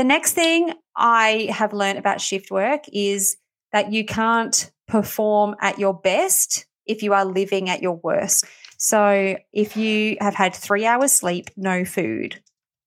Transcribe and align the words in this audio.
The 0.00 0.04
next 0.04 0.32
thing 0.32 0.72
I 0.96 1.50
have 1.52 1.74
learned 1.74 1.98
about 1.98 2.22
shift 2.22 2.50
work 2.50 2.84
is 2.90 3.36
that 3.70 3.92
you 3.92 4.06
can't 4.06 4.70
perform 4.88 5.56
at 5.60 5.78
your 5.78 5.92
best 5.92 6.64
if 6.86 7.02
you 7.02 7.12
are 7.12 7.26
living 7.26 7.68
at 7.68 7.82
your 7.82 8.00
worst. 8.02 8.46
So 8.78 9.36
if 9.52 9.76
you 9.76 10.16
have 10.18 10.34
had 10.34 10.54
three 10.54 10.86
hours 10.86 11.12
sleep, 11.12 11.50
no 11.54 11.84
food, 11.84 12.42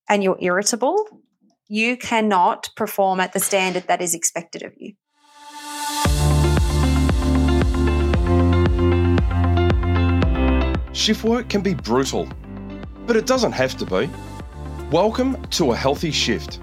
and 0.10 0.24
you're 0.24 0.40
irritable, 0.42 1.06
you 1.68 1.98
cannot 1.98 2.70
perform 2.76 3.20
at 3.20 3.34
the 3.34 3.40
standard 3.40 3.84
that 3.90 4.02
is 4.02 4.16
expected 4.16 4.64
of 4.64 4.74
you. 4.76 4.96
Shift 10.94 11.24
work 11.24 11.48
can 11.48 11.62
be 11.62 11.76
brutal, 11.76 12.28
but 13.06 13.16
it 13.16 13.28
doesn't 13.28 13.52
have 13.52 13.78
to 13.78 13.86
be. 13.86 14.10
Welcome 14.90 15.40
to 15.52 15.74
A 15.74 15.76
Healthy 15.76 16.10
Shift. 16.10 16.60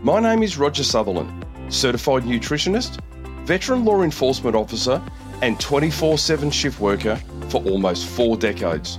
My 0.00 0.20
name 0.20 0.44
is 0.44 0.56
Roger 0.56 0.84
Sutherland, 0.84 1.44
certified 1.70 2.22
nutritionist, 2.22 3.00
veteran 3.44 3.84
law 3.84 4.02
enforcement 4.02 4.54
officer, 4.54 5.02
and 5.42 5.58
24 5.58 6.18
7 6.18 6.52
shift 6.52 6.78
worker 6.78 7.20
for 7.48 7.60
almost 7.64 8.06
four 8.06 8.36
decades. 8.36 8.96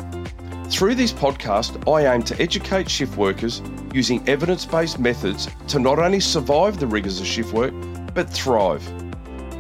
Through 0.70 0.96
this 0.96 1.14
podcast, 1.14 1.88
I 1.90 2.14
aim 2.14 2.24
to 2.24 2.42
educate 2.42 2.90
shift 2.90 3.16
workers 3.16 3.62
using 3.94 4.28
evidence 4.28 4.66
based 4.66 5.00
methods 5.00 5.48
to 5.70 5.80
not 5.80 6.00
only 6.00 6.20
survive 6.20 6.82
the 6.82 6.88
rigours 6.88 7.22
of 7.22 7.26
shift 7.28 7.54
work, 7.54 7.74
but 8.14 8.30
thrive. 8.30 8.84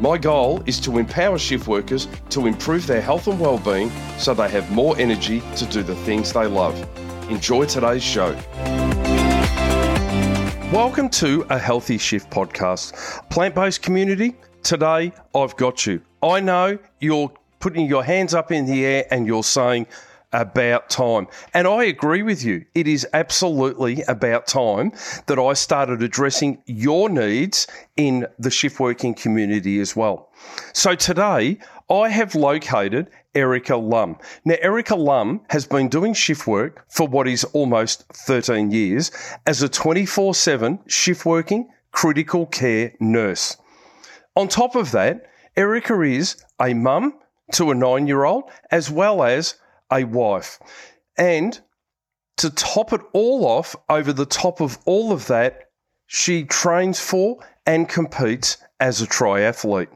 My 0.02 0.17
goal 0.17 0.62
is 0.66 0.78
to 0.81 0.98
empower 0.98 1.38
shift 1.38 1.70
workers 1.70 2.09
to 2.31 2.48
improve 2.48 2.86
their 2.86 3.02
health 3.02 3.28
and 3.28 3.40
well-being 3.40 3.92
so 4.17 4.34
they 4.34 4.50
have 4.50 4.70
more 4.72 4.98
energy 4.98 5.42
to 5.56 5.66
do 5.67 5.84
the 5.84 5.95
things 6.03 6.34
they 6.34 6.48
love. 6.48 6.78
Enjoy 7.30 7.64
today's 7.64 8.03
show. 8.03 8.38
Welcome 10.72 11.09
to 11.09 11.48
a 11.50 11.58
Healthy 11.58 11.98
Shift 11.98 12.30
podcast. 12.30 12.94
Plant 13.32 13.55
based 13.55 13.82
community, 13.82 14.36
today 14.62 15.12
I've 15.34 15.56
got 15.56 15.88
you. 15.88 16.00
I 16.22 16.42
know 16.42 16.78
you're 17.00 17.31
putting 17.59 17.88
your 17.88 18.03
hands 18.03 18.36
up 18.36 18.52
in 18.52 18.67
the 18.67 18.86
air 18.86 19.06
and 19.09 19.25
you're 19.25 19.44
saying, 19.44 19.88
about 20.31 20.92
time. 20.92 21.28
And 21.56 21.67
I 21.67 21.86
agree 21.86 22.22
with 22.22 22.44
you. 22.44 22.66
It 22.75 22.88
is 22.88 23.08
absolutely 23.14 24.03
about 24.03 24.45
time 24.45 24.92
that 25.25 25.40
I 25.40 25.53
started 25.53 26.03
addressing 26.03 26.62
your 26.67 27.09
needs 27.09 27.66
in 27.97 28.28
the 28.38 28.52
shift 28.52 28.80
working 28.80 29.16
community 29.16 29.80
as 29.80 29.95
well. 29.95 30.31
So 30.73 30.94
today, 30.94 31.58
I 31.90 32.09
have 32.09 32.36
located 32.36 33.09
Erica 33.35 33.75
Lum. 33.75 34.17
Now, 34.45 34.55
Erica 34.61 34.95
Lum 34.95 35.41
has 35.49 35.66
been 35.66 35.88
doing 35.88 36.13
shift 36.13 36.47
work 36.47 36.85
for 36.89 37.08
what 37.08 37.27
is 37.27 37.44
almost 37.45 38.05
13 38.13 38.72
years 38.72 39.11
as 39.45 39.61
a 39.61 39.69
24 39.69 40.33
7 40.33 40.80
shift 40.88 41.25
working 41.25 41.69
critical 41.91 42.45
care 42.45 42.94
nurse. 43.00 43.57
On 44.35 44.47
top 44.47 44.75
of 44.75 44.91
that, 44.91 45.25
Erica 45.55 46.02
is 46.02 46.44
a 46.59 46.73
mum 46.73 47.13
to 47.53 47.72
a 47.72 47.75
nine 47.75 48.07
year 48.07 48.23
old 48.23 48.50
as 48.72 48.89
well 48.89 49.23
as 49.23 49.55
a 49.91 50.03
wife. 50.03 50.59
And 51.17 51.59
to 52.38 52.50
top 52.50 52.94
it 52.94 53.02
all 53.13 53.45
off, 53.45 53.75
over 53.89 54.13
the 54.13 54.25
top 54.25 54.61
of 54.61 54.80
all 54.85 55.11
of 55.11 55.27
that, 55.27 55.69
she 56.07 56.45
trains 56.45 57.00
for 57.00 57.38
and 57.66 57.89
competes 57.89 58.57
as 58.80 59.02
a 59.02 59.07
triathlete 59.07 59.89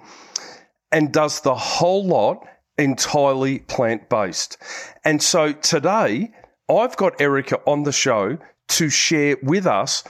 and 0.91 1.11
does 1.11 1.41
the 1.41 1.55
whole 1.55 2.05
lot 2.05 2.45
entirely 2.77 3.59
plant 3.59 4.09
based. 4.09 4.57
And 5.03 5.21
so 5.21 5.53
today, 5.53 6.31
I've 6.69 6.95
got 6.97 7.19
Erica 7.21 7.59
on 7.67 7.83
the 7.83 7.91
show 7.91 8.37
to 8.69 8.89
share 8.89 9.37
with 9.43 9.67
us 9.67 10.03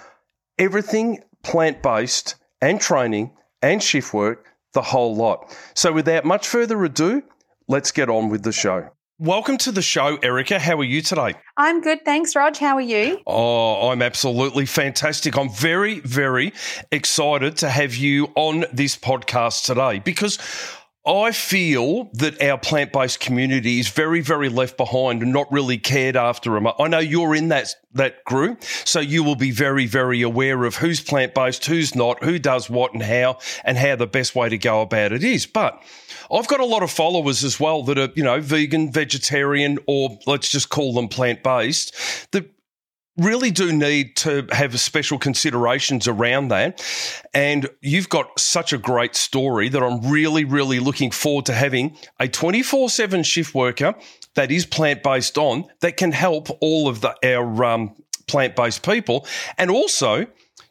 everything 0.58 1.24
plant 1.44 1.82
based 1.82 2.36
and 2.62 2.80
training 2.80 3.32
and 3.62 3.82
shift 3.82 4.14
work, 4.14 4.46
the 4.74 4.82
whole 4.82 5.16
lot. 5.16 5.56
So 5.74 5.92
without 5.92 6.26
much 6.26 6.48
further 6.48 6.84
ado, 6.84 7.24
let's 7.68 7.92
get 7.92 8.10
on 8.10 8.30
with 8.30 8.44
the 8.44 8.52
show. 8.52 8.90
Welcome 9.20 9.58
to 9.60 9.72
the 9.72 9.82
show, 9.82 10.18
Erica. 10.18 10.60
How 10.60 10.78
are 10.80 10.84
you 10.84 11.02
today? 11.02 11.36
I'm 11.56 11.82
good. 11.82 12.04
Thanks, 12.04 12.36
Rog. 12.36 12.58
How 12.58 12.76
are 12.76 12.82
you? 12.82 13.22
Oh, 13.28 13.90
I'm 13.90 14.02
absolutely 14.02 14.66
fantastic. 14.66 15.38
I'm 15.38 15.52
very, 15.52 16.00
very 16.00 16.52
excited 16.92 17.58
to 17.58 17.70
have 17.70 17.96
you 17.96 18.34
on 18.36 18.66
this 18.74 18.98
podcast 18.98 19.66
today 19.66 20.00
because 20.00 20.40
I 21.06 21.34
feel 21.34 22.06
that 22.14 22.42
our 22.42 22.58
plant 22.58 22.94
based 22.94 23.20
community 23.20 23.80
is 23.80 23.90
very, 23.90 24.22
very 24.22 24.48
left 24.48 24.78
behind 24.78 25.22
and 25.22 25.34
not 25.34 25.52
really 25.52 25.78
cared 25.78 26.16
after. 26.16 26.56
I 26.80 26.88
know 26.88 27.00
you're 27.00 27.36
in 27.36 27.50
that, 27.50 27.76
that 27.94 28.24
group, 28.24 28.64
so 28.64 29.02
you 29.02 29.22
will 29.22 29.36
be 29.36 29.52
very, 29.52 29.86
very 29.86 30.22
aware 30.22 30.64
of 30.64 30.78
who's 30.78 31.02
plant 31.02 31.34
based, 31.34 31.66
who's 31.66 31.94
not, 31.94 32.24
who 32.24 32.40
does 32.40 32.70
what 32.70 32.94
and 32.94 33.04
how, 33.04 33.40
and 33.66 33.78
how 33.78 33.98
the 33.98 34.08
best 34.08 34.34
way 34.34 34.48
to 34.48 34.58
go 34.58 34.82
about 34.82 35.12
it 35.12 35.26
is. 35.26 35.46
But 35.46 35.84
I've 36.32 36.48
got 36.48 36.62
a 36.62 36.66
lot 36.66 36.84
of 36.84 36.92
followers 36.92 37.44
as 37.44 37.60
well 37.60 37.84
that 37.84 37.98
are, 37.98 38.10
you 38.16 38.24
know, 38.24 38.40
vegan, 38.40 38.90
vegetarian, 38.90 39.80
or 39.88 40.18
let's 40.26 40.50
just 40.50 40.70
call 40.70 40.94
them 40.94 41.10
plant 41.10 41.44
based 41.44 42.32
that 42.32 42.50
really 43.18 43.52
do 43.52 43.72
need 43.72 44.16
to 44.18 44.48
have 44.52 44.80
special 44.80 45.18
considerations 45.18 46.08
around 46.08 46.48
that. 46.50 46.84
And 47.34 47.70
you've 47.82 48.10
got 48.10 48.40
such 48.40 48.74
a 48.74 48.78
great 48.78 49.16
story 49.16 49.70
that 49.70 49.84
I'm 49.84 50.02
really, 50.10 50.46
really 50.46 50.80
looking 50.80 51.12
forward 51.12 51.46
to 51.48 51.54
having 51.54 51.96
a 52.20 52.28
24 52.28 52.90
7 52.90 53.24
shift 53.24 53.54
worker 53.54 53.94
that 54.36 54.52
is 54.52 54.66
plant 54.66 55.04
based 55.04 55.38
on 55.38 55.66
that 55.82 55.98
can 55.98 56.12
help 56.12 56.50
all 56.62 56.88
of 56.88 57.02
the, 57.02 57.16
our 57.24 57.64
um, 57.64 57.96
plant 58.28 58.56
based 58.56 58.84
people. 58.84 59.28
And 59.58 59.70
also, 59.70 60.26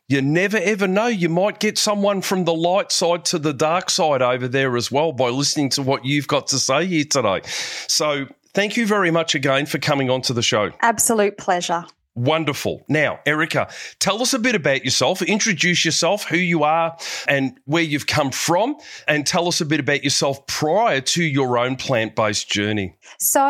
you 0.09 0.21
never 0.21 0.59
ever 0.59 0.89
know. 0.89 1.07
You 1.07 1.29
might 1.29 1.61
get 1.61 1.79
someone 1.79 2.23
from 2.23 2.45
the 2.45 2.55
light 2.55 2.91
side 2.91 3.25
to 3.27 3.39
the 3.39 3.53
dark 3.53 3.89
side 3.89 4.21
over 4.21 4.49
there 4.49 4.77
as 4.77 4.91
well 4.91 5.13
by 5.13 5.29
listening 5.29 5.71
to 5.71 5.83
what 5.83 6.05
you've 6.05 6.27
got 6.27 6.49
to 6.49 6.59
say 6.59 6.87
here 6.87 7.05
today. 7.05 7.41
So, 7.87 8.27
thank 8.53 8.77
you 8.77 8.87
very 8.87 9.11
much 9.13 9.35
again 9.35 9.67
for 9.67 9.79
coming 9.79 10.11
on 10.11 10.23
to 10.23 10.33
the 10.33 10.43
show. 10.43 10.73
Absolute 10.81 11.39
pleasure. 11.39 11.85
Wonderful. 12.15 12.85
Now, 12.89 13.21
Erica, 13.25 13.69
tell 13.99 14.21
us 14.21 14.35
a 14.35 14.39
bit 14.39 14.55
about 14.55 14.85
yourself. 14.85 15.23
Introduce 15.23 15.85
yourself, 15.85 16.25
who 16.25 16.37
you 16.37 16.63
are, 16.63 16.97
and 17.27 17.59
where 17.65 17.83
you've 17.83 18.07
come 18.07 18.31
from, 18.31 18.77
and 19.09 19.27
tell 19.27 19.49
us 19.49 19.63
a 19.63 19.65
bit 19.65 19.81
about 19.81 20.05
yourself 20.05 20.47
prior 20.47 21.01
to 21.01 21.25
your 21.25 21.57
own 21.57 21.77
plant 21.77 22.15
based 22.15 22.51
journey. 22.51 22.97
So, 23.19 23.41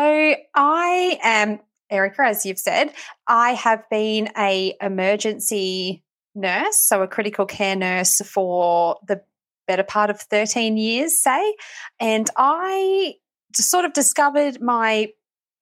I 0.55 1.19
am 1.23 1.59
Erica, 1.89 2.23
as 2.23 2.45
you've 2.45 2.59
said. 2.59 2.93
I 3.27 3.51
have 3.51 3.83
been 3.89 4.29
a 4.37 4.75
emergency 4.81 6.03
nurse, 6.33 6.77
so 6.77 7.01
a 7.01 7.07
critical 7.07 7.45
care 7.45 7.75
nurse 7.75 8.21
for 8.21 8.97
the 9.07 9.21
better 9.67 9.83
part 9.83 10.09
of 10.09 10.19
13 10.19 10.77
years, 10.77 11.21
say. 11.21 11.55
And 11.99 12.29
I 12.37 13.15
sort 13.55 13.85
of 13.85 13.93
discovered 13.93 14.61
my 14.61 15.09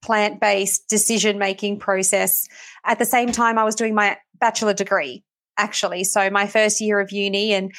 plant 0.02 0.40
based 0.40 0.88
decision 0.90 1.38
making 1.38 1.80
process. 1.80 2.48
At 2.86 3.00
the 3.00 3.06
same 3.06 3.32
time, 3.32 3.58
I 3.58 3.64
was 3.64 3.76
doing 3.76 3.96
my 3.96 4.18
bachelor 4.40 4.74
degree, 4.74 5.24
actually. 5.58 6.04
So, 6.04 6.30
my 6.30 6.48
first 6.48 6.82
year 6.82 7.00
of 7.00 7.12
uni. 7.12 7.54
And 7.54 7.72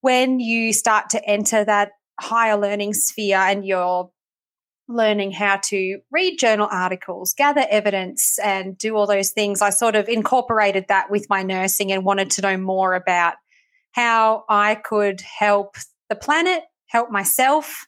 when 0.00 0.40
you 0.40 0.72
start 0.72 1.10
to 1.10 1.24
enter 1.24 1.64
that 1.64 1.92
higher 2.20 2.56
learning 2.56 2.94
sphere 2.94 3.38
and 3.38 3.64
you're 3.64 4.10
learning 4.88 5.32
how 5.32 5.56
to 5.64 6.00
read 6.10 6.38
journal 6.38 6.68
articles, 6.70 7.34
gather 7.34 7.66
evidence, 7.68 8.38
and 8.42 8.76
do 8.78 8.96
all 8.96 9.06
those 9.06 9.30
things, 9.30 9.60
I 9.60 9.70
sort 9.70 9.94
of 9.94 10.08
incorporated 10.08 10.86
that 10.88 11.10
with 11.10 11.26
my 11.28 11.42
nursing 11.42 11.92
and 11.92 12.04
wanted 12.04 12.30
to 12.32 12.42
know 12.42 12.56
more 12.56 12.94
about 12.94 13.34
how 13.92 14.44
I 14.48 14.74
could 14.76 15.20
help 15.20 15.76
the 16.08 16.16
planet, 16.16 16.62
help 16.86 17.10
myself, 17.10 17.86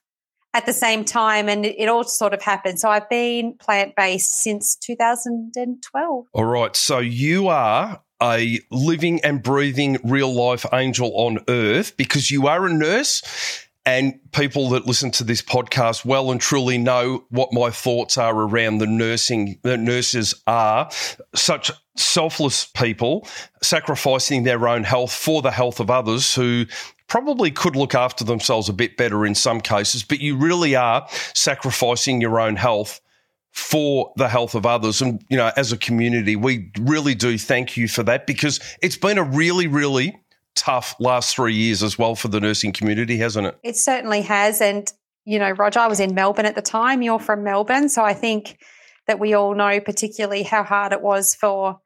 at 0.54 0.66
the 0.66 0.72
same 0.72 1.04
time 1.04 1.48
and 1.48 1.64
it, 1.64 1.88
all 1.88 2.04
sort 2.04 2.34
of 2.34 2.42
happened. 2.42 2.80
So 2.80 2.88
I've 2.88 3.08
been 3.08 3.54
plant 3.54 3.94
based 3.96 4.42
since 4.42 4.76
2012. 4.76 6.26
All 6.32 6.44
right. 6.44 6.74
So 6.76 6.98
you 6.98 7.48
are 7.48 8.02
a 8.22 8.60
living 8.70 9.20
and 9.24 9.42
breathing 9.42 9.98
real 10.04 10.32
life 10.32 10.66
angel 10.72 11.12
on 11.14 11.38
earth 11.48 11.96
because 11.96 12.30
you 12.30 12.46
are 12.48 12.66
a 12.66 12.72
nurse. 12.72 13.22
And 13.86 14.20
people 14.32 14.68
that 14.70 14.86
listen 14.86 15.10
to 15.12 15.24
this 15.24 15.40
podcast 15.40 16.04
well 16.04 16.30
and 16.30 16.40
truly 16.40 16.76
know 16.76 17.24
what 17.30 17.52
my 17.52 17.70
thoughts 17.70 18.18
are 18.18 18.34
around 18.34 18.78
the 18.78 18.86
nursing. 18.86 19.58
The 19.62 19.78
nurses 19.78 20.34
are 20.46 20.90
such 21.34 21.72
selfless 21.96 22.66
people 22.66 23.26
sacrificing 23.62 24.42
their 24.42 24.68
own 24.68 24.84
health 24.84 25.12
for 25.12 25.40
the 25.40 25.50
health 25.50 25.80
of 25.80 25.90
others 25.90 26.34
who 26.34 26.66
probably 27.10 27.50
could 27.50 27.76
look 27.76 27.94
after 27.94 28.24
themselves 28.24 28.68
a 28.68 28.72
bit 28.72 28.96
better 28.96 29.26
in 29.26 29.34
some 29.34 29.60
cases, 29.60 30.02
but 30.02 30.20
you 30.20 30.36
really 30.36 30.76
are 30.76 31.06
sacrificing 31.34 32.20
your 32.20 32.40
own 32.40 32.56
health 32.56 33.00
for 33.50 34.12
the 34.16 34.28
health 34.28 34.54
of 34.54 34.64
others. 34.64 35.02
And, 35.02 35.22
you 35.28 35.36
know, 35.36 35.50
as 35.56 35.72
a 35.72 35.76
community, 35.76 36.36
we 36.36 36.70
really 36.78 37.16
do 37.16 37.36
thank 37.36 37.76
you 37.76 37.88
for 37.88 38.04
that 38.04 38.26
because 38.26 38.60
it's 38.80 38.96
been 38.96 39.18
a 39.18 39.24
really, 39.24 39.66
really 39.66 40.16
tough 40.54 40.94
last 41.00 41.34
three 41.34 41.54
years 41.54 41.82
as 41.82 41.98
well 41.98 42.14
for 42.14 42.28
the 42.28 42.40
nursing 42.40 42.72
community, 42.72 43.16
hasn't 43.16 43.48
it? 43.48 43.58
It 43.64 43.76
certainly 43.76 44.22
has. 44.22 44.60
And, 44.60 44.90
you 45.24 45.40
know, 45.40 45.50
Roger, 45.50 45.80
I 45.80 45.88
was 45.88 45.98
in 45.98 46.14
Melbourne 46.14 46.46
at 46.46 46.54
the 46.54 46.62
time. 46.62 47.02
You're 47.02 47.18
from 47.18 47.42
Melbourne. 47.42 47.88
So 47.88 48.04
I 48.04 48.14
think 48.14 48.62
that 49.08 49.18
we 49.18 49.34
all 49.34 49.56
know 49.56 49.80
particularly 49.80 50.44
how 50.44 50.62
hard 50.62 50.92
it 50.92 51.02
was 51.02 51.34
for 51.34 51.80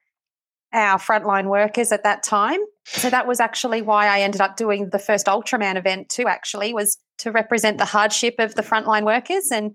our 0.75 0.99
frontline 0.99 1.47
workers 1.47 1.93
at 1.93 2.03
that 2.03 2.23
time 2.23 2.61
So 2.85 3.11
that 3.11 3.27
was 3.27 3.41
actually 3.41 3.83
why 3.83 4.07
I 4.07 4.21
ended 4.21 4.41
up 4.41 4.57
doing 4.57 4.91
the 4.91 4.99
first 4.99 5.27
Ultraman 5.27 5.77
event 5.77 6.11
too, 6.11 6.27
actually, 6.29 6.75
was 6.75 6.99
to 7.19 7.31
represent 7.33 7.79
the 7.79 7.85
hardship 7.85 8.35
of 8.39 8.55
the 8.55 8.63
frontline 8.63 9.05
workers 9.05 9.51
and 9.51 9.73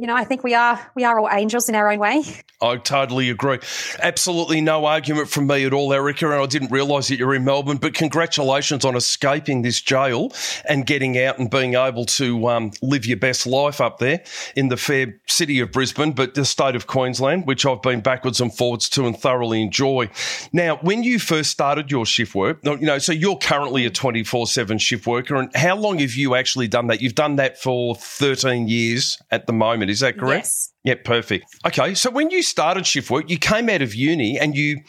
you 0.00 0.06
know, 0.06 0.16
I 0.16 0.24
think 0.24 0.42
we 0.42 0.54
are 0.54 0.80
we 0.94 1.04
are 1.04 1.20
all 1.20 1.28
angels 1.30 1.68
in 1.68 1.74
our 1.74 1.92
own 1.92 1.98
way. 1.98 2.22
I 2.62 2.76
totally 2.76 3.28
agree. 3.28 3.58
Absolutely 4.02 4.62
no 4.62 4.86
argument 4.86 5.28
from 5.28 5.46
me 5.46 5.64
at 5.66 5.74
all, 5.74 5.92
Erica. 5.92 6.30
And 6.30 6.42
I 6.42 6.46
didn't 6.46 6.70
realise 6.70 7.08
that 7.08 7.18
you're 7.18 7.34
in 7.34 7.44
Melbourne, 7.44 7.76
but 7.76 7.92
congratulations 7.92 8.84
on 8.84 8.96
escaping 8.96 9.60
this 9.60 9.80
jail 9.80 10.32
and 10.66 10.86
getting 10.86 11.18
out 11.18 11.38
and 11.38 11.50
being 11.50 11.74
able 11.74 12.06
to 12.06 12.48
um, 12.48 12.70
live 12.80 13.04
your 13.04 13.18
best 13.18 13.46
life 13.46 13.80
up 13.80 13.98
there 13.98 14.22
in 14.56 14.68
the 14.68 14.78
fair 14.78 15.20
city 15.26 15.60
of 15.60 15.70
Brisbane, 15.70 16.12
but 16.12 16.34
the 16.34 16.46
state 16.46 16.76
of 16.76 16.86
Queensland, 16.86 17.46
which 17.46 17.66
I've 17.66 17.82
been 17.82 18.00
backwards 18.00 18.40
and 18.40 18.54
forwards 18.54 18.88
to 18.90 19.06
and 19.06 19.16
thoroughly 19.16 19.60
enjoy. 19.62 20.08
Now, 20.50 20.76
when 20.78 21.02
you 21.02 21.18
first 21.18 21.50
started 21.50 21.90
your 21.90 22.06
shift 22.06 22.34
work, 22.34 22.58
you 22.64 22.78
know, 22.78 22.98
so 22.98 23.12
you're 23.12 23.38
currently 23.38 23.84
a 23.84 23.90
24 23.90 24.46
7 24.46 24.78
shift 24.78 25.06
worker, 25.06 25.36
and 25.36 25.54
how 25.54 25.76
long 25.76 25.98
have 25.98 26.14
you 26.14 26.34
actually 26.34 26.68
done 26.68 26.86
that? 26.86 27.02
You've 27.02 27.14
done 27.14 27.36
that 27.36 27.58
for 27.58 27.94
13 27.94 28.66
years 28.66 29.20
at 29.30 29.46
the 29.46 29.52
moment. 29.52 29.89
Is 29.90 30.00
that 30.00 30.18
correct? 30.18 30.46
Yes. 30.46 30.72
Yeah, 30.84 30.94
perfect. 31.04 31.44
Okay, 31.66 31.94
so 31.94 32.10
when 32.10 32.30
you 32.30 32.42
started 32.42 32.86
shift 32.86 33.10
work, 33.10 33.28
you 33.28 33.38
came 33.38 33.68
out 33.68 33.82
of 33.82 33.94
uni, 33.94 34.38
and 34.38 34.56
you, 34.56 34.80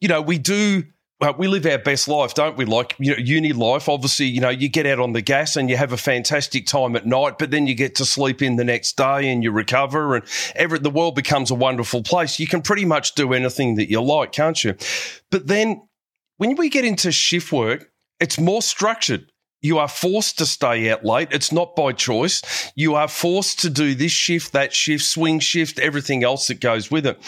you 0.00 0.08
know, 0.08 0.22
we 0.22 0.38
do. 0.38 0.84
Well, 1.20 1.34
we 1.36 1.48
live 1.48 1.66
our 1.66 1.76
best 1.76 2.08
life, 2.08 2.32
don't 2.32 2.56
we? 2.56 2.64
Like 2.64 2.94
you 2.98 3.10
know, 3.10 3.18
uni 3.18 3.52
life. 3.52 3.90
Obviously, 3.90 4.24
you 4.24 4.40
know, 4.40 4.48
you 4.48 4.70
get 4.70 4.86
out 4.86 4.98
on 5.00 5.12
the 5.12 5.20
gas 5.20 5.54
and 5.54 5.68
you 5.68 5.76
have 5.76 5.92
a 5.92 5.98
fantastic 5.98 6.64
time 6.64 6.96
at 6.96 7.04
night, 7.04 7.36
but 7.38 7.50
then 7.50 7.66
you 7.66 7.74
get 7.74 7.94
to 7.96 8.06
sleep 8.06 8.40
in 8.40 8.56
the 8.56 8.64
next 8.64 8.96
day 8.96 9.28
and 9.28 9.42
you 9.42 9.50
recover, 9.50 10.14
and 10.16 10.24
every 10.54 10.78
the 10.78 10.88
world 10.88 11.14
becomes 11.14 11.50
a 11.50 11.54
wonderful 11.54 12.02
place. 12.02 12.40
You 12.40 12.46
can 12.46 12.62
pretty 12.62 12.86
much 12.86 13.14
do 13.16 13.34
anything 13.34 13.74
that 13.74 13.90
you 13.90 14.00
like, 14.00 14.32
can't 14.32 14.64
you? 14.64 14.76
But 15.30 15.46
then 15.46 15.82
when 16.38 16.56
we 16.56 16.70
get 16.70 16.86
into 16.86 17.12
shift 17.12 17.52
work, 17.52 17.92
it's 18.18 18.40
more 18.40 18.62
structured. 18.62 19.29
You 19.62 19.78
are 19.78 19.88
forced 19.88 20.38
to 20.38 20.46
stay 20.46 20.90
out 20.90 21.04
late. 21.04 21.28
It's 21.30 21.52
not 21.52 21.76
by 21.76 21.92
choice. 21.92 22.42
You 22.74 22.94
are 22.94 23.08
forced 23.08 23.60
to 23.60 23.70
do 23.70 23.94
this 23.94 24.12
shift, 24.12 24.52
that 24.52 24.72
shift, 24.72 25.04
swing 25.04 25.38
shift, 25.38 25.78
everything 25.78 26.24
else 26.24 26.46
that 26.46 26.60
goes 26.60 26.90
with 26.90 27.06
it. 27.06 27.18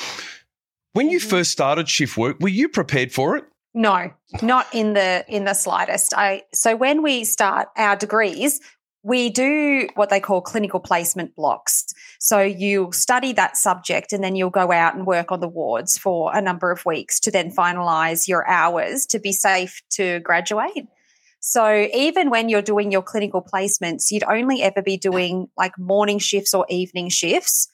When 0.94 1.10
you 1.10 1.18
mm-hmm. 1.18 1.28
first 1.28 1.50
started 1.52 1.88
shift 1.88 2.16
work, 2.16 2.38
were 2.40 2.48
you 2.48 2.68
prepared 2.68 3.12
for 3.12 3.36
it? 3.36 3.44
No, 3.74 4.10
not 4.42 4.66
in 4.74 4.92
the 4.92 5.24
in 5.28 5.44
the 5.44 5.54
slightest. 5.54 6.12
I 6.14 6.42
so 6.52 6.76
when 6.76 7.02
we 7.02 7.24
start 7.24 7.68
our 7.76 7.96
degrees, 7.96 8.60
we 9.02 9.30
do 9.30 9.88
what 9.94 10.10
they 10.10 10.20
call 10.20 10.42
clinical 10.42 10.78
placement 10.78 11.34
blocks. 11.34 11.86
So 12.20 12.40
you 12.40 12.90
study 12.92 13.32
that 13.32 13.56
subject 13.56 14.12
and 14.12 14.22
then 14.22 14.36
you'll 14.36 14.50
go 14.50 14.70
out 14.70 14.94
and 14.94 15.06
work 15.06 15.32
on 15.32 15.40
the 15.40 15.48
wards 15.48 15.98
for 15.98 16.34
a 16.34 16.40
number 16.40 16.70
of 16.70 16.84
weeks 16.84 17.18
to 17.20 17.30
then 17.30 17.50
finalize 17.50 18.28
your 18.28 18.46
hours 18.48 19.06
to 19.06 19.18
be 19.18 19.32
safe 19.32 19.82
to 19.92 20.20
graduate. 20.20 20.86
So 21.44 21.88
even 21.92 22.30
when 22.30 22.48
you're 22.48 22.62
doing 22.62 22.92
your 22.92 23.02
clinical 23.02 23.42
placements, 23.42 24.12
you'd 24.12 24.22
only 24.22 24.62
ever 24.62 24.80
be 24.80 24.96
doing 24.96 25.48
like 25.56 25.76
morning 25.76 26.20
shifts 26.20 26.54
or 26.54 26.64
evening 26.68 27.08
shifts. 27.08 27.68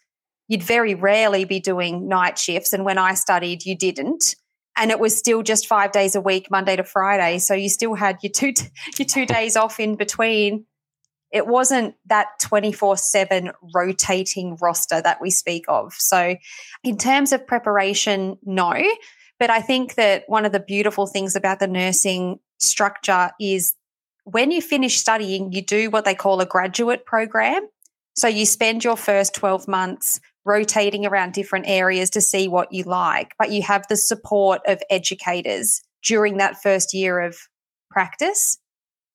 You'd 0.49 0.63
very 0.63 0.95
rarely 0.95 1.45
be 1.45 1.61
doing 1.61 2.09
night 2.09 2.39
shifts. 2.39 2.73
And 2.73 2.87
when 2.87 2.97
I 2.97 3.13
studied, 3.13 3.67
you 3.67 3.77
didn't. 3.77 4.37
And 4.75 4.91
it 4.91 4.99
was 4.99 5.15
still 5.15 5.43
just 5.43 5.67
five 5.67 5.93
days 5.93 6.15
a 6.15 6.21
week, 6.21 6.51
Monday 6.51 6.77
to 6.77 6.83
Friday. 6.83 7.39
So 7.41 7.53
you 7.53 7.69
still 7.69 7.95
had 7.95 8.17
your 8.23 8.33
two, 8.33 8.55
your 8.97 9.07
two 9.07 9.27
days 9.27 9.55
off 9.55 9.79
in 9.79 9.97
between. 9.97 10.65
It 11.31 11.47
wasn't 11.47 11.95
that 12.07 12.29
24 12.41 12.97
7 12.97 13.51
rotating 13.75 14.57
roster 14.63 15.03
that 15.03 15.21
we 15.21 15.29
speak 15.29 15.67
of. 15.69 15.93
So, 15.93 16.37
in 16.83 16.97
terms 16.97 17.35
of 17.35 17.47
preparation, 17.47 18.39
no. 18.45 18.83
But 19.39 19.51
I 19.51 19.61
think 19.61 19.97
that 19.97 20.25
one 20.27 20.47
of 20.47 20.53
the 20.53 20.61
beautiful 20.61 21.07
things 21.07 21.37
about 21.37 21.61
the 21.61 21.69
nursing 21.69 22.39
structure 22.59 23.31
is 23.41 23.75
when 24.25 24.51
you 24.51 24.61
finish 24.61 24.99
studying, 24.99 25.53
you 25.53 25.63
do 25.63 25.91
what 25.91 26.05
they 26.05 26.15
call 26.15 26.41
a 26.41 26.47
graduate 26.47 27.07
program. 27.07 27.67
So 28.15 28.29
you 28.29 28.47
spend 28.47 28.85
your 28.85 28.97
first 28.97 29.35
12 29.35 29.69
months 29.69 30.21
rotating 30.45 31.07
around 31.07 31.33
different 31.33 31.67
areas 31.69 32.11
to 32.11 32.21
see 32.21 32.49
what 32.49 32.73
you 32.73 32.83
like, 32.85 33.35
but 33.39 33.51
you 33.51 33.63
have 33.63 33.87
the 33.89 33.97
support 33.97 34.61
of 34.67 34.83
educators 34.91 35.83
during 36.05 36.39
that 36.39 36.61
first 36.63 36.95
year 36.95 37.21
of 37.21 37.37
practice. 37.91 38.59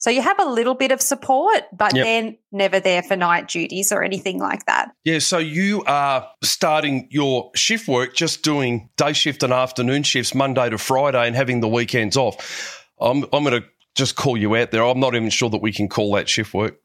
So 0.04 0.10
you 0.10 0.22
have 0.22 0.38
a 0.40 0.46
little 0.46 0.76
bit 0.76 0.92
of 0.92 1.02
support, 1.02 1.64
but 1.72 1.96
yep. 1.96 2.06
then 2.06 2.38
never 2.52 2.82
there 2.82 3.02
for 3.02 3.16
night 3.16 3.48
duties 3.48 3.92
or 3.92 4.04
anything 4.04 4.38
like 4.38 4.66
that. 4.66 4.92
Yeah. 5.06 5.20
So 5.20 5.38
you 5.38 5.84
are 5.86 6.28
starting 6.44 7.08
your 7.10 7.52
shift 7.56 7.88
work 7.88 8.14
just 8.14 8.44
doing 8.44 8.90
day 8.98 9.14
shift 9.14 9.44
and 9.44 9.54
afternoon 9.54 10.04
shifts 10.04 10.36
Monday 10.36 10.70
to 10.70 10.78
Friday 10.78 11.26
and 11.26 11.36
having 11.36 11.62
the 11.62 11.70
weekends 11.70 12.18
off. 12.18 12.83
I'm, 13.04 13.24
I'm 13.34 13.44
going 13.44 13.62
to 13.62 13.68
just 13.96 14.16
call 14.16 14.38
you 14.38 14.56
out 14.56 14.72
there. 14.72 14.84
I'm 14.84 15.00
not 15.00 15.16
even 15.16 15.30
sure 15.30 15.50
that 15.50 15.62
we 15.62 15.72
can 15.72 15.88
call 15.88 16.14
that 16.16 16.28
shift 16.28 16.54
work. 16.54 16.80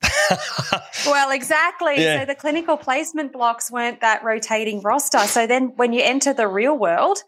well, 1.06 1.30
exactly. 1.30 2.02
Yeah. 2.02 2.20
So 2.20 2.26
the 2.26 2.34
clinical 2.34 2.76
placement 2.76 3.32
blocks 3.32 3.70
weren't 3.70 4.00
that 4.02 4.22
rotating 4.22 4.82
roster. 4.82 5.20
So 5.20 5.46
then 5.46 5.72
when 5.76 5.92
you 5.92 6.02
enter 6.02 6.34
the 6.34 6.48
real 6.48 6.76
world, 6.76 7.18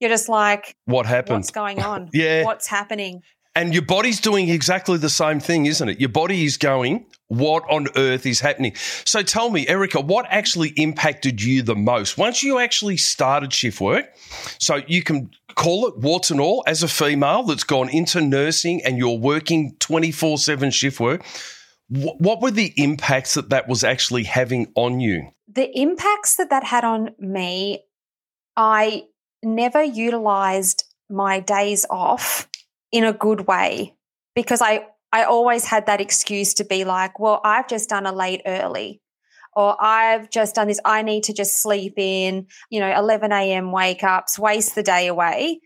you're 0.00 0.10
just 0.10 0.28
like, 0.28 0.74
what 0.86 1.06
happened? 1.06 1.38
What's 1.38 1.50
going 1.50 1.82
on? 1.82 2.10
yeah. 2.14 2.44
What's 2.44 2.66
happening? 2.66 3.22
And 3.54 3.72
your 3.72 3.84
body's 3.84 4.20
doing 4.20 4.50
exactly 4.50 4.98
the 4.98 5.08
same 5.08 5.40
thing, 5.40 5.64
isn't 5.64 5.88
it? 5.88 5.98
Your 5.98 6.10
body 6.10 6.44
is 6.44 6.58
going, 6.58 7.06
what 7.28 7.64
on 7.70 7.86
earth 7.96 8.26
is 8.26 8.38
happening? 8.38 8.74
So 9.06 9.22
tell 9.22 9.48
me, 9.48 9.66
Erica, 9.66 10.00
what 10.00 10.26
actually 10.28 10.70
impacted 10.76 11.42
you 11.42 11.62
the 11.62 11.74
most? 11.74 12.18
Once 12.18 12.42
you 12.42 12.58
actually 12.58 12.98
started 12.98 13.54
shift 13.54 13.80
work, 13.80 14.14
so 14.58 14.82
you 14.86 15.02
can 15.02 15.30
call 15.56 15.88
it 15.88 15.98
warts 15.98 16.30
and 16.30 16.40
all 16.40 16.62
as 16.66 16.82
a 16.82 16.88
female 16.88 17.42
that's 17.42 17.64
gone 17.64 17.88
into 17.88 18.20
nursing 18.20 18.84
and 18.84 18.98
you're 18.98 19.18
working 19.18 19.74
24 19.80 20.38
7 20.38 20.70
shift 20.70 21.00
work, 21.00 21.24
what 21.88 22.40
were 22.40 22.50
the 22.50 22.72
impacts 22.76 23.34
that 23.34 23.50
that 23.50 23.66
was 23.66 23.82
actually 23.82 24.24
having 24.24 24.72
on 24.76 25.00
you? 25.00 25.30
The 25.48 25.68
impacts 25.78 26.36
that 26.36 26.50
that 26.50 26.64
had 26.64 26.84
on 26.84 27.14
me, 27.18 27.84
I 28.56 29.04
never 29.42 29.82
utilized 29.82 30.84
my 31.08 31.40
days 31.40 31.86
off 31.88 32.48
in 32.92 33.04
a 33.04 33.12
good 33.12 33.46
way 33.46 33.94
because 34.34 34.60
I 34.60 34.86
I 35.12 35.24
always 35.24 35.64
had 35.64 35.86
that 35.86 36.00
excuse 36.00 36.54
to 36.54 36.64
be 36.64 36.84
like, 36.84 37.18
well, 37.18 37.40
I've 37.44 37.68
just 37.68 37.88
done 37.88 38.06
a 38.06 38.12
late 38.12 38.42
early 38.44 39.00
or 39.56 39.82
I've 39.82 40.30
just 40.30 40.54
done 40.54 40.68
this. 40.68 40.78
I 40.84 41.00
need 41.00 41.24
to 41.24 41.32
just 41.32 41.62
sleep 41.62 41.94
in, 41.96 42.46
you 42.70 42.78
know, 42.78 42.94
11 42.94 43.32
a.m. 43.32 43.72
wake 43.72 44.04
ups, 44.04 44.38
waste 44.38 44.74
the 44.74 44.82
day 44.82 45.06
away. 45.06 45.60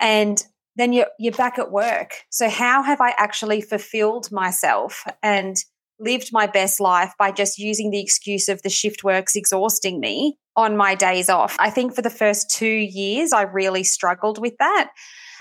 And 0.00 0.44
then 0.74 0.92
you're, 0.92 1.06
you're 1.18 1.32
back 1.32 1.58
at 1.58 1.70
work. 1.70 2.24
So 2.28 2.50
how 2.50 2.82
have 2.82 3.00
I 3.00 3.14
actually 3.16 3.60
fulfilled 3.60 4.30
myself 4.32 5.04
and 5.22 5.56
lived 5.98 6.30
my 6.32 6.48
best 6.48 6.80
life 6.80 7.14
by 7.18 7.30
just 7.30 7.56
using 7.56 7.90
the 7.90 8.00
excuse 8.00 8.48
of 8.48 8.60
the 8.62 8.68
shift 8.68 9.04
works 9.04 9.36
exhausting 9.36 10.00
me 10.00 10.36
on 10.56 10.76
my 10.76 10.96
days 10.96 11.30
off? 11.30 11.56
I 11.60 11.70
think 11.70 11.94
for 11.94 12.02
the 12.02 12.10
first 12.10 12.50
two 12.50 12.66
years, 12.66 13.32
I 13.32 13.42
really 13.42 13.84
struggled 13.84 14.40
with 14.40 14.58
that. 14.58 14.90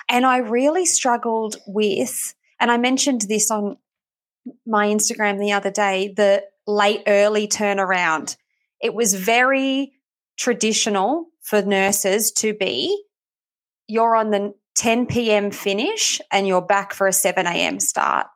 And 0.08 0.28
I 0.28 0.38
really 0.38 0.86
struggled 0.86 1.58
with, 1.66 2.36
and 2.60 2.72
I 2.72 2.78
mentioned 2.78 3.22
this 3.22 3.50
on 3.50 3.78
my 4.68 4.88
Instagram 4.88 5.40
the 5.40 5.54
other 5.54 5.72
day, 5.72 6.14
the 6.16 6.44
late 6.68 7.04
early 7.08 7.48
turnaround. 7.48 8.38
It 8.82 8.94
was 8.94 9.14
very 9.14 9.94
traditional 10.38 11.28
for 11.42 11.62
nurses 11.62 12.32
to 12.34 12.54
be 12.54 13.06
you're 13.88 14.16
on 14.16 14.32
the 14.32 14.54
10 14.76 15.06
p.m. 15.06 15.52
finish 15.52 16.20
and 16.32 16.48
you're 16.48 16.62
back 16.62 16.94
for 16.94 17.08
a 17.08 17.14
7 17.14 17.46
a.m. 17.46 17.80
start. 17.80 18.28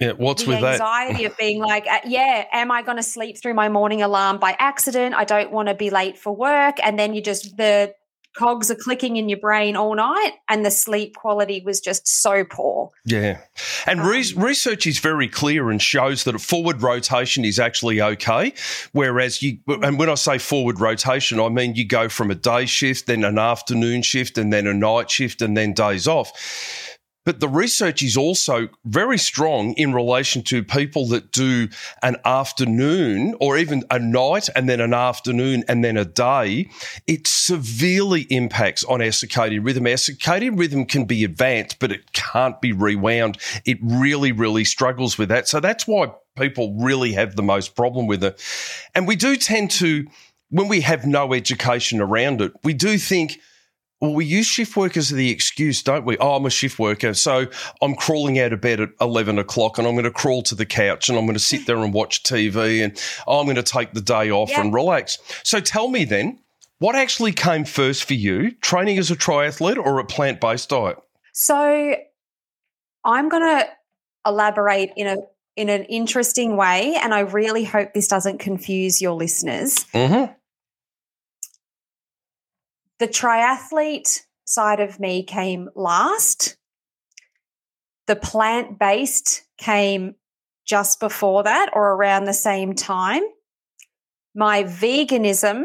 Yeah, 0.00 0.12
what's 0.12 0.42
the 0.42 0.50
with 0.50 0.60
that? 0.60 0.74
Anxiety 0.74 1.24
of 1.24 1.36
being 1.36 1.60
like, 1.60 1.86
yeah, 2.04 2.46
am 2.52 2.70
I 2.70 2.82
going 2.82 2.96
to 2.96 3.02
sleep 3.02 3.38
through 3.40 3.54
my 3.54 3.68
morning 3.68 4.02
alarm 4.02 4.38
by 4.38 4.56
accident? 4.58 5.14
I 5.14 5.24
don't 5.24 5.52
want 5.52 5.68
to 5.68 5.74
be 5.74 5.90
late 5.90 6.18
for 6.18 6.34
work. 6.34 6.76
And 6.82 6.98
then 6.98 7.14
you 7.14 7.22
just, 7.22 7.56
the 7.56 7.94
cogs 8.34 8.70
are 8.70 8.76
clicking 8.76 9.16
in 9.16 9.28
your 9.28 9.38
brain 9.38 9.76
all 9.76 9.94
night 9.94 10.32
and 10.48 10.64
the 10.64 10.70
sleep 10.70 11.16
quality 11.16 11.62
was 11.64 11.80
just 11.80 12.06
so 12.06 12.44
poor. 12.44 12.90
Yeah. 13.04 13.40
And 13.86 14.00
um, 14.00 14.06
re- 14.06 14.32
research 14.36 14.86
is 14.86 14.98
very 14.98 15.28
clear 15.28 15.70
and 15.70 15.80
shows 15.80 16.24
that 16.24 16.34
a 16.34 16.38
forward 16.38 16.82
rotation 16.82 17.44
is 17.44 17.58
actually 17.58 18.00
okay. 18.00 18.52
Whereas 18.92 19.42
you, 19.42 19.58
and 19.68 19.98
when 19.98 20.10
I 20.10 20.14
say 20.14 20.38
forward 20.38 20.80
rotation, 20.80 21.40
I 21.40 21.48
mean 21.48 21.74
you 21.74 21.86
go 21.86 22.08
from 22.08 22.30
a 22.30 22.34
day 22.34 22.66
shift, 22.66 23.06
then 23.06 23.24
an 23.24 23.38
afternoon 23.38 24.02
shift, 24.02 24.38
and 24.38 24.52
then 24.52 24.66
a 24.66 24.74
night 24.74 25.10
shift, 25.10 25.40
and 25.42 25.56
then 25.56 25.72
days 25.72 26.08
off 26.08 26.32
but 27.24 27.40
the 27.40 27.48
research 27.48 28.02
is 28.02 28.16
also 28.16 28.68
very 28.84 29.18
strong 29.18 29.72
in 29.74 29.92
relation 29.92 30.42
to 30.42 30.62
people 30.62 31.06
that 31.08 31.32
do 31.32 31.68
an 32.02 32.16
afternoon 32.24 33.34
or 33.40 33.56
even 33.56 33.82
a 33.90 33.98
night 33.98 34.48
and 34.54 34.68
then 34.68 34.80
an 34.80 34.94
afternoon 34.94 35.64
and 35.68 35.84
then 35.84 35.96
a 35.96 36.04
day. 36.04 36.68
It 37.06 37.26
severely 37.26 38.22
impacts 38.22 38.84
on 38.84 39.00
our 39.00 39.08
circadian 39.08 39.64
rhythm. 39.64 39.86
Our 39.86 39.94
circadian 39.94 40.58
rhythm 40.58 40.84
can 40.84 41.04
be 41.06 41.24
advanced, 41.24 41.78
but 41.78 41.92
it 41.92 42.12
can't 42.12 42.60
be 42.60 42.72
rewound. 42.72 43.38
It 43.64 43.78
really, 43.82 44.32
really 44.32 44.64
struggles 44.64 45.16
with 45.16 45.30
that. 45.30 45.48
So 45.48 45.60
that's 45.60 45.86
why 45.86 46.12
people 46.36 46.76
really 46.78 47.12
have 47.12 47.36
the 47.36 47.42
most 47.42 47.74
problem 47.74 48.06
with 48.06 48.22
it. 48.22 48.42
And 48.94 49.08
we 49.08 49.16
do 49.16 49.36
tend 49.36 49.70
to, 49.72 50.06
when 50.50 50.68
we 50.68 50.82
have 50.82 51.06
no 51.06 51.32
education 51.32 52.00
around 52.00 52.42
it, 52.42 52.52
we 52.62 52.74
do 52.74 52.98
think, 52.98 53.38
well, 54.04 54.14
we 54.14 54.24
use 54.24 54.46
shift 54.46 54.76
workers 54.76 55.10
as 55.10 55.16
the 55.16 55.30
excuse, 55.30 55.82
don't 55.82 56.04
we? 56.04 56.16
Oh, 56.18 56.36
I'm 56.36 56.46
a 56.46 56.50
shift 56.50 56.78
worker. 56.78 57.14
So 57.14 57.46
I'm 57.82 57.94
crawling 57.94 58.38
out 58.38 58.52
of 58.52 58.60
bed 58.60 58.80
at 58.80 58.90
11 59.00 59.38
o'clock 59.38 59.78
and 59.78 59.86
I'm 59.86 59.94
going 59.94 60.04
to 60.04 60.10
crawl 60.10 60.42
to 60.44 60.54
the 60.54 60.66
couch 60.66 61.08
and 61.08 61.18
I'm 61.18 61.24
going 61.26 61.34
to 61.34 61.40
sit 61.40 61.66
there 61.66 61.78
and 61.78 61.92
watch 61.92 62.22
TV 62.22 62.84
and 62.84 63.00
oh, 63.26 63.40
I'm 63.40 63.46
going 63.46 63.56
to 63.56 63.62
take 63.62 63.92
the 63.92 64.00
day 64.00 64.30
off 64.30 64.50
Yeah. 64.50 64.60
and 64.60 64.72
relax. 64.72 65.18
So 65.42 65.60
tell 65.60 65.88
me 65.88 66.04
then, 66.04 66.38
what 66.78 66.94
actually 66.94 67.32
came 67.32 67.64
first 67.64 68.04
for 68.04 68.14
you, 68.14 68.50
training 68.60 68.98
as 68.98 69.10
a 69.10 69.16
triathlete 69.16 69.76
or 69.78 69.98
a 69.98 70.04
plant 70.04 70.40
based 70.40 70.68
diet? 70.68 70.98
So 71.32 71.96
I'm 73.04 73.28
going 73.28 73.42
to 73.42 73.68
elaborate 74.26 74.90
in 74.96 75.06
a 75.06 75.16
in 75.56 75.68
an 75.68 75.84
interesting 75.84 76.56
way 76.56 76.96
and 77.00 77.14
I 77.14 77.20
really 77.20 77.62
hope 77.62 77.94
this 77.94 78.08
doesn't 78.08 78.38
confuse 78.38 79.00
your 79.00 79.12
listeners. 79.12 79.84
Mm-hmm. 79.94 80.32
The 82.98 83.08
triathlete 83.08 84.20
side 84.44 84.80
of 84.80 85.00
me 85.00 85.24
came 85.24 85.68
last. 85.74 86.56
The 88.06 88.16
plant-based 88.16 89.42
came 89.58 90.14
just 90.66 91.00
before 91.00 91.42
that 91.42 91.70
or 91.72 91.92
around 91.94 92.24
the 92.24 92.32
same 92.32 92.74
time. 92.74 93.22
My 94.34 94.64
veganism 94.64 95.64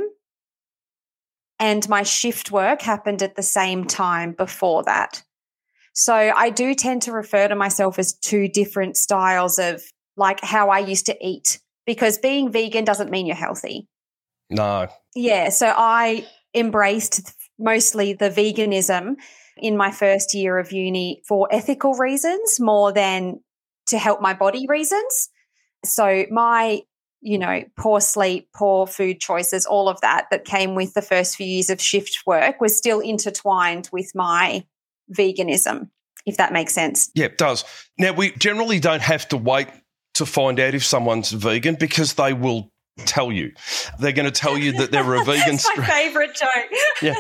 and 1.59 1.87
my 1.89 2.03
shift 2.03 2.51
work 2.51 2.81
happened 2.81 3.21
at 3.21 3.35
the 3.35 3.43
same 3.43 3.85
time 3.85 4.31
before 4.31 4.83
that. 4.83 5.23
So 5.93 6.13
I 6.13 6.49
do 6.49 6.73
tend 6.73 7.01
to 7.03 7.11
refer 7.11 7.47
to 7.47 7.55
myself 7.55 7.99
as 7.99 8.13
two 8.13 8.47
different 8.47 8.95
styles 8.95 9.59
of 9.59 9.83
like 10.15 10.39
how 10.41 10.69
I 10.69 10.79
used 10.79 11.05
to 11.07 11.17
eat 11.25 11.59
because 11.85 12.17
being 12.17 12.51
vegan 12.51 12.85
doesn't 12.85 13.11
mean 13.11 13.25
you're 13.25 13.35
healthy. 13.35 13.87
No. 14.49 14.87
Yeah, 15.15 15.49
so 15.49 15.73
I 15.75 16.25
embraced 16.53 17.33
mostly 17.57 18.13
the 18.13 18.29
veganism 18.29 19.15
in 19.57 19.77
my 19.77 19.91
first 19.91 20.33
year 20.33 20.57
of 20.57 20.71
uni 20.71 21.21
for 21.27 21.47
ethical 21.51 21.93
reasons 21.93 22.59
more 22.59 22.91
than 22.91 23.41
to 23.87 23.97
help 23.97 24.21
my 24.21 24.33
body 24.33 24.65
reasons. 24.67 25.29
So 25.83 26.25
my, 26.31 26.81
you 27.21 27.37
know, 27.37 27.63
poor 27.77 27.99
sleep, 27.99 28.49
poor 28.55 28.87
food 28.87 29.19
choices, 29.19 29.65
all 29.65 29.89
of 29.89 29.99
that 30.01 30.27
that 30.31 30.45
came 30.45 30.75
with 30.75 30.93
the 30.93 31.01
first 31.01 31.35
few 31.35 31.45
years 31.45 31.69
of 31.69 31.81
shift 31.81 32.23
work 32.25 32.61
was 32.61 32.77
still 32.77 32.99
intertwined 32.99 33.89
with 33.91 34.11
my 34.15 34.63
veganism, 35.13 35.89
if 36.25 36.37
that 36.37 36.53
makes 36.53 36.73
sense. 36.73 37.11
Yeah, 37.15 37.25
it 37.25 37.37
does. 37.37 37.65
Now, 37.97 38.13
we 38.13 38.31
generally 38.31 38.79
don't 38.79 39.01
have 39.01 39.27
to 39.29 39.37
wait 39.37 39.67
to 40.15 40.25
find 40.25 40.59
out 40.59 40.73
if 40.73 40.85
someone's 40.85 41.31
vegan 41.31 41.75
because 41.75 42.13
they 42.13 42.33
will 42.33 42.71
tell 43.05 43.31
you. 43.31 43.53
They're 43.99 44.11
going 44.11 44.25
to 44.25 44.31
tell 44.31 44.57
you 44.57 44.73
that 44.73 44.91
they're 44.91 45.13
a 45.21 45.23
vegan. 45.23 45.55
That's 45.55 45.77
my 45.77 45.85
favorite 45.85 46.35
joke. 46.35 46.49
yeah. 47.01 47.15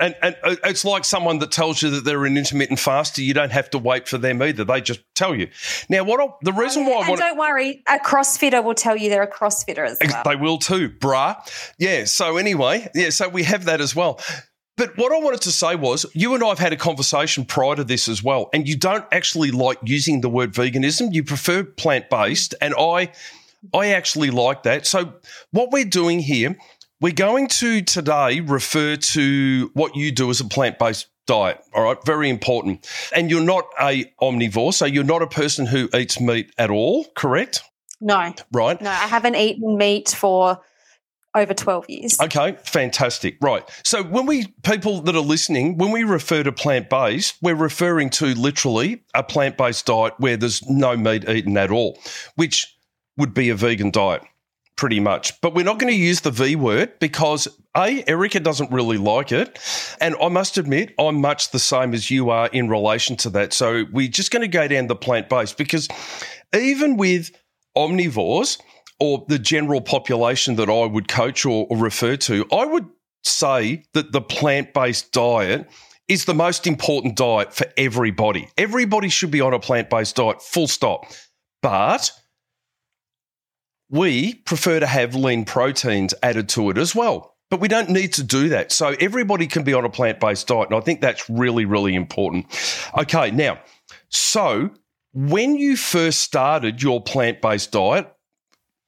And, 0.00 0.16
and 0.22 0.36
uh, 0.42 0.56
it's 0.64 0.84
like 0.84 1.04
someone 1.04 1.38
that 1.40 1.52
tells 1.52 1.82
you 1.82 1.90
that 1.90 2.04
they're 2.04 2.24
an 2.24 2.36
intermittent 2.36 2.78
faster. 2.78 3.22
You 3.22 3.34
don't 3.34 3.52
have 3.52 3.70
to 3.70 3.78
wait 3.78 4.08
for 4.08 4.18
them 4.18 4.42
either. 4.42 4.64
They 4.64 4.80
just 4.80 5.00
tell 5.14 5.34
you. 5.34 5.48
Now, 5.88 6.04
what 6.04 6.20
I, 6.20 6.28
the 6.42 6.52
reason 6.52 6.86
why 6.86 7.06
and 7.06 7.18
don't 7.18 7.38
worry, 7.38 7.82
a 7.88 7.98
CrossFitter 7.98 8.62
will 8.62 8.74
tell 8.74 8.96
you 8.96 9.10
they're 9.10 9.22
a 9.22 9.30
CrossFitter 9.30 9.86
as 9.86 9.98
well. 10.04 10.22
They 10.24 10.36
will 10.36 10.58
too, 10.58 10.90
brah. 10.90 11.36
Yeah. 11.78 12.04
So 12.04 12.36
anyway, 12.36 12.90
yeah. 12.94 13.10
So 13.10 13.28
we 13.28 13.42
have 13.44 13.66
that 13.66 13.80
as 13.80 13.94
well. 13.94 14.20
But 14.76 14.96
what 14.96 15.12
I 15.12 15.18
wanted 15.18 15.42
to 15.42 15.52
say 15.52 15.76
was, 15.76 16.06
you 16.14 16.34
and 16.34 16.42
I 16.42 16.48
have 16.48 16.58
had 16.58 16.72
a 16.72 16.76
conversation 16.76 17.44
prior 17.44 17.76
to 17.76 17.84
this 17.84 18.08
as 18.08 18.22
well, 18.22 18.48
and 18.54 18.66
you 18.66 18.76
don't 18.76 19.04
actually 19.12 19.50
like 19.50 19.78
using 19.84 20.22
the 20.22 20.30
word 20.30 20.54
veganism. 20.54 21.12
You 21.12 21.24
prefer 21.24 21.62
plant 21.62 22.08
based, 22.08 22.54
and 22.60 22.74
I, 22.78 23.12
I 23.72 23.88
actually 23.88 24.30
like 24.30 24.64
that. 24.64 24.86
So 24.86 25.14
what 25.50 25.70
we're 25.70 25.84
doing 25.84 26.20
here, 26.20 26.56
we're 27.00 27.12
going 27.12 27.48
to 27.48 27.82
today 27.82 28.40
refer 28.40 28.96
to 28.96 29.70
what 29.74 29.96
you 29.96 30.12
do 30.12 30.30
as 30.30 30.40
a 30.40 30.44
plant 30.44 30.78
based 30.78 31.06
diet. 31.26 31.60
All 31.74 31.84
right, 31.84 31.98
very 32.04 32.28
important. 32.28 32.88
And 33.14 33.30
you're 33.30 33.42
not 33.44 33.64
a 33.80 34.04
omnivore, 34.20 34.74
so 34.74 34.86
you're 34.86 35.04
not 35.04 35.22
a 35.22 35.26
person 35.26 35.66
who 35.66 35.88
eats 35.94 36.20
meat 36.20 36.52
at 36.58 36.70
all. 36.70 37.06
Correct? 37.14 37.62
No, 38.00 38.34
Right. 38.52 38.80
no, 38.80 38.90
I 38.90 39.06
haven't 39.06 39.36
eaten 39.36 39.78
meat 39.78 40.08
for 40.08 40.60
over 41.34 41.54
12 41.54 41.88
years. 41.88 42.20
Okay, 42.20 42.56
fantastic. 42.64 43.36
Right. 43.40 43.62
So 43.84 44.02
when 44.02 44.26
we 44.26 44.48
people 44.64 45.00
that 45.02 45.14
are 45.14 45.20
listening, 45.20 45.78
when 45.78 45.92
we 45.92 46.02
refer 46.02 46.42
to 46.42 46.52
plant 46.52 46.90
based, 46.90 47.36
we're 47.40 47.54
referring 47.54 48.10
to 48.10 48.34
literally 48.34 49.02
a 49.14 49.22
plant 49.22 49.56
based 49.56 49.86
diet 49.86 50.14
where 50.18 50.36
there's 50.36 50.62
no 50.68 50.96
meat 50.96 51.28
eaten 51.28 51.56
at 51.56 51.70
all, 51.70 51.98
which 52.34 52.76
would 53.16 53.34
be 53.34 53.50
a 53.50 53.54
vegan 53.54 53.90
diet. 53.90 54.22
Pretty 54.74 55.00
much. 55.00 55.38
But 55.42 55.54
we're 55.54 55.64
not 55.64 55.78
going 55.78 55.92
to 55.92 55.98
use 55.98 56.22
the 56.22 56.30
V 56.30 56.56
word 56.56 56.98
because 56.98 57.46
A, 57.76 58.02
Erica 58.08 58.40
doesn't 58.40 58.72
really 58.72 58.96
like 58.96 59.30
it. 59.30 59.58
And 60.00 60.16
I 60.20 60.28
must 60.28 60.56
admit, 60.56 60.94
I'm 60.98 61.20
much 61.20 61.50
the 61.50 61.58
same 61.58 61.92
as 61.94 62.10
you 62.10 62.30
are 62.30 62.48
in 62.48 62.68
relation 62.68 63.16
to 63.18 63.30
that. 63.30 63.52
So 63.52 63.84
we're 63.92 64.08
just 64.08 64.30
going 64.30 64.40
to 64.40 64.48
go 64.48 64.66
down 64.66 64.86
the 64.86 64.96
plant 64.96 65.28
based 65.28 65.58
because 65.58 65.88
even 66.54 66.96
with 66.96 67.30
omnivores 67.76 68.60
or 68.98 69.24
the 69.28 69.38
general 69.38 69.82
population 69.82 70.56
that 70.56 70.70
I 70.70 70.86
would 70.86 71.06
coach 71.06 71.44
or, 71.44 71.66
or 71.68 71.76
refer 71.76 72.16
to, 72.16 72.46
I 72.50 72.64
would 72.64 72.88
say 73.24 73.84
that 73.92 74.12
the 74.12 74.22
plant 74.22 74.72
based 74.72 75.12
diet 75.12 75.68
is 76.08 76.24
the 76.24 76.34
most 76.34 76.66
important 76.66 77.16
diet 77.16 77.52
for 77.52 77.66
everybody. 77.76 78.48
Everybody 78.56 79.08
should 79.08 79.30
be 79.30 79.40
on 79.40 79.54
a 79.54 79.60
plant 79.60 79.90
based 79.90 80.16
diet, 80.16 80.42
full 80.42 80.66
stop. 80.66 81.04
But 81.62 82.10
we 83.92 84.34
prefer 84.34 84.80
to 84.80 84.86
have 84.86 85.14
lean 85.14 85.44
proteins 85.44 86.14
added 86.22 86.48
to 86.48 86.70
it 86.70 86.78
as 86.78 86.94
well. 86.94 87.36
But 87.50 87.60
we 87.60 87.68
don't 87.68 87.90
need 87.90 88.14
to 88.14 88.22
do 88.22 88.48
that. 88.48 88.72
So 88.72 88.96
everybody 88.98 89.46
can 89.46 89.62
be 89.62 89.74
on 89.74 89.84
a 89.84 89.90
plant 89.90 90.18
based 90.18 90.48
diet. 90.48 90.70
And 90.70 90.76
I 90.76 90.80
think 90.80 91.02
that's 91.02 91.28
really, 91.28 91.66
really 91.66 91.94
important. 91.94 92.46
Okay, 92.98 93.30
now, 93.30 93.60
so 94.08 94.70
when 95.12 95.56
you 95.56 95.76
first 95.76 96.20
started 96.20 96.82
your 96.82 97.02
plant 97.02 97.42
based 97.42 97.70
diet, 97.72 98.10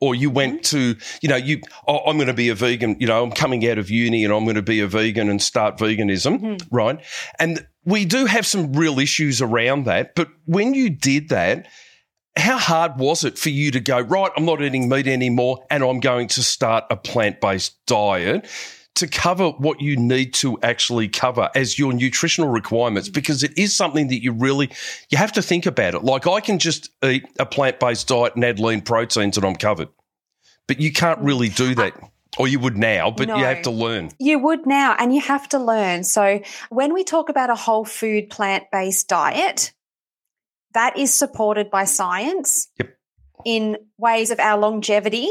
or 0.00 0.14
you 0.14 0.28
went 0.28 0.62
mm-hmm. 0.62 0.96
to, 0.99 1.04
you 1.23 1.28
know, 1.28 1.37
you, 1.37 1.61
oh, 1.87 1.99
I'm 2.06 2.16
going 2.16 2.26
to 2.26 2.34
be 2.34 2.49
a 2.49 2.54
vegan, 2.54 2.96
you 3.00 3.06
know, 3.06 3.23
I'm 3.23 3.30
coming 3.30 3.66
out 3.68 3.78
of 3.78 3.90
uni 3.90 4.25
and 4.25 4.32
I'm 4.32 4.44
going 4.44 4.56
to 4.56 4.62
be 4.62 4.80
a 4.80 4.87
vegan 4.87 5.30
and 5.30 5.40
start 5.40 5.78
veganism, 5.78 6.40
mm-hmm. 6.40 6.75
right? 6.75 7.00
And 7.38 7.66
we 7.84 8.04
do 8.04 8.26
have 8.26 8.46
some 8.46 8.73
real 8.73 8.99
issues 8.99 9.40
around 9.40 9.84
that. 9.84 10.14
But 10.14 10.28
when 10.46 10.75
you 10.75 10.90
did 10.90 11.28
that, 11.28 11.68
how 12.37 12.59
hard 12.59 12.99
was 12.99 13.25
it 13.25 13.38
for 13.38 13.50
you 13.50 13.71
to 13.71 13.81
go, 13.81 14.00
right, 14.00 14.31
I'm 14.37 14.45
not 14.45 14.61
eating 14.61 14.88
meat 14.88 15.07
anymore 15.07 15.64
and 15.71 15.83
I'm 15.85 16.00
going 16.00 16.29
to 16.29 16.43
start 16.43 16.85
a 16.91 16.97
plant 16.97 17.41
based 17.41 17.75
diet 17.87 18.49
to 18.97 19.09
cover 19.09 19.50
what 19.50 19.81
you 19.81 19.97
need 19.97 20.35
to 20.35 20.59
actually 20.62 21.09
cover 21.09 21.50
as 21.55 21.79
your 21.79 21.93
nutritional 21.93 22.50
requirements? 22.50 23.09
Because 23.09 23.43
it 23.43 23.57
is 23.59 23.76
something 23.76 24.09
that 24.09 24.23
you 24.23 24.33
really, 24.33 24.71
you 25.11 25.19
have 25.19 25.33
to 25.33 25.43
think 25.43 25.67
about 25.67 25.95
it. 25.95 26.03
Like 26.03 26.26
I 26.26 26.41
can 26.41 26.59
just 26.59 26.91
eat 27.05 27.25
a 27.38 27.47
plant 27.47 27.79
based 27.79 28.09
diet 28.09 28.35
and 28.35 28.45
add 28.45 28.59
lean 28.59 28.83
proteins 28.83 29.37
and 29.37 29.47
I'm 29.47 29.57
covered. 29.57 29.88
But 30.67 30.81
you 30.81 30.93
can't 30.93 31.21
really 31.21 31.49
do 31.49 31.75
that. 31.76 31.95
Or 32.37 32.49
you 32.49 32.59
would 32.59 32.76
now, 32.76 33.12
but 33.12 33.29
you 33.29 33.45
have 33.45 33.62
to 33.62 33.71
learn. 33.71 34.11
You 34.19 34.41
would 34.41 34.67
now, 34.67 34.97
and 34.99 35.14
you 35.14 35.21
have 35.21 35.49
to 35.50 35.61
learn. 35.61 36.03
So, 36.03 36.41
when 36.69 36.93
we 36.93 37.05
talk 37.05 37.29
about 37.29 37.49
a 37.49 37.55
whole 37.55 37.85
food 37.85 38.29
plant 38.29 38.64
based 38.73 39.07
diet, 39.07 39.73
that 40.75 40.97
is 40.99 41.12
supported 41.14 41.71
by 41.71 41.85
science 41.85 42.69
Yep. 42.78 42.97
in 43.45 43.76
ways 43.99 44.31
of 44.31 44.38
our 44.40 44.59
longevity, 44.59 45.31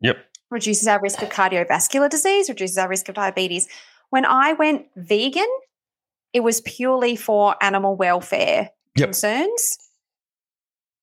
Yep. 0.00 0.18
reduces 0.50 0.88
our 0.88 1.00
risk 1.00 1.22
of 1.22 1.28
cardiovascular 1.28 2.08
disease, 2.08 2.48
reduces 2.48 2.78
our 2.78 2.88
risk 2.88 3.08
of 3.08 3.14
diabetes. 3.14 3.68
When 4.10 4.24
I 4.24 4.54
went 4.54 4.86
vegan, 4.96 5.48
it 6.32 6.40
was 6.40 6.60
purely 6.62 7.16
for 7.16 7.56
animal 7.62 7.96
welfare 7.96 8.70
Yep. 8.96 9.06
concerns, 9.06 9.78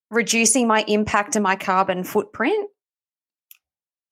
reducing 0.10 0.68
my 0.68 0.84
impact 0.88 1.36
and 1.36 1.44
my 1.44 1.56
carbon 1.56 2.04
footprint, 2.04 2.70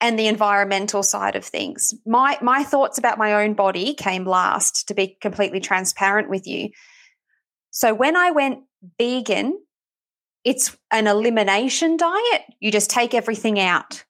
and 0.01 0.19
the 0.19 0.27
environmental 0.27 1.01
side 1.01 1.35
of 1.35 1.45
things. 1.45 1.93
My 2.05 2.37
my 2.41 2.63
thoughts 2.63 2.97
about 2.97 3.17
my 3.17 3.41
own 3.43 3.53
body 3.53 3.93
came 3.93 4.25
last, 4.25 4.87
to 4.89 4.93
be 4.93 5.17
completely 5.21 5.59
transparent 5.61 6.29
with 6.29 6.45
you. 6.45 6.71
So 7.71 7.93
when 7.93 8.15
I 8.17 8.31
went 8.31 8.63
vegan, 8.99 9.59
it's 10.43 10.75
an 10.91 11.07
elimination 11.07 11.97
diet. 11.97 12.43
You 12.59 12.71
just 12.71 12.89
take 12.89 13.13
everything 13.13 13.59
out 13.59 14.03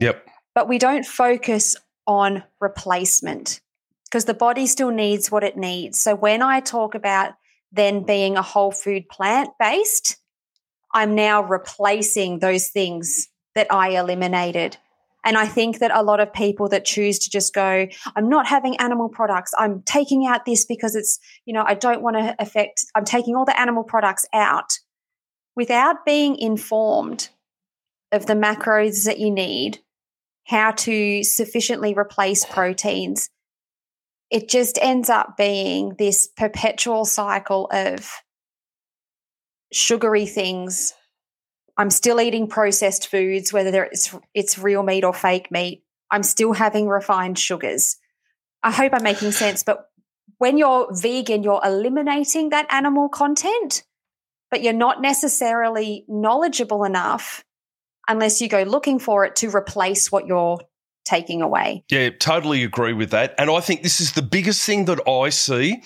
Yep. 0.00 0.26
but 0.54 0.68
we 0.68 0.78
don't 0.78 1.04
focus 1.06 1.76
on 2.06 2.42
replacement 2.60 3.60
because 4.04 4.24
the 4.24 4.34
body 4.34 4.66
still 4.66 4.90
needs 4.90 5.30
what 5.30 5.44
it 5.44 5.56
needs. 5.56 6.00
So 6.00 6.14
when 6.14 6.42
I 6.42 6.60
talk 6.60 6.94
about 6.94 7.34
then 7.72 8.04
being 8.04 8.36
a 8.36 8.42
whole 8.42 8.70
food 8.70 9.08
plant 9.08 9.50
based, 9.58 10.16
I'm 10.92 11.14
now 11.14 11.42
replacing 11.42 12.38
those 12.38 12.68
things 12.68 13.28
that 13.54 13.66
I 13.72 13.98
eliminated. 13.98 14.76
And 15.24 15.38
I 15.38 15.46
think 15.46 15.78
that 15.78 15.90
a 15.94 16.02
lot 16.02 16.20
of 16.20 16.32
people 16.32 16.68
that 16.68 16.84
choose 16.84 17.18
to 17.20 17.30
just 17.30 17.54
go, 17.54 17.86
I'm 18.14 18.28
not 18.28 18.46
having 18.46 18.76
animal 18.76 19.08
products. 19.08 19.52
I'm 19.58 19.82
taking 19.82 20.26
out 20.26 20.44
this 20.44 20.66
because 20.66 20.94
it's, 20.94 21.18
you 21.46 21.54
know, 21.54 21.64
I 21.66 21.74
don't 21.74 22.02
want 22.02 22.16
to 22.16 22.36
affect, 22.38 22.84
I'm 22.94 23.04
taking 23.04 23.34
all 23.34 23.44
the 23.44 23.58
animal 23.58 23.84
products 23.84 24.26
out 24.32 24.78
without 25.56 26.04
being 26.04 26.36
informed 26.36 27.30
of 28.12 28.26
the 28.26 28.34
macros 28.34 29.04
that 29.06 29.18
you 29.18 29.30
need, 29.30 29.78
how 30.46 30.72
to 30.72 31.22
sufficiently 31.24 31.94
replace 31.94 32.44
proteins. 32.44 33.30
it 34.30 34.48
just 34.48 34.78
ends 34.82 35.08
up 35.08 35.36
being 35.36 35.94
this 35.98 36.28
perpetual 36.36 37.04
cycle 37.04 37.68
of 37.72 38.10
sugary 39.72 40.26
things. 40.26 40.92
I'm 41.76 41.90
still 41.90 42.20
eating 42.20 42.48
processed 42.48 43.08
foods, 43.08 43.52
whether 43.52 43.84
it's 43.84 44.14
it's 44.32 44.58
real 44.58 44.82
meat 44.82 45.04
or 45.04 45.12
fake 45.12 45.50
meat. 45.50 45.82
I'm 46.10 46.22
still 46.22 46.52
having 46.52 46.88
refined 46.88 47.38
sugars. 47.38 47.96
I 48.62 48.70
hope 48.70 48.92
I'm 48.94 49.02
making 49.02 49.32
sense, 49.32 49.62
but 49.62 49.90
when 50.38 50.58
you're 50.58 50.88
vegan, 50.90 51.42
you're 51.42 51.60
eliminating 51.64 52.50
that 52.50 52.66
animal 52.70 53.08
content, 53.08 53.82
but 54.50 54.62
you're 54.62 54.72
not 54.72 55.00
necessarily 55.00 56.04
knowledgeable 56.08 56.84
enough 56.84 57.44
unless 58.08 58.40
you 58.40 58.48
go 58.48 58.62
looking 58.62 58.98
for 58.98 59.24
it 59.24 59.36
to 59.36 59.54
replace 59.54 60.12
what 60.12 60.26
you're 60.26 60.60
taking 61.04 61.42
away. 61.42 61.84
Yeah, 61.90 62.10
totally 62.10 62.64
agree 62.64 62.92
with 62.92 63.10
that. 63.10 63.34
And 63.38 63.50
I 63.50 63.60
think 63.60 63.82
this 63.82 64.00
is 64.00 64.12
the 64.12 64.22
biggest 64.22 64.64
thing 64.64 64.86
that 64.86 65.06
I 65.08 65.28
see 65.28 65.82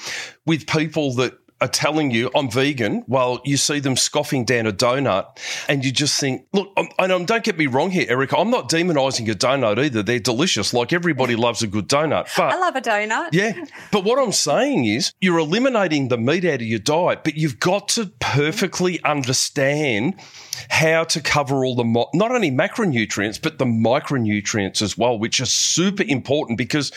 with 0.47 0.67
people 0.67 1.15
that 1.15 1.37
are 1.61 1.69
telling 1.69 2.11
you 2.11 2.31
I'm 2.35 2.51
vegan 2.51 3.03
while 3.07 3.41
you 3.45 3.57
see 3.57 3.81
them 3.81 3.97
scoffing 3.97 4.45
down 4.45 4.67
a 4.67 4.73
donut 4.73 5.39
and 5.69 5.85
you 5.85 5.91
just 5.91 6.21
think, 6.21 6.47
look, 6.53 6.73
and 6.77 7.27
don't 7.27 7.45
get 7.45 7.59
me 7.59 7.67
wrong 7.67 7.91
here, 7.91 8.07
Erica, 8.09 8.37
I'm 8.39 8.51
not 8.51 8.71
demonizing 8.71 9.31
a 9.31 9.35
donut 9.35 9.79
either. 9.79 10.03
They're 10.03 10.19
delicious. 10.19 10.73
Like 10.73 10.93
everybody 10.93 11.37
loves 11.37 11.63
a 11.63 11.67
good 11.67 11.89
donut. 11.89 12.29
But 12.37 12.55
I 12.55 12.59
love 12.59 12.77
a 12.77 12.81
donut. 12.81 13.31
Yeah. 13.33 13.65
But 13.91 14.05
what 14.05 14.19
I'm 14.19 14.33
saying 14.33 14.85
is 14.85 15.13
you're 15.21 15.39
eliminating 15.39 16.09
the 16.09 16.19
meat 16.19 16.45
out 16.45 16.61
of 16.61 16.63
your 16.63 16.79
diet, 16.79 17.25
but 17.25 17.37
you've 17.37 17.61
got 17.61 17.89
to 17.89 18.07
perfectly 18.21 19.03
understand 19.05 20.21
how 20.69 21.05
to 21.05 21.21
cover 21.21 21.65
all 21.65 21.75
the, 21.75 21.85
not 22.15 22.31
only 22.31 22.51
macronutrients, 22.51 23.41
but 23.41 23.59
the 23.59 23.65
micronutrients 23.65 24.83
as 24.83 24.99
well, 24.99 25.19
which 25.19 25.41
are 25.41 25.47
super 25.47 26.05
important 26.07 26.59
because 26.59 26.93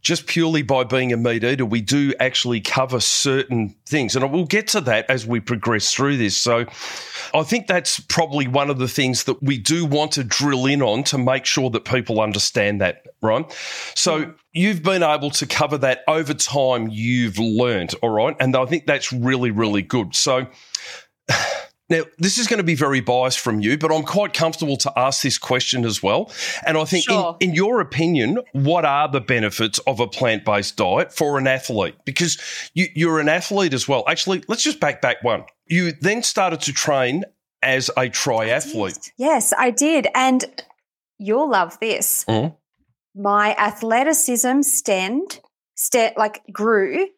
just 0.00 0.26
purely 0.26 0.62
by 0.62 0.84
being 0.84 1.12
a 1.12 1.16
meat 1.16 1.44
eater, 1.44 1.64
we 1.64 1.80
do 1.80 2.14
actually 2.20 2.60
cover 2.60 3.00
certain 3.00 3.74
things. 3.86 4.14
And 4.14 4.32
we'll 4.32 4.46
get 4.46 4.68
to 4.68 4.80
that 4.82 5.08
as 5.10 5.26
we 5.26 5.40
progress 5.40 5.92
through 5.92 6.16
this. 6.16 6.36
So 6.36 6.66
I 7.34 7.42
think 7.42 7.66
that's 7.66 8.00
probably 8.00 8.46
one 8.46 8.70
of 8.70 8.78
the 8.78 8.88
things 8.88 9.24
that 9.24 9.42
we 9.42 9.58
do 9.58 9.84
want 9.84 10.12
to 10.12 10.24
drill 10.24 10.66
in 10.66 10.82
on 10.82 11.04
to 11.04 11.18
make 11.18 11.44
sure 11.44 11.70
that 11.70 11.84
people 11.84 12.20
understand 12.20 12.80
that, 12.80 13.06
right? 13.22 13.50
So 13.94 14.34
you've 14.52 14.82
been 14.82 15.02
able 15.02 15.30
to 15.30 15.46
cover 15.46 15.78
that 15.78 16.00
over 16.06 16.34
time, 16.34 16.88
you've 16.88 17.38
learned, 17.38 17.94
all 18.02 18.10
right? 18.10 18.36
And 18.40 18.56
I 18.56 18.66
think 18.66 18.86
that's 18.86 19.12
really, 19.12 19.50
really 19.50 19.82
good. 19.82 20.14
So 20.14 20.46
now, 21.90 22.02
this 22.18 22.36
is 22.36 22.46
going 22.46 22.58
to 22.58 22.64
be 22.64 22.74
very 22.74 23.00
biased 23.00 23.40
from 23.40 23.60
you, 23.60 23.78
but 23.78 23.90
I'm 23.90 24.02
quite 24.02 24.34
comfortable 24.34 24.76
to 24.78 24.92
ask 24.96 25.22
this 25.22 25.38
question 25.38 25.86
as 25.86 26.02
well. 26.02 26.30
And 26.66 26.76
I 26.76 26.84
think, 26.84 27.04
sure. 27.04 27.36
in, 27.40 27.50
in, 27.50 27.54
your 27.54 27.80
opinion, 27.80 28.40
what 28.52 28.84
are 28.84 29.08
the 29.08 29.22
benefits 29.22 29.78
of 29.80 29.98
a 29.98 30.06
plant 30.06 30.44
based 30.44 30.76
diet 30.76 31.14
for 31.14 31.38
an 31.38 31.46
athlete? 31.46 31.94
Because 32.04 32.38
you, 32.74 32.88
you're 32.94 33.20
an 33.20 33.28
athlete 33.28 33.72
as 33.72 33.88
well. 33.88 34.04
Actually, 34.06 34.42
let's 34.48 34.62
just 34.62 34.80
back 34.80 35.00
back 35.00 35.24
one. 35.24 35.44
You 35.66 35.92
then 35.92 36.22
started 36.22 36.60
to 36.62 36.72
train 36.72 37.24
as 37.62 37.88
a 37.90 38.10
triathlete. 38.10 39.10
Yes, 39.16 39.54
I 39.56 39.70
did. 39.70 40.08
And 40.14 40.44
you'll 41.18 41.50
love 41.50 41.78
this. 41.80 42.26
Mm-hmm. 42.26 42.54
My 43.20 43.54
athleticism 43.56 44.60
stemmed, 44.60 45.40
st- 45.74 46.18
like 46.18 46.42
grew 46.52 47.08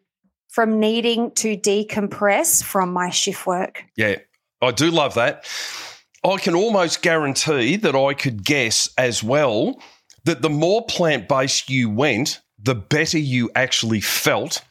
from 0.49 0.79
needing 0.81 1.33
to 1.33 1.57
decompress 1.57 2.63
from 2.63 2.93
my 2.93 3.11
shift 3.11 3.47
work. 3.47 3.85
Yeah. 3.97 4.17
I 4.63 4.71
do 4.73 4.91
love 4.91 5.15
that. 5.15 5.47
I 6.25 6.37
can 6.37 6.55
almost 6.55 7.03
guarantee 7.03 7.77
that 7.77 7.97
I 7.97 8.15
could 8.15 8.45
guess 8.45 8.91
as 8.99 9.23
well 9.23 9.81
that 10.25 10.43
the 10.43 10.51
more 10.51 10.85
plant 10.85 11.29
based 11.29 11.71
you 11.71 11.89
went, 11.89 12.41
the 12.63 12.75
better 12.75 13.19
you 13.19 13.51
actually 13.55 14.03
felt 14.03 14.63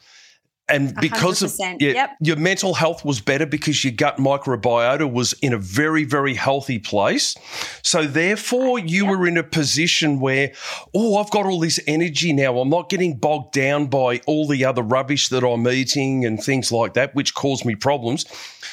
and 0.70 0.96
because 0.96 1.42
of 1.42 1.54
yeah, 1.60 1.76
yep. 1.80 2.18
your 2.22 2.36
mental 2.36 2.74
health 2.74 3.04
was 3.04 3.22
better 3.22 3.46
because 3.46 3.84
your 3.84 3.94
gut 3.94 4.18
microbiota 4.18 5.12
was 5.12 5.34
in 5.42 5.54
a 5.54 5.58
very 5.58 6.04
very 6.04 6.34
healthy 6.34 6.80
place. 6.80 7.36
So 7.84 8.06
therefore 8.06 8.80
you 8.80 9.06
yep. 9.06 9.18
were 9.18 9.28
in 9.28 9.38
a 9.38 9.44
position 9.44 10.20
where 10.20 10.52
oh 10.94 11.18
i've 11.18 11.32
got 11.32 11.46
all 11.46 11.60
this 11.60 11.80
energy 11.88 12.34
now. 12.34 12.60
I'm 12.60 12.70
not 12.70 12.90
getting 12.90 13.18
bogged 13.18 13.54
down 13.54 13.88
by 13.88 14.22
all 14.28 14.48
the 14.48 14.66
other 14.66 14.82
rubbish 14.82 15.30
that 15.30 15.44
i'm 15.44 15.68
eating 15.68 16.26
and 16.26 16.42
things 16.42 16.72
like 16.72 16.94
that 16.94 17.16
which 17.16 17.34
caused 17.34 17.66
me 17.66 17.76
problems. 17.76 18.26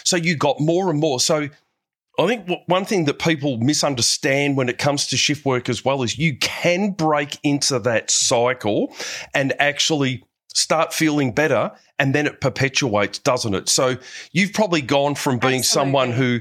So 0.05 0.17
you 0.17 0.37
got 0.37 0.61
more 0.61 0.91
and 0.91 1.01
more. 1.01 1.21
So 1.21 1.49
I 2.19 2.27
think 2.27 2.49
one 2.67 2.87
thing 2.87 3.05
that 3.05 3.19
people 3.19 3.59
misunderstand 3.59 4.57
when 4.57 4.71
it 4.71 4.79
comes 4.79 5.07
to 5.09 5.17
shift 5.19 5.45
work 5.45 5.69
as 5.69 5.85
well 5.85 6.03
is 6.03 6.19
you 6.19 6.37
can 6.39 6.93
break 6.93 7.39
into 7.43 7.79
that 7.81 8.11
cycle 8.11 8.95
and 9.35 9.53
actually 9.61 10.25
start 10.57 10.93
feeling 10.93 11.33
better 11.33 11.71
and 11.99 12.15
then 12.15 12.27
it 12.27 12.41
perpetuates, 12.41 13.19
doesn't 13.19 13.55
it? 13.55 13.69
So 13.69 13.97
you've 14.33 14.55
probably 14.55 14.81
gone 14.81 15.15
from 15.15 15.39
being 15.39 15.59
Absolutely. 15.59 15.91
someone 15.93 16.13
who 16.13 16.41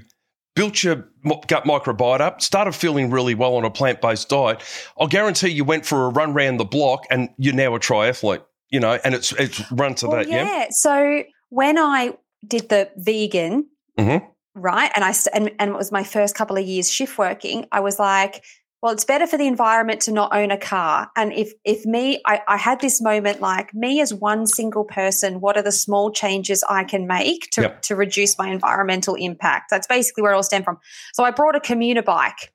built 0.56 0.84
your 0.84 1.08
gut 1.26 1.66
microbiota 1.66 2.22
up, 2.22 2.42
started 2.42 2.74
feeling 2.74 3.12
really 3.12 3.36
well 3.36 3.56
on 3.56 3.66
a 3.66 3.70
plant 3.70 4.02
based 4.02 4.30
diet. 4.30 4.62
I'll 4.98 5.08
guarantee 5.08 5.50
you 5.50 5.66
went 5.66 5.86
for 5.86 6.06
a 6.06 6.10
run 6.10 6.32
around 6.32 6.58
the 6.58 6.66
block 6.66 7.04
and 7.12 7.30
you're 7.38 7.54
now 7.54 7.76
a 7.76 7.80
triathlete, 7.80 8.44
you 8.70 8.80
know, 8.80 8.98
and 9.04 9.14
it's 9.14 9.34
it's 9.34 9.70
run 9.72 9.96
to 9.96 10.08
well, 10.08 10.18
that. 10.18 10.30
Yeah. 10.30 10.46
yeah. 10.46 10.68
So 10.72 11.24
when 11.50 11.78
I 11.78 12.18
did 12.48 12.70
the 12.70 12.90
vegan, 12.96 13.68
mm-hmm. 14.00 14.26
right, 14.56 14.92
and 14.96 15.04
I 15.04 15.14
and, 15.34 15.52
and 15.60 15.72
it 15.72 15.78
was 15.78 15.92
my 15.92 16.06
first 16.06 16.36
couple 16.36 16.58
of 16.58 16.66
years 16.66 16.90
shift 16.90 17.18
working, 17.18 17.68
I 17.74 17.82
was 17.82 18.00
like, 18.00 18.44
well, 18.82 18.94
it's 18.94 19.06
better 19.06 19.26
for 19.26 19.38
the 19.38 19.48
environment 19.48 20.02
to 20.02 20.12
not 20.12 20.36
own 20.36 20.52
a 20.52 20.58
car. 20.58 21.10
And 21.16 21.34
if 21.34 21.54
if 21.64 21.86
me, 21.86 22.22
I, 22.26 22.42
I, 22.48 22.58
had 22.58 22.82
this 22.82 23.02
moment 23.02 23.42
like 23.42 23.74
me 23.74 24.00
as 24.00 24.14
one 24.14 24.46
single 24.46 24.84
person, 24.84 25.42
what 25.42 25.58
are 25.58 25.64
the 25.64 25.72
small 25.72 26.12
changes 26.12 26.64
I 26.70 26.84
can 26.84 27.08
make 27.08 27.50
to, 27.54 27.62
yep. 27.62 27.82
to 27.84 27.96
reduce 27.96 28.38
my 28.38 28.50
environmental 28.50 29.16
impact? 29.16 29.72
That's 29.72 29.88
basically 29.88 30.22
where 30.22 30.34
it 30.34 30.36
all 30.36 30.44
stemmed 30.44 30.66
from. 30.66 30.78
So 31.14 31.24
I 31.24 31.32
brought 31.32 31.56
a 31.56 31.60
commuter 31.60 32.04
bike 32.04 32.54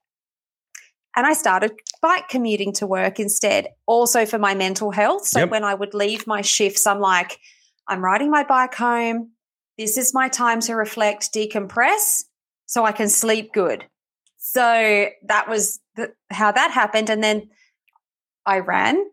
and 1.16 1.26
I 1.26 1.32
started 1.32 1.72
bike 2.00 2.28
commuting 2.28 2.72
to 2.74 2.86
work 2.86 3.18
instead, 3.18 3.68
also 3.86 4.24
for 4.24 4.38
my 4.38 4.54
mental 4.54 4.90
health. 4.90 5.26
So 5.26 5.40
yep. 5.40 5.50
when 5.50 5.64
I 5.64 5.74
would 5.74 5.94
leave 5.94 6.26
my 6.26 6.42
shifts, 6.42 6.86
I'm 6.86 7.00
like, 7.00 7.38
I'm 7.88 8.04
riding 8.04 8.30
my 8.30 8.44
bike 8.44 8.74
home. 8.74 9.32
This 9.78 9.98
is 9.98 10.14
my 10.14 10.28
time 10.28 10.60
to 10.60 10.74
reflect, 10.74 11.32
decompress, 11.34 12.24
so 12.66 12.84
I 12.84 12.92
can 12.92 13.08
sleep 13.08 13.52
good. 13.52 13.86
So 14.42 15.06
that 15.24 15.48
was 15.48 15.80
the, 15.96 16.12
how 16.30 16.50
that 16.50 16.70
happened. 16.70 17.10
And 17.10 17.22
then 17.22 17.50
I 18.46 18.60
ran 18.60 19.04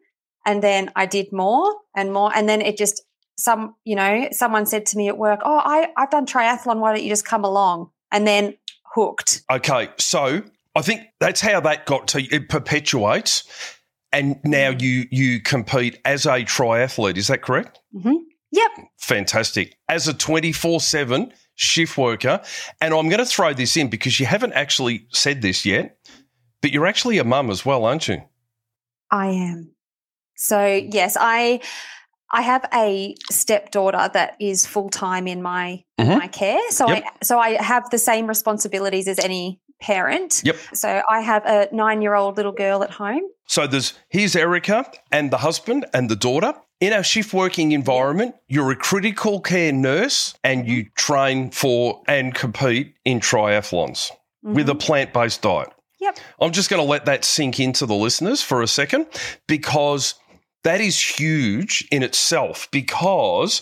and 0.45 0.63
then 0.63 0.89
I 0.95 1.05
did 1.05 1.33
more 1.33 1.75
and 1.93 2.13
more. 2.13 2.31
And 2.33 2.47
then 2.47 2.61
it 2.61 2.77
just, 2.77 3.03
some, 3.37 3.75
you 3.83 3.95
know, 3.95 4.29
someone 4.31 4.65
said 4.65 4.85
to 4.87 4.97
me 4.97 5.09
at 5.09 5.17
work, 5.17 5.41
Oh, 5.43 5.61
I, 5.63 5.89
I've 5.97 6.09
done 6.09 6.25
triathlon. 6.25 6.79
Why 6.79 6.93
don't 6.93 7.03
you 7.03 7.09
just 7.09 7.25
come 7.25 7.43
along? 7.43 7.91
And 8.09 8.25
then 8.25 8.55
hooked. 8.95 9.43
Okay. 9.51 9.89
So 9.99 10.41
I 10.75 10.81
think 10.81 11.01
that's 11.19 11.41
how 11.41 11.59
that 11.59 11.85
got 11.85 12.07
to, 12.09 12.23
it 12.23 12.47
perpetuates. 12.47 13.43
And 14.13 14.39
now 14.45 14.71
mm. 14.71 14.81
you, 14.81 15.07
you 15.11 15.41
compete 15.41 15.99
as 16.05 16.25
a 16.25 16.45
triathlete. 16.45 17.17
Is 17.17 17.27
that 17.27 17.41
correct? 17.41 17.81
Mm-hmm. 17.93 18.15
Yep. 18.51 18.71
Fantastic. 18.97 19.75
As 19.89 20.07
a 20.07 20.13
24 20.13 20.79
7 20.79 21.33
shift 21.57 21.97
worker. 21.97 22.41
And 22.79 22.93
I'm 22.93 23.09
going 23.09 23.19
to 23.19 23.25
throw 23.25 23.53
this 23.53 23.75
in 23.75 23.89
because 23.89 24.19
you 24.19 24.25
haven't 24.25 24.53
actually 24.53 25.05
said 25.09 25.41
this 25.41 25.65
yet, 25.65 25.97
but 26.61 26.71
you're 26.71 26.87
actually 26.87 27.17
a 27.17 27.25
mum 27.25 27.49
as 27.49 27.65
well, 27.65 27.83
aren't 27.83 28.07
you? 28.07 28.21
I 29.11 29.27
am. 29.27 29.71
So, 30.37 30.65
yes, 30.65 31.17
I. 31.19 31.59
I 32.29 32.41
have 32.41 32.67
a 32.73 33.15
stepdaughter 33.31 34.09
that 34.13 34.35
is 34.41 34.65
full 34.65 34.89
time 34.89 35.29
in 35.29 35.41
my 35.41 35.81
mm-hmm. 35.97 36.19
my 36.19 36.27
care, 36.27 36.59
so 36.71 36.89
yep. 36.89 37.05
I 37.05 37.23
so 37.23 37.39
I 37.39 37.51
have 37.51 37.89
the 37.89 37.97
same 37.97 38.27
responsibilities 38.27 39.07
as 39.07 39.17
any 39.17 39.61
parent. 39.79 40.41
Yep. 40.43 40.57
So 40.73 41.01
I 41.09 41.21
have 41.21 41.45
a 41.45 41.69
nine 41.73 42.01
year 42.01 42.15
old 42.15 42.35
little 42.35 42.51
girl 42.51 42.83
at 42.83 42.91
home. 42.91 43.21
So 43.47 43.65
there's 43.65 43.93
here's 44.09 44.35
Erica 44.35 44.91
and 45.09 45.31
the 45.31 45.37
husband 45.37 45.85
and 45.93 46.09
the 46.09 46.17
daughter, 46.17 46.53
in 46.79 46.93
a 46.93 47.03
shift 47.03 47.33
working 47.33 47.71
environment, 47.71 48.35
you're 48.47 48.71
a 48.71 48.75
critical 48.75 49.41
care 49.41 49.71
nurse 49.71 50.33
and 50.43 50.67
you 50.67 50.85
train 50.95 51.51
for 51.51 52.01
and 52.07 52.35
compete 52.35 52.95
in 53.05 53.19
triathlons 53.19 54.11
mm-hmm. 54.45 54.53
with 54.53 54.69
a 54.69 54.75
plant 54.75 55.13
based 55.13 55.41
diet. 55.41 55.69
Yep. 55.99 56.19
I'm 56.39 56.51
just 56.51 56.69
going 56.69 56.81
to 56.81 56.87
let 56.87 57.05
that 57.05 57.25
sink 57.25 57.59
into 57.59 57.85
the 57.85 57.95
listeners 57.95 58.43
for 58.43 58.61
a 58.61 58.67
second 58.67 59.07
because 59.47 60.13
that 60.63 60.79
is 60.79 61.01
huge 61.01 61.87
in 61.91 62.03
itself 62.03 62.67
because, 62.71 63.61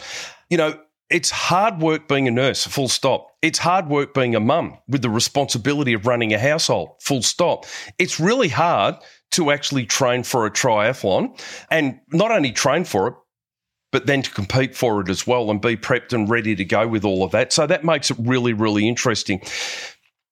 you 0.49 0.58
know, 0.58 0.78
it's 1.10 1.30
hard 1.30 1.80
work 1.82 2.08
being 2.08 2.28
a 2.28 2.32
nurse, 2.32 2.65
full 2.65 2.88
stop. 2.88 3.28
It's 3.41 3.60
hard 3.60 3.88
work 3.88 4.13
being 4.13 4.36
a 4.36 4.39
mum 4.39 4.78
with 4.88 5.02
the 5.02 5.10
responsibility 5.10 5.94
of 5.94 6.08
running 6.08 6.34
a 6.34 6.39
household, 6.39 6.96
full 7.02 7.22
stop. 7.22 7.65
It's 8.00 8.20
really 8.20 8.50
hard 8.50 8.96
to 9.32 9.52
actually 9.52 9.86
train 9.86 10.24
for 10.24 10.46
a 10.46 10.52
triathlon 10.52 11.39
and 11.70 12.00
not 12.12 12.32
only 12.32 12.52
train 12.52 12.86
for 12.86 13.08
it, 13.08 13.13
but 13.91 14.08
then 14.08 14.24
to 14.24 14.32
compete 14.32 14.76
for 14.76 15.02
it 15.02 15.10
as 15.10 15.28
well 15.28 15.50
and 15.52 15.62
be 15.62 15.78
prepped 15.78 16.12
and 16.12 16.30
ready 16.30 16.56
to 16.56 16.65
go 16.65 16.88
with 16.88 17.06
all 17.06 17.24
of 17.24 17.32
that. 17.32 17.54
So 17.54 17.68
that 17.68 17.86
makes 17.86 18.10
it 18.10 18.18
really, 18.20 18.54
really 18.54 18.88
interesting. 18.88 19.41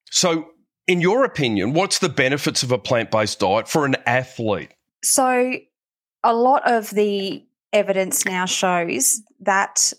So, 0.09 0.49
in 0.85 0.99
your 0.99 1.23
opinion, 1.23 1.71
what's 1.73 1.99
the 1.99 2.09
benefits 2.09 2.61
of 2.61 2.71
a 2.71 2.77
plant 2.77 3.09
based 3.09 3.39
diet 3.39 3.69
for 3.69 3.85
an 3.85 3.95
athlete? 4.05 4.73
So, 5.03 5.53
a 6.23 6.33
lot 6.33 6.69
of 6.69 6.89
the 6.89 7.45
evidence 7.71 8.25
now 8.25 8.45
shows 8.45 9.21
that 9.39 9.93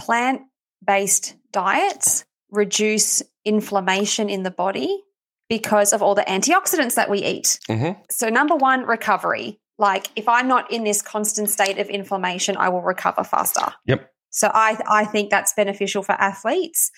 plant 0.00 0.42
based 0.84 1.36
diets 1.52 2.24
reduce 2.50 3.22
inflammation 3.44 4.28
in 4.30 4.42
the 4.42 4.50
body 4.50 5.02
because 5.48 5.92
of 5.92 6.02
all 6.02 6.14
the 6.14 6.22
antioxidants 6.22 6.94
that 6.94 7.10
we 7.10 7.18
eat. 7.22 7.58
Mm-hmm. 7.68 8.00
So, 8.10 8.28
number 8.28 8.56
one, 8.56 8.86
recovery. 8.86 9.60
Like, 9.78 10.08
if 10.16 10.28
I'm 10.28 10.48
not 10.48 10.70
in 10.72 10.84
this 10.84 11.02
constant 11.02 11.50
state 11.50 11.78
of 11.78 11.88
inflammation, 11.88 12.56
I 12.56 12.68
will 12.68 12.82
recover 12.82 13.24
faster. 13.24 13.72
Yep. 13.86 14.10
So, 14.30 14.50
I, 14.52 14.80
I 14.88 15.04
think 15.04 15.30
that's 15.30 15.52
beneficial 15.54 16.02
for 16.02 16.12
athletes. 16.12 16.90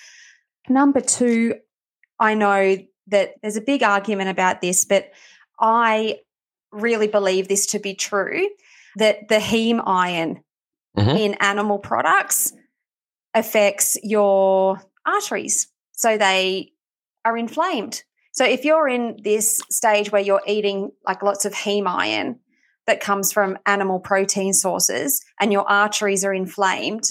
Number 0.69 1.01
two, 1.01 1.55
I 2.21 2.35
know 2.35 2.77
that 3.09 3.35
there's 3.43 3.57
a 3.57 3.61
big 3.61 3.83
argument 3.83 4.31
about 4.31 4.61
this, 4.61 4.85
but 4.85 5.11
I 5.59 6.19
really 6.71 7.09
believe 7.09 7.49
this 7.49 7.67
to 7.67 7.79
be 7.79 7.95
true 7.95 8.49
that 8.97 9.29
the 9.29 9.37
heme 9.37 9.83
iron 9.87 10.43
Mhm. 10.97 11.19
in 11.19 11.35
animal 11.41 11.79
products 11.79 12.53
affects 13.35 13.99
your 14.03 14.81
arteries. 15.07 15.69
So 15.93 16.19
they 16.19 16.73
are 17.25 17.37
inflamed. 17.37 18.03
So 18.33 18.45
if 18.45 18.65
you're 18.65 18.89
in 18.89 19.19
this 19.23 19.61
stage 19.71 20.11
where 20.11 20.23
you're 20.23 20.43
eating 20.47 20.91
like 21.07 21.23
lots 21.23 21.45
of 21.45 21.53
heme 21.53 21.87
iron 21.87 22.41
that 22.87 23.01
comes 23.01 23.33
from 23.33 23.59
animal 23.67 24.01
protein 24.01 24.53
sources 24.53 25.23
and 25.41 25.53
your 25.53 25.69
arteries 25.71 26.25
are 26.25 26.35
inflamed, 26.35 27.05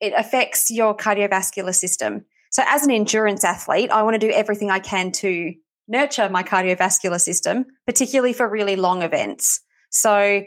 it 0.00 0.12
affects 0.16 0.70
your 0.70 0.96
cardiovascular 0.96 1.74
system. 1.74 2.24
So 2.50 2.62
as 2.66 2.84
an 2.84 2.90
endurance 2.90 3.44
athlete, 3.44 3.90
I 3.90 4.02
want 4.02 4.14
to 4.14 4.26
do 4.26 4.32
everything 4.32 4.70
I 4.70 4.78
can 4.78 5.12
to 5.12 5.54
nurture 5.88 6.28
my 6.28 6.42
cardiovascular 6.42 7.20
system, 7.20 7.66
particularly 7.86 8.32
for 8.32 8.48
really 8.48 8.76
long 8.76 9.02
events. 9.02 9.60
So 9.90 10.42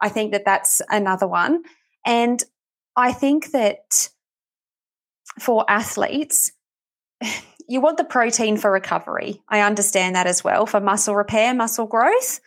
I 0.00 0.08
think 0.08 0.32
that 0.32 0.44
that's 0.44 0.80
another 0.88 1.26
one. 1.26 1.62
And 2.06 2.42
I 2.96 3.12
think 3.12 3.50
that 3.52 4.08
for 5.40 5.64
athletes, 5.68 6.52
you 7.68 7.80
want 7.80 7.96
the 7.96 8.04
protein 8.04 8.56
for 8.56 8.70
recovery. 8.70 9.42
I 9.48 9.60
understand 9.60 10.16
that 10.16 10.26
as 10.26 10.44
well 10.44 10.66
for 10.66 10.80
muscle 10.80 11.16
repair, 11.16 11.54
muscle 11.54 11.86
growth. 11.86 12.40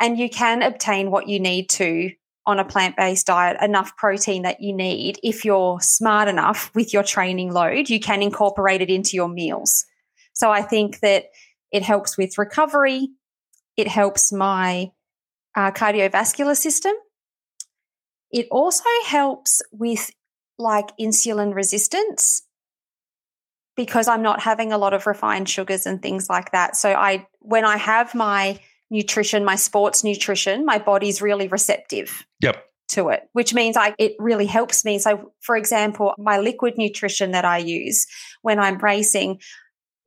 And 0.00 0.18
you 0.18 0.28
can 0.28 0.62
obtain 0.62 1.10
what 1.10 1.28
you 1.28 1.38
need 1.38 1.68
to 1.70 2.10
on 2.44 2.58
a 2.58 2.64
plant 2.64 2.96
based 2.96 3.26
diet, 3.26 3.56
enough 3.62 3.96
protein 3.96 4.42
that 4.42 4.60
you 4.60 4.74
need. 4.74 5.18
If 5.22 5.44
you're 5.44 5.80
smart 5.80 6.28
enough 6.28 6.72
with 6.74 6.92
your 6.92 7.04
training 7.04 7.52
load, 7.52 7.88
you 7.88 8.00
can 8.00 8.22
incorporate 8.22 8.80
it 8.80 8.90
into 8.90 9.16
your 9.16 9.28
meals. 9.28 9.84
So 10.32 10.50
I 10.50 10.62
think 10.62 11.00
that 11.00 11.26
it 11.70 11.82
helps 11.82 12.18
with 12.18 12.38
recovery, 12.38 13.10
it 13.76 13.88
helps 13.88 14.32
my 14.32 14.90
uh, 15.54 15.70
cardiovascular 15.70 16.56
system. 16.56 16.92
It 18.32 18.48
also 18.50 18.88
helps 19.06 19.62
with 19.72 20.10
like 20.58 20.96
insulin 20.98 21.54
resistance 21.54 22.42
because 23.76 24.08
I'm 24.08 24.22
not 24.22 24.40
having 24.40 24.72
a 24.72 24.78
lot 24.78 24.94
of 24.94 25.06
refined 25.06 25.48
sugars 25.48 25.86
and 25.86 26.00
things 26.00 26.28
like 26.28 26.52
that. 26.52 26.76
So 26.76 26.92
I 26.92 27.26
when 27.40 27.64
I 27.64 27.76
have 27.76 28.14
my 28.14 28.60
nutrition, 28.90 29.44
my 29.44 29.56
sports 29.56 30.04
nutrition, 30.04 30.64
my 30.64 30.78
body's 30.78 31.22
really 31.22 31.48
receptive 31.48 32.26
Yep. 32.40 32.64
to 32.90 33.08
it, 33.08 33.28
which 33.32 33.54
means 33.54 33.76
I 33.76 33.94
it 33.98 34.14
really 34.18 34.46
helps 34.46 34.84
me. 34.84 34.98
So 34.98 35.32
for 35.40 35.56
example, 35.56 36.14
my 36.18 36.38
liquid 36.38 36.74
nutrition 36.76 37.32
that 37.32 37.44
I 37.44 37.58
use 37.58 38.06
when 38.42 38.58
I'm 38.58 38.78
racing, 38.78 39.40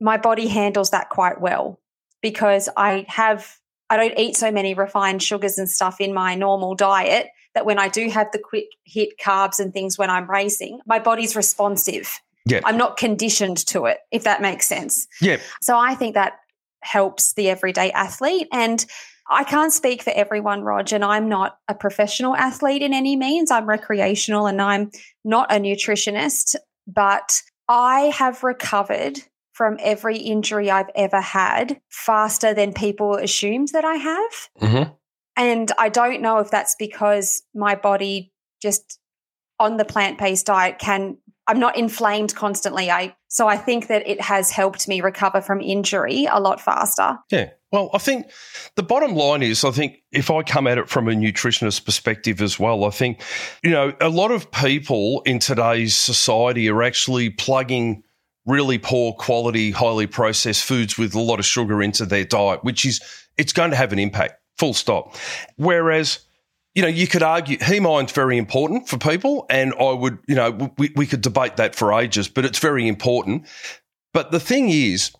my 0.00 0.16
body 0.16 0.46
handles 0.46 0.90
that 0.90 1.10
quite 1.10 1.40
well 1.40 1.80
because 2.22 2.68
I 2.76 3.04
have 3.08 3.56
I 3.88 3.96
don't 3.96 4.18
eat 4.18 4.36
so 4.36 4.50
many 4.50 4.74
refined 4.74 5.22
sugars 5.22 5.58
and 5.58 5.70
stuff 5.70 6.00
in 6.00 6.12
my 6.12 6.34
normal 6.34 6.74
diet 6.74 7.28
that 7.56 7.64
when 7.64 7.78
I 7.78 7.88
do 7.88 8.10
have 8.10 8.30
the 8.32 8.38
quick 8.38 8.66
hit 8.84 9.18
carbs 9.18 9.58
and 9.58 9.72
things 9.72 9.96
when 9.96 10.10
I'm 10.10 10.30
racing, 10.30 10.78
my 10.84 10.98
body's 10.98 11.34
responsive. 11.34 12.20
Yeah. 12.44 12.60
I'm 12.66 12.76
not 12.76 12.98
conditioned 12.98 13.66
to 13.68 13.86
it, 13.86 13.98
if 14.12 14.24
that 14.24 14.42
makes 14.42 14.66
sense. 14.66 15.08
Yeah. 15.22 15.38
So 15.62 15.76
I 15.78 15.94
think 15.94 16.12
that 16.14 16.34
helps 16.82 17.32
the 17.32 17.48
everyday 17.48 17.90
athlete. 17.92 18.46
And 18.52 18.84
I 19.30 19.42
can't 19.42 19.72
speak 19.72 20.02
for 20.02 20.12
everyone, 20.14 20.64
Rog, 20.64 20.92
and 20.92 21.02
I'm 21.02 21.30
not 21.30 21.56
a 21.66 21.74
professional 21.74 22.36
athlete 22.36 22.82
in 22.82 22.92
any 22.92 23.16
means. 23.16 23.50
I'm 23.50 23.66
recreational 23.66 24.46
and 24.46 24.60
I'm 24.60 24.90
not 25.24 25.50
a 25.50 25.58
nutritionist, 25.58 26.56
but 26.86 27.40
I 27.68 28.12
have 28.14 28.44
recovered 28.44 29.20
from 29.54 29.78
every 29.80 30.18
injury 30.18 30.70
I've 30.70 30.90
ever 30.94 31.22
had 31.22 31.80
faster 31.88 32.52
than 32.52 32.74
people 32.74 33.14
assumed 33.14 33.68
that 33.72 33.86
I 33.86 33.94
have. 33.94 34.32
Mm-hmm. 34.60 34.92
And 35.36 35.70
I 35.78 35.88
don't 35.88 36.22
know 36.22 36.38
if 36.38 36.50
that's 36.50 36.74
because 36.78 37.42
my 37.54 37.74
body 37.74 38.32
just 38.62 38.98
on 39.58 39.76
the 39.76 39.84
plant 39.84 40.18
based 40.18 40.46
diet 40.46 40.78
can, 40.78 41.18
I'm 41.46 41.60
not 41.60 41.76
inflamed 41.76 42.34
constantly. 42.34 42.90
I, 42.90 43.14
so 43.28 43.46
I 43.46 43.56
think 43.56 43.88
that 43.88 44.06
it 44.08 44.20
has 44.20 44.50
helped 44.50 44.88
me 44.88 45.00
recover 45.00 45.40
from 45.40 45.60
injury 45.60 46.26
a 46.30 46.40
lot 46.40 46.60
faster. 46.60 47.18
Yeah. 47.30 47.50
Well, 47.72 47.90
I 47.92 47.98
think 47.98 48.30
the 48.76 48.82
bottom 48.82 49.14
line 49.14 49.42
is 49.42 49.64
I 49.64 49.70
think 49.70 49.98
if 50.12 50.30
I 50.30 50.42
come 50.42 50.66
at 50.66 50.78
it 50.78 50.88
from 50.88 51.08
a 51.08 51.12
nutritionist 51.12 51.84
perspective 51.84 52.40
as 52.40 52.58
well, 52.58 52.84
I 52.84 52.90
think, 52.90 53.22
you 53.62 53.70
know, 53.70 53.92
a 54.00 54.08
lot 54.08 54.30
of 54.30 54.50
people 54.50 55.20
in 55.26 55.38
today's 55.38 55.94
society 55.96 56.70
are 56.70 56.82
actually 56.82 57.30
plugging 57.30 58.02
really 58.46 58.78
poor 58.78 59.12
quality, 59.12 59.72
highly 59.72 60.06
processed 60.06 60.64
foods 60.64 60.96
with 60.96 61.14
a 61.14 61.20
lot 61.20 61.38
of 61.38 61.44
sugar 61.44 61.82
into 61.82 62.06
their 62.06 62.24
diet, 62.24 62.62
which 62.62 62.86
is, 62.86 63.00
it's 63.36 63.52
going 63.52 63.70
to 63.70 63.76
have 63.76 63.92
an 63.92 63.98
impact, 63.98 64.40
full 64.58 64.74
stop. 64.74 65.16
Whereas, 65.56 66.20
you 66.74 66.82
know, 66.82 66.88
you 66.88 67.06
could 67.06 67.22
argue 67.22 67.58
heme 67.58 67.90
iron's 67.90 68.12
very 68.12 68.38
important 68.38 68.88
for 68.88 68.98
people, 68.98 69.46
and 69.48 69.74
I 69.80 69.92
would, 69.92 70.18
you 70.26 70.34
know, 70.34 70.70
we, 70.78 70.92
we 70.96 71.06
could 71.06 71.20
debate 71.20 71.56
that 71.56 71.74
for 71.74 71.92
ages, 71.92 72.28
but 72.28 72.44
it's 72.44 72.58
very 72.58 72.86
important. 72.86 73.46
But 74.12 74.30
the 74.30 74.40
thing 74.40 74.68
is, 74.70 75.12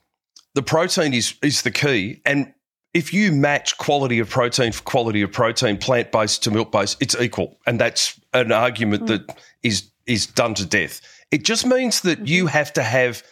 the 0.54 0.62
protein 0.62 1.12
is 1.12 1.34
is 1.42 1.62
the 1.62 1.70
key, 1.70 2.22
and 2.24 2.52
if 2.94 3.12
you 3.12 3.30
match 3.30 3.76
quality 3.76 4.18
of 4.20 4.30
protein 4.30 4.72
for 4.72 4.82
quality 4.82 5.20
of 5.20 5.30
protein, 5.30 5.76
plant 5.76 6.10
based 6.10 6.42
to 6.44 6.50
milk 6.50 6.72
based, 6.72 6.96
it's 7.00 7.14
equal, 7.20 7.58
and 7.66 7.78
that's 7.78 8.18
an 8.32 8.52
argument 8.52 9.02
hmm. 9.02 9.08
that 9.08 9.38
is 9.62 9.90
is 10.06 10.26
done 10.26 10.54
to 10.54 10.66
death. 10.66 11.00
It 11.30 11.44
just 11.44 11.66
means 11.66 12.00
that 12.02 12.26
you 12.26 12.44
mm-hmm. 12.44 12.52
have 12.52 12.72
to 12.74 12.82
have 12.82 13.22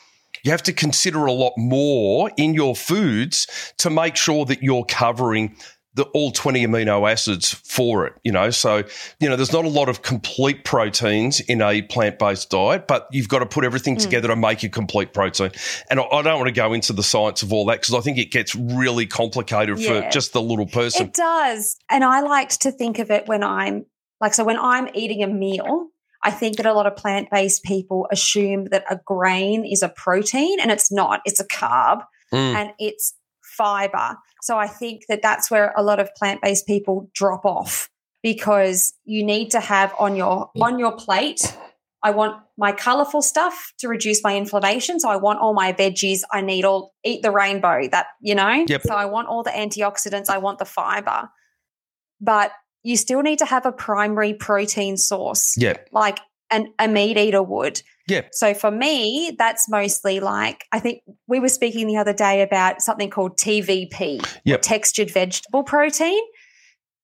you 0.44 0.50
have 0.50 0.62
to 0.64 0.72
consider 0.72 1.24
a 1.24 1.32
lot 1.32 1.54
more 1.56 2.30
in 2.36 2.52
your 2.52 2.76
foods 2.76 3.72
to 3.78 3.88
make 3.88 4.16
sure 4.16 4.44
that 4.44 4.62
you're 4.62 4.84
covering 4.84 5.56
the 5.94 6.04
all 6.14 6.32
20 6.32 6.66
amino 6.66 7.10
acids 7.10 7.52
for 7.52 8.06
it, 8.06 8.14
you 8.24 8.32
know. 8.32 8.50
So, 8.50 8.82
you 9.20 9.28
know, 9.28 9.36
there's 9.36 9.52
not 9.52 9.64
a 9.64 9.68
lot 9.68 9.88
of 9.88 10.02
complete 10.02 10.64
proteins 10.64 11.40
in 11.40 11.62
a 11.62 11.82
plant-based 11.82 12.50
diet, 12.50 12.86
but 12.86 13.06
you've 13.12 13.28
got 13.28 13.38
to 13.40 13.46
put 13.46 13.64
everything 13.64 13.96
together 13.96 14.28
to 14.28 14.36
make 14.36 14.62
a 14.62 14.68
complete 14.68 15.12
protein. 15.12 15.50
And 15.90 16.00
I, 16.00 16.04
I 16.04 16.22
don't 16.22 16.38
want 16.38 16.48
to 16.48 16.52
go 16.52 16.72
into 16.72 16.92
the 16.92 17.02
science 17.02 17.42
of 17.42 17.52
all 17.52 17.64
that 17.66 17.80
because 17.80 17.94
I 17.94 18.00
think 18.00 18.18
it 18.18 18.30
gets 18.30 18.54
really 18.54 19.06
complicated 19.06 19.78
for 19.80 20.08
just 20.10 20.32
the 20.32 20.42
little 20.42 20.66
person. 20.66 21.06
It 21.06 21.14
does. 21.14 21.76
And 21.90 22.04
I 22.04 22.20
like 22.20 22.50
to 22.60 22.72
think 22.72 22.98
of 22.98 23.10
it 23.10 23.28
when 23.28 23.42
I'm 23.42 23.86
like, 24.20 24.34
so 24.34 24.44
when 24.44 24.58
I'm 24.58 24.88
eating 24.94 25.22
a 25.22 25.28
meal, 25.28 25.88
I 26.22 26.30
think 26.30 26.56
that 26.56 26.66
a 26.66 26.72
lot 26.72 26.86
of 26.86 26.96
plant 26.96 27.30
based 27.30 27.62
people 27.62 28.08
assume 28.10 28.66
that 28.66 28.84
a 28.90 28.98
grain 29.04 29.64
is 29.64 29.82
a 29.82 29.88
protein 29.88 30.58
and 30.58 30.70
it's 30.70 30.90
not, 30.90 31.20
it's 31.24 31.40
a 31.40 31.46
carb 31.46 32.02
Mm. 32.34 32.54
and 32.54 32.70
it's 32.78 33.14
fiber. 33.56 34.16
So 34.42 34.56
I 34.58 34.66
think 34.66 35.02
that 35.08 35.22
that's 35.22 35.50
where 35.50 35.72
a 35.76 35.82
lot 35.82 36.00
of 36.00 36.14
plant 36.14 36.42
based 36.42 36.66
people 36.66 37.10
drop 37.14 37.44
off 37.44 37.88
because 38.22 38.94
you 39.04 39.24
need 39.24 39.50
to 39.50 39.60
have 39.60 39.94
on 39.98 40.16
your 40.16 40.50
on 40.60 40.78
your 40.78 40.92
plate 40.92 41.56
I 42.04 42.10
want 42.10 42.38
my 42.58 42.72
colorful 42.72 43.22
stuff 43.22 43.72
to 43.78 43.88
reduce 43.88 44.22
my 44.22 44.36
inflammation. 44.36 45.00
So 45.00 45.08
I 45.08 45.16
want 45.16 45.38
all 45.38 45.54
my 45.54 45.72
veggies. 45.72 46.20
I 46.30 46.42
need 46.42 46.66
all 46.66 46.92
eat 47.02 47.22
the 47.22 47.30
rainbow 47.30 47.88
that, 47.88 48.08
you 48.20 48.34
know? 48.34 48.66
Yep. 48.68 48.82
So 48.82 48.94
I 48.94 49.06
want 49.06 49.28
all 49.28 49.42
the 49.42 49.50
antioxidants. 49.50 50.28
I 50.28 50.36
want 50.36 50.58
the 50.58 50.66
fiber. 50.66 51.30
But 52.20 52.52
you 52.82 52.98
still 52.98 53.22
need 53.22 53.38
to 53.38 53.46
have 53.46 53.64
a 53.64 53.72
primary 53.72 54.34
protein 54.34 54.98
source, 54.98 55.54
yeah, 55.56 55.78
like 55.90 56.20
an, 56.50 56.72
a 56.78 56.88
meat 56.88 57.16
eater 57.16 57.42
would. 57.42 57.82
yeah, 58.08 58.22
So 58.32 58.54
for 58.54 58.70
me, 58.70 59.34
that's 59.38 59.68
mostly 59.68 60.20
like 60.20 60.64
I 60.72 60.78
think 60.80 61.02
we 61.26 61.40
were 61.40 61.48
speaking 61.48 61.86
the 61.86 61.96
other 61.96 62.12
day 62.12 62.42
about 62.42 62.82
something 62.82 63.10
called 63.10 63.36
TVP, 63.38 64.24
Yep. 64.44 64.62
textured 64.62 65.10
vegetable 65.10 65.62
protein. 65.62 66.20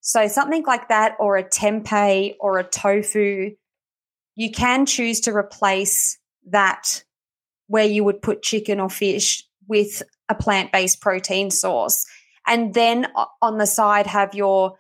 So 0.01 0.29
something 0.29 0.65
like 0.65 0.89
that, 0.89 1.15
or 1.21 1.37
a 1.37 1.45
tempeh 1.45 2.35
or 2.41 2.59
a 2.59 2.65
tofu, 2.65 3.51
you 4.37 4.51
can 4.51 4.87
choose 4.87 5.21
to 5.23 5.33
replace 5.37 6.19
that 6.47 7.05
where 7.67 7.85
you 7.85 8.03
would 8.05 8.23
put 8.23 8.43
chicken 8.43 8.81
or 8.81 8.89
fish 8.91 9.45
with 9.69 10.03
a 10.29 10.35
plant 10.35 10.73
based 10.73 11.01
protein 11.01 11.51
source. 11.51 12.07
And 12.47 12.73
then 12.75 13.07
on 13.43 13.59
the 13.59 13.67
side, 13.67 14.07
have 14.07 14.35
your, 14.35 14.79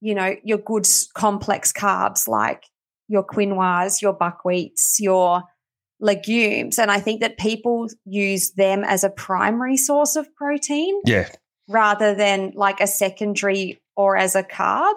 you 0.00 0.14
know, 0.14 0.34
your 0.42 0.58
good 0.58 0.86
complex 1.14 1.72
carbs 1.72 2.26
like 2.26 2.64
your 3.08 3.24
quinoas, 3.24 4.00
your 4.00 4.16
buckwheats, 4.16 5.00
your 5.00 5.42
legumes. 6.00 6.78
And 6.78 6.90
I 6.90 7.00
think 7.00 7.20
that 7.20 7.38
people 7.38 7.88
use 8.04 8.52
them 8.52 8.84
as 8.84 9.04
a 9.04 9.10
primary 9.10 9.76
source 9.76 10.16
of 10.16 10.32
protein 10.34 11.00
yeah, 11.04 11.28
rather 11.68 12.14
than 12.14 12.52
like 12.54 12.80
a 12.80 12.86
secondary 12.86 13.80
or 13.96 14.16
as 14.16 14.36
a 14.36 14.42
carb. 14.42 14.94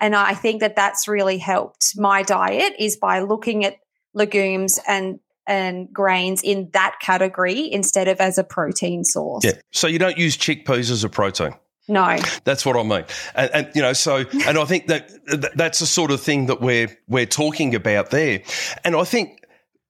And 0.00 0.14
I 0.14 0.34
think 0.34 0.60
that 0.60 0.76
that's 0.76 1.08
really 1.08 1.38
helped 1.38 1.94
my 1.96 2.22
diet 2.22 2.74
is 2.78 2.96
by 2.96 3.20
looking 3.20 3.64
at 3.64 3.76
legumes 4.14 4.78
and 4.86 5.18
and 5.46 5.92
grains 5.92 6.40
in 6.42 6.70
that 6.72 6.96
category 7.00 7.72
instead 7.72 8.06
of 8.06 8.20
as 8.20 8.38
a 8.38 8.44
protein 8.44 9.02
source. 9.02 9.44
Yeah. 9.44 9.52
So 9.72 9.88
you 9.88 9.98
don't 9.98 10.16
use 10.16 10.36
chickpeas 10.36 10.90
as 10.90 11.02
a 11.02 11.08
protein. 11.08 11.54
No, 11.88 12.16
that's 12.44 12.64
what 12.64 12.76
I 12.76 12.82
mean, 12.84 13.04
and, 13.34 13.50
and, 13.52 13.70
you 13.74 13.82
know, 13.82 13.92
so 13.92 14.24
and 14.46 14.56
I 14.56 14.64
think 14.64 14.86
that 14.86 15.10
that's 15.56 15.80
the 15.80 15.86
sort 15.86 16.10
of 16.12 16.20
thing 16.20 16.46
that 16.46 16.60
we're 16.60 16.96
we're 17.08 17.26
talking 17.26 17.74
about 17.74 18.10
there, 18.10 18.42
and 18.84 18.94
I 18.94 19.04
think 19.04 19.40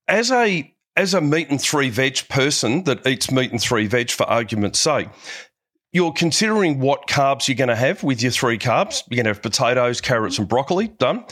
as 0.09 0.31
a 0.31 0.75
as 0.97 1.15
a 1.15 1.21
meat 1.21 1.51
and 1.51 1.61
three 1.61 1.91
veg 1.91 2.29
person 2.29 2.85
that 2.85 3.07
eats 3.07 3.31
meat 3.31 3.51
and 3.51 3.61
three 3.61 3.87
veg 3.87 4.11
for 4.11 4.25
argument's 4.25 4.79
sake, 4.79 5.09
you're 5.93 6.13
considering 6.13 6.81
what 6.81 7.07
carbs 7.07 7.49
you're 7.49 7.57
going 7.57 7.69
to 7.69 7.77
have 7.77 8.03
with 8.03 8.23
your 8.23 8.33
three 8.33 8.59
carbs. 8.59 9.03
You're 9.09 9.17
going 9.17 9.25
to 9.25 9.31
have 9.31 9.43
potatoes, 9.43 10.01
carrots, 10.01 10.39
and 10.39 10.49
broccoli. 10.49 10.89
Done. 10.89 11.25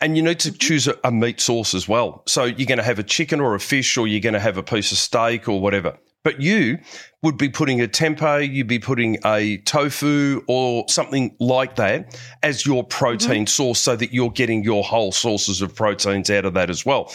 And 0.00 0.16
you 0.16 0.22
need 0.22 0.40
to 0.40 0.48
mm-hmm. 0.48 0.58
choose 0.58 0.88
a, 0.88 0.96
a, 1.04 1.12
meat 1.12 1.40
source 1.40 1.74
as 1.74 1.88
well. 1.88 2.22
So 2.26 2.44
you're 2.44 2.66
going 2.66 2.78
to 2.78 2.84
have 2.84 2.98
a 2.98 3.04
chicken 3.04 3.40
or 3.40 3.54
a 3.54 3.60
fish, 3.60 3.96
or 3.96 4.06
you're 4.06 4.20
going 4.20 4.34
to 4.34 4.40
have 4.40 4.58
a 4.58 4.62
piece 4.62 4.92
of 4.92 4.98
steak 4.98 5.48
or 5.48 5.60
whatever. 5.60 5.96
But 6.24 6.40
you 6.40 6.78
would 7.22 7.38
be 7.38 7.48
putting 7.48 7.80
a 7.80 7.86
tempeh, 7.86 8.52
you'd 8.52 8.66
be 8.66 8.78
putting 8.78 9.18
a 9.24 9.58
tofu 9.58 10.42
or 10.48 10.86
something 10.88 11.36
like 11.38 11.76
that 11.76 12.18
as 12.42 12.66
your 12.66 12.82
protein 12.82 13.44
mm-hmm. 13.44 13.46
source 13.46 13.78
so 13.78 13.94
that 13.94 14.12
you're 14.12 14.30
getting 14.30 14.64
your 14.64 14.82
whole 14.82 15.12
sources 15.12 15.62
of 15.62 15.74
proteins 15.74 16.30
out 16.30 16.44
of 16.44 16.54
that 16.54 16.70
as 16.70 16.84
well. 16.84 17.12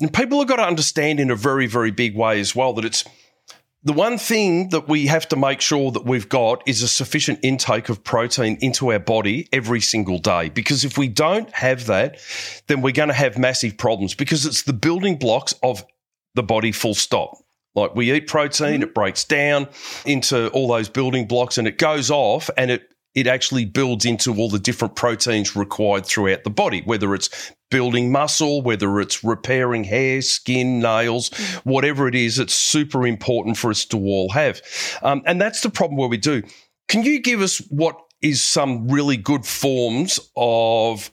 And 0.00 0.12
people 0.12 0.38
have 0.38 0.48
got 0.48 0.56
to 0.56 0.64
understand 0.64 1.20
in 1.20 1.30
a 1.30 1.36
very, 1.36 1.66
very 1.66 1.90
big 1.90 2.16
way 2.16 2.40
as 2.40 2.54
well 2.56 2.72
that 2.74 2.84
it's 2.84 3.04
the 3.82 3.92
one 3.94 4.18
thing 4.18 4.68
that 4.70 4.88
we 4.88 5.06
have 5.06 5.26
to 5.28 5.36
make 5.36 5.62
sure 5.62 5.90
that 5.92 6.04
we've 6.04 6.28
got 6.28 6.62
is 6.66 6.82
a 6.82 6.88
sufficient 6.88 7.38
intake 7.42 7.88
of 7.88 8.04
protein 8.04 8.58
into 8.60 8.92
our 8.92 8.98
body 8.98 9.48
every 9.52 9.80
single 9.80 10.18
day. 10.18 10.50
Because 10.50 10.84
if 10.84 10.98
we 10.98 11.08
don't 11.08 11.50
have 11.52 11.86
that, 11.86 12.18
then 12.66 12.82
we're 12.82 12.92
going 12.92 13.08
to 13.08 13.14
have 13.14 13.38
massive 13.38 13.78
problems 13.78 14.14
because 14.14 14.44
it's 14.44 14.64
the 14.64 14.74
building 14.74 15.16
blocks 15.16 15.54
of 15.62 15.84
the 16.34 16.42
body 16.42 16.72
full 16.72 16.94
stop. 16.94 17.38
Like 17.74 17.94
we 17.94 18.12
eat 18.12 18.26
protein, 18.26 18.74
mm-hmm. 18.74 18.82
it 18.84 18.94
breaks 18.94 19.24
down 19.24 19.68
into 20.04 20.48
all 20.50 20.68
those 20.68 20.88
building 20.88 21.26
blocks 21.26 21.58
and 21.58 21.68
it 21.68 21.78
goes 21.78 22.10
off 22.10 22.50
and 22.56 22.70
it 22.70 22.90
it 23.14 23.26
actually 23.26 23.64
builds 23.64 24.04
into 24.04 24.36
all 24.36 24.48
the 24.48 24.58
different 24.58 24.94
proteins 24.94 25.56
required 25.56 26.06
throughout 26.06 26.44
the 26.44 26.50
body, 26.50 26.82
whether 26.84 27.12
it's 27.12 27.52
building 27.68 28.12
muscle, 28.12 28.62
whether 28.62 29.00
it's 29.00 29.24
repairing 29.24 29.82
hair, 29.84 30.22
skin, 30.22 30.78
nails, 30.78 31.30
mm-hmm. 31.30 31.68
whatever 31.68 32.06
it 32.06 32.14
is, 32.14 32.38
it's 32.38 32.54
super 32.54 33.06
important 33.06 33.56
for 33.56 33.70
us 33.70 33.84
to 33.86 33.96
all 33.96 34.28
have. 34.30 34.62
Um, 35.02 35.22
and 35.26 35.40
that's 35.40 35.60
the 35.62 35.70
problem 35.70 35.98
where 35.98 36.08
we 36.08 36.18
do. 36.18 36.42
Can 36.88 37.02
you 37.02 37.20
give 37.20 37.40
us 37.40 37.58
what 37.68 38.00
is 38.22 38.42
some 38.42 38.88
really 38.88 39.16
good 39.16 39.44
forms 39.44 40.20
of 40.36 41.10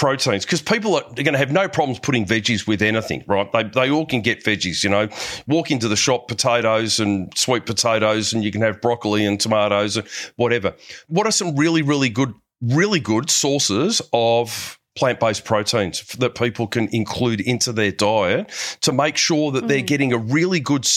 proteins 0.00 0.46
because 0.46 0.62
people 0.62 0.96
are, 0.96 1.02
going 1.12 1.32
to 1.32 1.38
have 1.38 1.52
no 1.52 1.68
problems 1.68 1.98
putting 1.98 2.24
veggies 2.24 2.66
with 2.66 2.80
anything, 2.80 3.22
right? 3.26 3.52
They, 3.52 3.64
they 3.64 3.90
all 3.90 4.06
can 4.06 4.22
get 4.22 4.42
veggies, 4.42 4.82
you 4.82 4.88
know. 4.88 5.10
Walk 5.46 5.70
into 5.70 5.88
the 5.88 5.96
shop, 5.96 6.26
potatoes 6.26 6.98
and 6.98 7.30
sweet 7.36 7.66
potatoes, 7.66 8.32
and 8.32 8.42
you 8.42 8.50
can 8.50 8.62
have 8.62 8.80
broccoli 8.80 9.26
and 9.26 9.38
tomatoes 9.38 9.98
and 9.98 10.08
whatever. 10.36 10.74
What 11.08 11.26
are 11.26 11.30
some 11.30 11.54
really, 11.54 11.82
really 11.82 12.08
good, 12.08 12.32
really 12.62 12.98
good 12.98 13.28
sources 13.28 14.00
of 14.14 14.78
plant 14.96 15.20
based 15.20 15.44
proteins 15.44 16.02
that 16.14 16.34
people 16.34 16.66
can 16.66 16.88
include 16.94 17.42
into 17.42 17.70
their 17.70 17.92
diet 17.92 18.50
to 18.80 18.92
make 18.92 19.18
sure 19.18 19.52
that 19.52 19.64
mm. 19.64 19.68
they're 19.68 19.82
getting 19.82 20.14
a 20.14 20.18
really 20.18 20.60
good, 20.60 20.88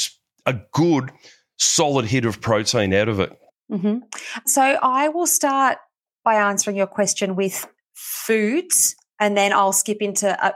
a 0.45 0.55
good, 0.71 1.11
solid 1.57 2.05
hit 2.05 2.23
of 2.23 2.39
protein 2.39 2.93
out 2.93 3.09
of 3.09 3.19
it? 3.19 3.37
Mm-hmm. 3.69 3.97
So 4.45 4.61
I 4.61 5.09
will 5.09 5.27
start 5.27 5.79
by 6.23 6.35
answering 6.35 6.77
your 6.77 6.87
question 6.87 7.35
with 7.35 7.67
foods, 7.93 8.95
and 9.19 9.37
then 9.37 9.53
I'll 9.53 9.73
skip 9.73 10.01
into 10.01 10.43
uh, 10.43 10.51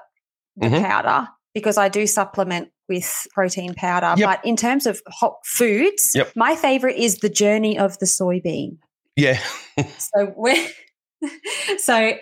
the 0.56 0.68
mm-hmm. 0.68 0.84
powder 0.84 1.28
because 1.54 1.78
I 1.78 1.90
do 1.90 2.06
supplement 2.08 2.70
with 2.88 3.28
protein 3.34 3.74
powder. 3.74 4.14
Yep. 4.18 4.30
But 4.30 4.46
in 4.46 4.56
terms 4.56 4.86
of 4.86 5.02
hot 5.08 5.38
foods, 5.46 6.12
yep. 6.16 6.32
my 6.36 6.56
favorite 6.56 6.98
is 6.98 7.18
the 7.18 7.30
journey 7.30 7.78
of 7.78 7.98
the 8.00 8.06
soybean. 8.06 8.78
Yeah. 9.16 9.40
so 9.98 10.34
we 10.38 10.70
so 11.78 12.14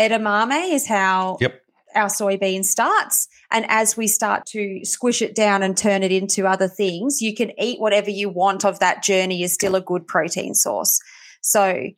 edamame 0.00 0.72
is 0.72 0.86
how 0.86 1.38
yep. 1.40 1.60
our 1.94 2.08
soybean 2.08 2.64
starts. 2.64 3.28
And 3.50 3.66
as 3.68 3.96
we 3.96 4.06
start 4.06 4.46
to 4.46 4.84
squish 4.84 5.22
it 5.22 5.34
down 5.34 5.62
and 5.62 5.76
turn 5.76 6.02
it 6.02 6.12
into 6.12 6.46
other 6.46 6.68
things, 6.68 7.20
you 7.20 7.34
can 7.34 7.52
eat 7.60 7.80
whatever 7.80 8.10
you 8.10 8.28
want 8.28 8.64
of 8.64 8.80
that 8.80 9.02
journey 9.02 9.42
is 9.42 9.54
still 9.54 9.74
a 9.74 9.80
good 9.80 10.06
protein 10.06 10.54
source. 10.54 11.00
So 11.40 11.88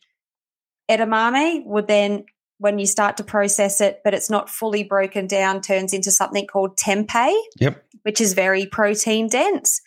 edamame 0.91 1.65
would 1.65 1.89
then 1.89 2.25
when 2.61 2.79
you 2.79 2.85
start 2.85 3.17
to 3.17 3.25
process 3.25 3.81
it, 3.81 4.03
but 4.05 4.13
it's 4.13 4.29
not 4.29 4.51
fully 4.51 4.85
broken 4.85 5.27
down, 5.27 5.63
turns 5.63 5.95
into 5.95 6.11
something 6.11 6.47
called 6.47 6.77
tempeh, 6.77 7.35
yep. 7.59 7.83
which 8.03 8.21
is 8.21 8.35
very 8.35 8.67
protein 8.67 9.29
dense. 9.29 9.81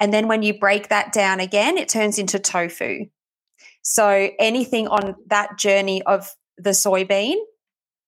And 0.00 0.12
then 0.12 0.26
when 0.26 0.42
you 0.42 0.58
break 0.58 0.88
that 0.88 1.12
down 1.12 1.38
again, 1.38 1.78
it 1.78 1.88
turns 1.88 2.18
into 2.18 2.40
tofu. 2.40 3.06
So 3.82 4.30
anything 4.40 4.88
on 4.88 5.14
that 5.28 5.56
journey 5.56 6.02
of 6.02 6.28
the 6.58 6.70
soybean, 6.70 7.36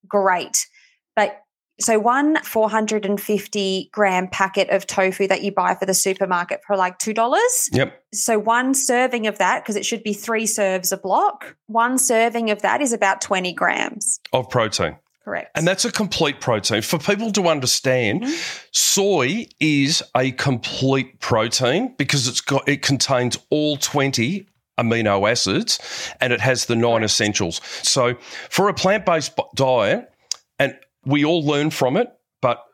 great. 0.08 0.66
But 1.14 1.38
so 1.80 1.98
one 1.98 2.42
450 2.42 3.90
gram 3.92 4.28
packet 4.28 4.70
of 4.70 4.86
tofu 4.86 5.28
that 5.28 5.42
you 5.42 5.52
buy 5.52 5.74
for 5.74 5.86
the 5.86 5.94
supermarket 5.94 6.60
for 6.66 6.76
like 6.76 6.98
$2. 6.98 7.68
Yep. 7.72 8.02
So 8.12 8.38
one 8.38 8.74
serving 8.74 9.26
of 9.26 9.38
that, 9.38 9.62
because 9.62 9.76
it 9.76 9.86
should 9.86 10.02
be 10.02 10.12
three 10.12 10.46
serves 10.46 10.90
a 10.92 10.96
block, 10.96 11.56
one 11.66 11.98
serving 11.98 12.50
of 12.50 12.62
that 12.62 12.80
is 12.80 12.92
about 12.92 13.20
20 13.20 13.52
grams. 13.52 14.20
Of 14.32 14.50
protein. 14.50 14.96
Correct. 15.24 15.50
And 15.54 15.68
that's 15.68 15.84
a 15.84 15.92
complete 15.92 16.40
protein. 16.40 16.80
For 16.80 16.98
people 16.98 17.30
to 17.32 17.48
understand, 17.48 18.22
mm-hmm. 18.22 18.62
soy 18.72 19.46
is 19.60 20.02
a 20.16 20.32
complete 20.32 21.20
protein 21.20 21.94
because 21.98 22.26
it's 22.26 22.40
got 22.40 22.66
it 22.66 22.80
contains 22.80 23.38
all 23.50 23.76
20 23.76 24.46
amino 24.78 25.30
acids 25.30 25.78
and 26.20 26.32
it 26.32 26.40
has 26.40 26.64
the 26.64 26.76
nine 26.76 27.04
essentials. 27.04 27.60
So 27.82 28.14
for 28.48 28.70
a 28.70 28.74
plant-based 28.74 29.38
diet, 29.54 30.10
and 30.58 30.76
we 31.04 31.24
all 31.24 31.44
learn 31.44 31.70
from 31.70 31.96
it, 31.96 32.08
but 32.40 32.64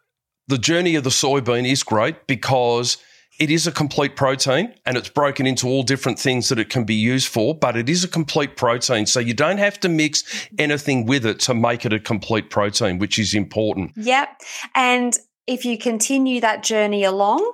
the 0.48 0.58
journey 0.58 0.94
of 0.94 1.04
the 1.04 1.10
soybean 1.10 1.70
is 1.70 1.82
great 1.82 2.26
because 2.26 2.98
it 3.40 3.50
is 3.50 3.66
a 3.66 3.72
complete 3.72 4.14
protein 4.16 4.72
and 4.86 4.96
it's 4.96 5.08
broken 5.08 5.46
into 5.46 5.66
all 5.66 5.82
different 5.82 6.18
things 6.18 6.48
that 6.48 6.58
it 6.58 6.70
can 6.70 6.84
be 6.84 6.94
used 6.94 7.28
for, 7.28 7.54
but 7.54 7.76
it 7.76 7.88
is 7.88 8.04
a 8.04 8.08
complete 8.08 8.56
protein. 8.56 9.06
So 9.06 9.18
you 9.18 9.34
don't 9.34 9.58
have 9.58 9.80
to 9.80 9.88
mix 9.88 10.48
anything 10.58 11.06
with 11.06 11.26
it 11.26 11.40
to 11.40 11.54
make 11.54 11.84
it 11.84 11.92
a 11.92 11.98
complete 11.98 12.50
protein, 12.50 12.98
which 12.98 13.18
is 13.18 13.34
important. 13.34 13.92
Yep. 13.96 14.40
And 14.74 15.18
if 15.46 15.64
you 15.64 15.76
continue 15.78 16.40
that 16.40 16.62
journey 16.62 17.04
along, 17.04 17.52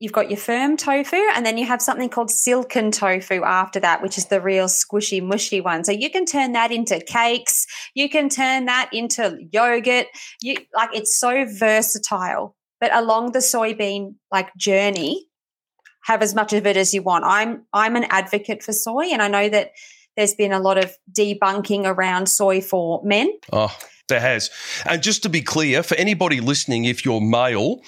you've 0.00 0.12
got 0.12 0.30
your 0.30 0.38
firm 0.38 0.76
tofu 0.76 1.16
and 1.34 1.46
then 1.46 1.56
you 1.56 1.66
have 1.66 1.80
something 1.80 2.08
called 2.08 2.30
silken 2.30 2.90
tofu 2.90 3.42
after 3.44 3.80
that 3.80 4.02
which 4.02 4.18
is 4.18 4.26
the 4.26 4.40
real 4.40 4.66
squishy 4.66 5.22
mushy 5.22 5.60
one. 5.60 5.84
So 5.84 5.92
you 5.92 6.10
can 6.10 6.26
turn 6.26 6.52
that 6.52 6.72
into 6.72 7.00
cakes. 7.00 7.66
You 7.94 8.08
can 8.08 8.28
turn 8.28 8.66
that 8.66 8.90
into 8.92 9.38
yogurt. 9.52 10.06
You 10.42 10.56
like 10.74 10.90
it's 10.92 11.18
so 11.18 11.46
versatile. 11.46 12.56
But 12.80 12.94
along 12.94 13.32
the 13.32 13.38
soybean 13.38 14.16
like 14.30 14.54
journey 14.56 15.26
have 16.04 16.20
as 16.20 16.34
much 16.34 16.52
of 16.52 16.66
it 16.66 16.76
as 16.76 16.92
you 16.92 17.02
want. 17.02 17.24
I'm 17.24 17.64
i'm 17.72 17.96
an 17.96 18.04
advocate 18.10 18.62
for 18.62 18.72
soy 18.72 19.06
and 19.12 19.22
i 19.22 19.28
know 19.28 19.48
that 19.48 19.70
there's 20.16 20.34
been 20.34 20.52
a 20.52 20.60
lot 20.60 20.78
of 20.78 20.92
debunking 21.12 21.86
around 21.86 22.26
soy 22.26 22.60
for 22.60 23.00
men. 23.04 23.32
Oh 23.52 23.76
there 24.08 24.20
has. 24.20 24.50
And 24.84 25.02
just 25.02 25.22
to 25.22 25.28
be 25.28 25.42
clear, 25.42 25.82
for 25.82 25.94
anybody 25.96 26.40
listening, 26.40 26.84
if 26.84 27.04
you're 27.04 27.20
male 27.20 27.82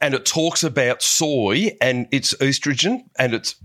and 0.00 0.14
it 0.14 0.24
talks 0.24 0.62
about 0.62 1.02
soy 1.02 1.76
and 1.80 2.06
it's 2.10 2.34
estrogen 2.34 3.04
and 3.18 3.34
it's 3.34 3.56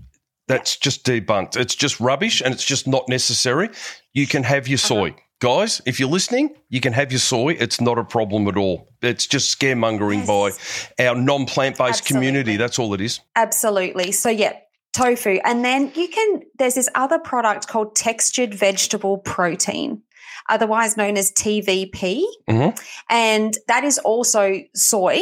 that's 0.46 0.76
just 0.76 1.04
debunked. 1.04 1.56
It's 1.56 1.74
just 1.74 2.00
rubbish 2.00 2.40
and 2.40 2.54
it's 2.54 2.64
just 2.64 2.86
not 2.86 3.08
necessary. 3.08 3.68
You 4.14 4.26
can 4.26 4.42
have 4.42 4.66
your 4.66 4.78
soy. 4.78 5.10
Uh-huh. 5.10 5.20
Guys, 5.40 5.80
if 5.86 6.00
you're 6.00 6.08
listening, 6.08 6.56
you 6.68 6.80
can 6.80 6.92
have 6.94 7.12
your 7.12 7.20
soy. 7.20 7.50
It's 7.52 7.80
not 7.80 7.96
a 7.96 8.02
problem 8.02 8.48
at 8.48 8.56
all. 8.56 8.88
It's 9.02 9.26
just 9.26 9.56
scaremongering 9.56 10.26
yes. 10.26 10.90
by 10.96 11.06
our 11.06 11.14
non 11.14 11.46
plant 11.46 11.78
based 11.78 12.06
community. 12.06 12.56
That's 12.56 12.78
all 12.78 12.92
it 12.92 13.00
is. 13.00 13.20
Absolutely. 13.36 14.10
So, 14.10 14.30
yeah, 14.30 14.54
tofu. 14.92 15.38
And 15.44 15.64
then 15.64 15.92
you 15.94 16.08
can, 16.08 16.42
there's 16.58 16.74
this 16.74 16.88
other 16.96 17.20
product 17.20 17.68
called 17.68 17.94
textured 17.94 18.52
vegetable 18.52 19.18
protein 19.18 20.02
otherwise 20.48 20.96
known 20.96 21.16
as 21.16 21.32
TVP. 21.32 22.22
Mm-hmm. 22.48 22.76
And 23.10 23.54
that 23.68 23.84
is 23.84 23.98
also 23.98 24.60
soy, 24.74 25.20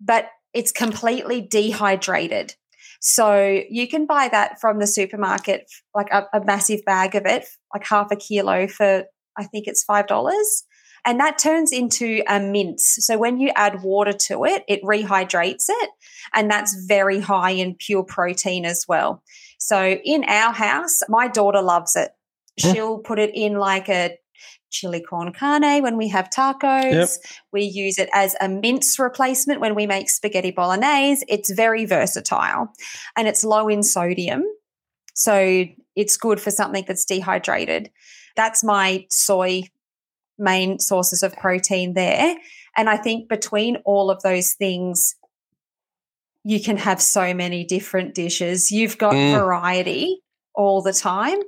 but 0.00 0.28
it's 0.52 0.72
completely 0.72 1.40
dehydrated. 1.40 2.54
So 3.00 3.62
you 3.68 3.88
can 3.88 4.06
buy 4.06 4.28
that 4.28 4.60
from 4.60 4.78
the 4.78 4.86
supermarket, 4.86 5.70
like 5.94 6.08
a, 6.10 6.26
a 6.32 6.44
massive 6.44 6.84
bag 6.84 7.14
of 7.14 7.26
it, 7.26 7.46
like 7.72 7.86
half 7.86 8.10
a 8.10 8.16
kilo 8.16 8.66
for, 8.66 9.04
I 9.36 9.44
think 9.44 9.66
it's 9.66 9.84
$5 9.84 10.08
and 11.04 11.20
that 11.20 11.38
turns 11.38 11.72
into 11.72 12.22
a 12.26 12.40
mince. 12.40 12.96
So 13.00 13.18
when 13.18 13.38
you 13.38 13.50
add 13.54 13.82
water 13.82 14.12
to 14.12 14.44
it, 14.44 14.64
it 14.68 14.82
rehydrates 14.82 15.66
it, 15.68 15.90
and 16.32 16.50
that's 16.50 16.86
very 16.86 17.20
high 17.20 17.50
in 17.50 17.76
pure 17.78 18.04
protein 18.04 18.64
as 18.64 18.86
well. 18.88 19.22
So 19.58 19.98
in 20.04 20.24
our 20.24 20.52
house, 20.52 21.00
my 21.08 21.28
daughter 21.28 21.62
loves 21.62 21.94
it. 21.96 22.10
She'll 22.58 22.98
put 22.98 23.18
it 23.18 23.32
in 23.34 23.54
like 23.58 23.88
a 23.88 24.16
chili 24.74 25.00
corn 25.00 25.32
carne 25.32 25.82
when 25.82 25.96
we 25.96 26.08
have 26.08 26.28
tacos. 26.30 26.92
Yep. 26.92 27.08
We 27.52 27.62
use 27.62 27.98
it 27.98 28.08
as 28.12 28.34
a 28.40 28.48
mince 28.48 28.98
replacement 28.98 29.60
when 29.60 29.74
we 29.74 29.86
make 29.86 30.10
spaghetti 30.10 30.50
bolognese. 30.50 31.24
It's 31.28 31.50
very 31.52 31.84
versatile 31.86 32.72
and 33.16 33.28
it's 33.28 33.44
low 33.44 33.68
in 33.68 33.82
sodium. 33.82 34.42
So 35.14 35.64
it's 35.94 36.16
good 36.16 36.40
for 36.40 36.50
something 36.50 36.84
that's 36.88 37.04
dehydrated. 37.04 37.90
That's 38.36 38.64
my 38.64 39.06
soy 39.10 39.62
main 40.36 40.80
sources 40.80 41.22
of 41.22 41.36
protein 41.36 41.94
there. 41.94 42.34
And 42.76 42.90
I 42.90 42.96
think 42.96 43.28
between 43.28 43.76
all 43.84 44.10
of 44.10 44.20
those 44.22 44.54
things, 44.54 45.14
you 46.42 46.60
can 46.60 46.76
have 46.76 47.00
so 47.00 47.32
many 47.32 47.64
different 47.64 48.14
dishes. 48.14 48.72
You've 48.72 48.98
got 48.98 49.14
Mm. 49.14 49.38
variety 49.38 50.20
all 50.54 50.82
the 50.82 50.92
time. 50.92 51.38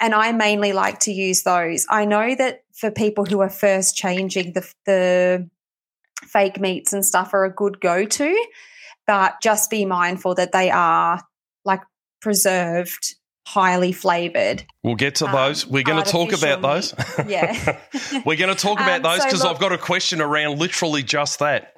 And 0.00 0.14
I 0.14 0.32
mainly 0.32 0.72
like 0.72 1.00
to 1.00 1.12
use 1.12 1.42
those. 1.42 1.86
I 1.90 2.04
know 2.04 2.34
that 2.34 2.60
for 2.74 2.90
people 2.90 3.24
who 3.24 3.40
are 3.40 3.50
first 3.50 3.96
changing, 3.96 4.52
the, 4.52 4.72
the 4.86 5.50
fake 6.22 6.60
meats 6.60 6.92
and 6.92 7.04
stuff 7.04 7.34
are 7.34 7.44
a 7.44 7.52
good 7.52 7.80
go 7.80 8.04
to, 8.04 8.46
but 9.06 9.34
just 9.42 9.70
be 9.70 9.84
mindful 9.84 10.34
that 10.36 10.52
they 10.52 10.70
are 10.70 11.20
like 11.64 11.80
preserved, 12.20 13.16
highly 13.46 13.90
flavored. 13.90 14.64
We'll 14.84 14.94
get 14.94 15.16
to 15.16 15.26
Um, 15.26 15.32
those. 15.32 15.66
We're 15.66 15.82
going 15.82 16.02
to 16.04 16.08
talk 16.10 16.32
about 16.32 16.62
those. 16.62 16.94
Yeah. 17.26 17.78
We're 18.24 18.36
going 18.36 18.54
to 18.54 18.60
talk 18.60 18.78
about 18.78 18.96
Um, 18.96 19.02
those 19.02 19.24
because 19.24 19.42
look- 19.42 19.54
I've 19.54 19.60
got 19.60 19.72
a 19.72 19.78
question 19.78 20.20
around 20.20 20.58
literally 20.60 21.02
just 21.02 21.40
that. 21.40 21.74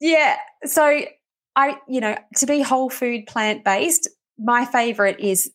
Yeah. 0.00 0.36
So 0.64 1.00
I, 1.56 1.78
you 1.88 2.00
know, 2.00 2.16
to 2.36 2.46
be 2.46 2.60
whole 2.60 2.90
food 2.90 3.26
plant 3.26 3.64
based, 3.64 4.08
my 4.38 4.64
favorite 4.66 5.18
is 5.20 5.50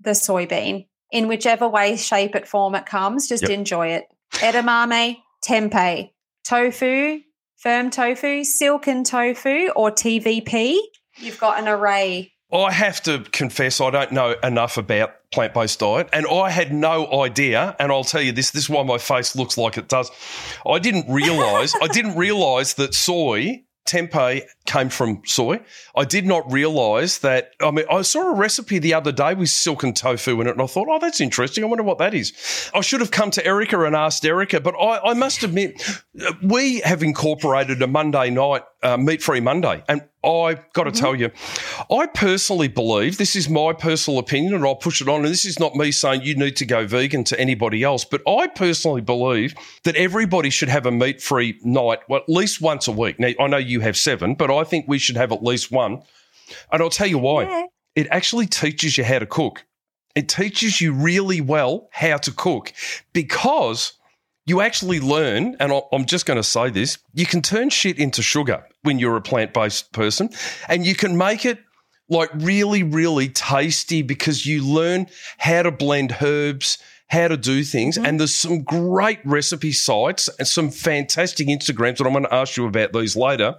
the 0.00 0.10
soybean 0.10 0.86
in 1.10 1.28
whichever 1.28 1.68
way, 1.68 1.96
shape, 1.96 2.34
it, 2.34 2.48
form 2.48 2.74
it 2.74 2.86
comes. 2.86 3.28
Just 3.28 3.42
Yep. 3.42 3.50
enjoy 3.50 3.88
it. 3.88 4.04
Edamame, 4.34 5.18
tempeh, 5.44 6.10
tofu, 6.44 7.20
firm 7.56 7.90
tofu, 7.90 8.44
silken 8.44 9.04
tofu, 9.04 9.68
or 9.76 9.90
TVP. 9.90 10.78
You've 11.18 11.40
got 11.40 11.58
an 11.58 11.68
array. 11.68 12.32
I 12.52 12.70
have 12.70 13.02
to 13.04 13.24
confess, 13.32 13.80
I 13.80 13.90
don't 13.90 14.12
know 14.12 14.36
enough 14.42 14.76
about 14.76 15.14
plant 15.32 15.52
based 15.52 15.80
diet, 15.80 16.08
and 16.12 16.26
I 16.28 16.50
had 16.50 16.72
no 16.72 17.22
idea. 17.22 17.74
And 17.80 17.90
I'll 17.90 18.04
tell 18.04 18.22
you 18.22 18.30
this: 18.30 18.52
this 18.52 18.64
is 18.64 18.70
why 18.70 18.84
my 18.84 18.98
face 18.98 19.34
looks 19.34 19.58
like 19.58 19.76
it 19.76 19.88
does. 19.88 20.10
I 20.64 20.78
didn't 20.78 21.12
realize. 21.12 21.74
I 21.82 21.88
didn't 21.88 22.16
realize 22.16 22.74
that 22.74 22.94
soy 22.94 23.64
tempeh 23.86 24.42
came 24.66 24.88
from 24.88 25.22
soy. 25.24 25.60
I 25.96 26.04
did 26.04 26.26
not 26.26 26.50
realize 26.50 27.18
that. 27.18 27.52
I 27.60 27.70
mean, 27.70 27.86
I 27.90 28.02
saw 28.02 28.32
a 28.32 28.34
recipe 28.34 28.78
the 28.78 28.94
other 28.94 29.12
day 29.12 29.34
with 29.34 29.48
silken 29.48 29.92
tofu 29.92 30.40
in 30.40 30.46
it, 30.46 30.52
and 30.52 30.62
I 30.62 30.66
thought, 30.66 30.88
oh, 30.90 30.98
that's 30.98 31.20
interesting. 31.20 31.64
I 31.64 31.66
wonder 31.66 31.84
what 31.84 31.98
that 31.98 32.14
is. 32.14 32.70
I 32.74 32.80
should 32.80 33.00
have 33.00 33.10
come 33.10 33.30
to 33.32 33.46
Erica 33.46 33.82
and 33.84 33.96
asked 33.96 34.24
Erica, 34.24 34.60
but 34.60 34.74
I, 34.74 35.10
I 35.10 35.14
must 35.14 35.42
admit, 35.42 35.80
we 36.42 36.80
have 36.80 37.02
incorporated 37.02 37.80
a 37.82 37.86
Monday 37.86 38.30
night 38.30 38.62
uh, 38.86 38.96
meat 38.96 39.20
free 39.20 39.40
Monday, 39.40 39.82
and 39.88 40.02
I 40.22 40.58
got 40.72 40.84
to 40.84 40.92
tell 40.92 41.16
you, 41.16 41.30
I 41.90 42.06
personally 42.06 42.68
believe 42.68 43.18
this 43.18 43.34
is 43.34 43.48
my 43.48 43.72
personal 43.72 44.20
opinion, 44.20 44.54
and 44.54 44.64
I'll 44.64 44.76
push 44.76 45.00
it 45.00 45.08
on. 45.08 45.24
And 45.24 45.28
this 45.28 45.44
is 45.44 45.58
not 45.58 45.74
me 45.74 45.90
saying 45.90 46.22
you 46.22 46.36
need 46.36 46.56
to 46.56 46.64
go 46.64 46.86
vegan 46.86 47.24
to 47.24 47.40
anybody 47.40 47.82
else, 47.82 48.04
but 48.04 48.22
I 48.28 48.46
personally 48.46 49.00
believe 49.00 49.54
that 49.82 49.96
everybody 49.96 50.50
should 50.50 50.68
have 50.68 50.86
a 50.86 50.92
meat 50.92 51.20
free 51.20 51.58
night, 51.64 51.98
well, 52.08 52.20
at 52.20 52.28
least 52.28 52.60
once 52.60 52.86
a 52.86 52.92
week. 52.92 53.18
Now, 53.18 53.32
I 53.40 53.48
know 53.48 53.56
you 53.56 53.80
have 53.80 53.96
seven, 53.96 54.34
but 54.34 54.50
I 54.52 54.62
think 54.62 54.86
we 54.86 54.98
should 54.98 55.16
have 55.16 55.32
at 55.32 55.42
least 55.42 55.72
one. 55.72 56.02
And 56.70 56.80
I'll 56.80 56.90
tell 56.90 57.08
you 57.08 57.18
why. 57.18 57.42
Yeah. 57.42 57.64
It 57.96 58.06
actually 58.10 58.46
teaches 58.46 58.96
you 58.96 59.04
how 59.04 59.18
to 59.18 59.26
cook. 59.26 59.64
It 60.14 60.28
teaches 60.28 60.80
you 60.80 60.92
really 60.92 61.40
well 61.40 61.88
how 61.92 62.18
to 62.18 62.30
cook 62.30 62.72
because 63.12 63.94
you 64.46 64.60
actually 64.60 65.00
learn, 65.00 65.56
and 65.60 65.72
I- 65.72 65.82
I'm 65.92 66.06
just 66.06 66.24
going 66.24 66.38
to 66.38 66.42
say 66.42 66.70
this 66.70 66.98
you 67.14 67.26
can 67.26 67.42
turn 67.42 67.68
shit 67.70 67.98
into 67.98 68.22
sugar 68.22 68.64
when 68.82 68.98
you're 68.98 69.16
a 69.16 69.20
plant 69.22 69.52
based 69.52 69.92
person, 69.92 70.30
and 70.68 70.86
you 70.86 70.94
can 70.94 71.16
make 71.16 71.44
it 71.44 71.58
like 72.08 72.30
really, 72.34 72.82
really 72.84 73.28
tasty 73.28 74.00
because 74.02 74.46
you 74.46 74.64
learn 74.64 75.08
how 75.38 75.62
to 75.62 75.72
blend 75.72 76.16
herbs, 76.22 76.78
how 77.08 77.26
to 77.26 77.36
do 77.36 77.64
things. 77.64 77.96
Mm-hmm. 77.96 78.06
And 78.06 78.20
there's 78.20 78.34
some 78.34 78.62
great 78.62 79.18
recipe 79.24 79.72
sites 79.72 80.28
and 80.38 80.46
some 80.46 80.70
fantastic 80.70 81.48
Instagrams, 81.48 81.98
and 81.98 82.06
I'm 82.06 82.12
going 82.12 82.24
to 82.24 82.34
ask 82.34 82.56
you 82.56 82.66
about 82.66 82.92
these 82.92 83.16
later. 83.16 83.56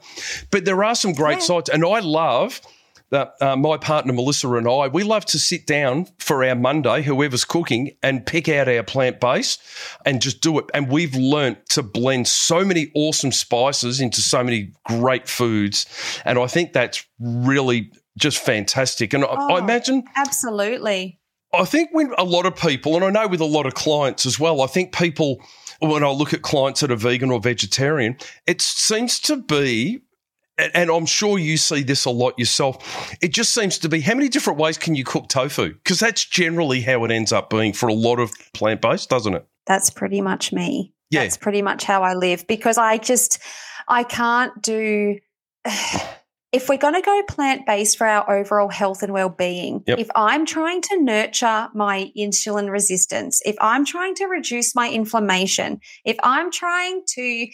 But 0.49 0.63
there 0.63 0.81
are 0.83 0.95
some 0.95 1.11
great 1.13 1.39
Yeah. 1.39 1.43
sites, 1.43 1.69
and 1.69 1.83
I 1.85 1.99
love 1.99 2.61
that 3.09 3.33
uh, 3.41 3.55
my 3.55 3.77
partner 3.77 4.11
Melissa 4.13 4.51
and 4.53 4.67
I, 4.67 4.87
we 4.87 5.03
love 5.03 5.25
to 5.25 5.39
sit 5.39 5.65
down 5.65 6.07
for 6.19 6.43
our 6.43 6.55
Monday, 6.55 7.01
whoever's 7.03 7.45
cooking, 7.45 7.91
and 8.03 8.25
pick 8.25 8.49
out 8.49 8.67
our 8.67 8.83
plant 8.83 9.19
base 9.19 9.57
and 10.05 10.21
just 10.21 10.41
do 10.41 10.59
it. 10.59 10.65
And 10.73 10.89
we've 10.89 11.15
learnt 11.15 11.67
to 11.69 11.83
blend 11.83 12.27
so 12.27 12.65
many 12.65 12.91
awesome 12.95 13.31
spices 13.31 14.01
into 14.01 14.21
so 14.21 14.43
many 14.43 14.73
great 14.85 15.27
foods. 15.27 15.85
And 16.25 16.37
I 16.37 16.47
think 16.47 16.73
that's 16.73 17.05
really 17.19 17.91
just 18.17 18.39
fantastic. 18.39 19.13
And 19.13 19.23
I, 19.23 19.27
I 19.27 19.53
Oh. 19.53 19.57
imagine 19.57 20.03
Absolutely. 20.15 21.19
I 21.53 21.63
think 21.63 21.89
when 21.93 22.13
a 22.17 22.25
lot 22.25 22.45
of 22.45 22.55
people, 22.57 22.95
and 22.95 23.05
I 23.05 23.09
know 23.09 23.27
with 23.29 23.39
a 23.39 23.45
lot 23.45 23.65
of 23.65 23.73
clients 23.73 24.25
as 24.25 24.37
well, 24.37 24.61
I 24.61 24.67
think 24.67 24.93
people, 24.93 25.41
when 25.79 26.03
I 26.03 26.09
look 26.09 26.33
at 26.33 26.41
clients 26.41 26.81
that 26.81 26.91
are 26.91 26.95
vegan 26.97 27.31
or 27.31 27.39
vegetarian, 27.39 28.17
it 28.45 28.59
seems 28.61 29.19
to 29.21 29.37
be, 29.37 30.01
and- 30.57 30.71
and 30.73 30.89
I'm 30.89 31.05
sure 31.05 31.37
you 31.39 31.57
see 31.57 31.83
this 31.83 32.05
a 32.05 32.09
lot 32.09 32.37
yourself, 32.37 33.15
it 33.21 33.29
just 33.29 33.53
seems 33.53 33.77
to 33.79 33.89
be 33.89 34.01
how 34.01 34.13
many 34.15 34.29
different 34.29 34.59
ways 34.59 34.77
can 34.77 34.95
you 34.95 35.03
cook 35.03 35.27
tofu? 35.29 35.73
Because 35.73 35.99
that's 35.99 36.25
generally 36.25 36.81
how 36.81 37.03
it 37.05 37.11
ends 37.11 37.31
up 37.31 37.49
being 37.49 37.73
for 37.73 37.87
a 37.89 37.93
lot 37.93 38.19
of 38.19 38.31
plant 38.53 38.81
based, 38.81 39.09
doesn't 39.09 39.33
it? 39.35 39.45
That's 39.65 39.89
pretty 39.89 40.21
much 40.21 40.51
me. 40.53 40.93
Yeah. 41.09 41.23
That's 41.23 41.37
pretty 41.37 41.61
much 41.61 41.83
how 41.83 42.03
I 42.03 42.13
live 42.15 42.47
because 42.47 42.77
I 42.77 42.97
just, 42.97 43.39
I 43.87 44.03
can't 44.03 44.61
do. 44.61 45.17
If 46.53 46.69
we're 46.69 46.77
going 46.77 46.93
to 46.93 47.01
go 47.01 47.21
plant 47.27 47.65
based 47.65 47.97
for 47.97 48.07
our 48.07 48.39
overall 48.39 48.69
health 48.69 49.03
and 49.03 49.11
well 49.11 49.27
being, 49.27 49.83
Yep. 49.85 49.99
if 49.99 50.07
I'm 50.15 50.45
trying 50.45 50.81
to 50.83 51.01
nurture 51.03 51.67
my 51.75 52.09
insulin 52.17 52.71
resistance, 52.71 53.41
if 53.45 53.57
I'm 53.59 53.83
trying 53.83 54.15
to 54.15 54.27
reduce 54.27 54.73
my 54.73 54.89
inflammation, 54.89 55.81
if 56.05 56.15
I'm 56.23 56.49
trying 56.49 57.01
to 57.15 57.47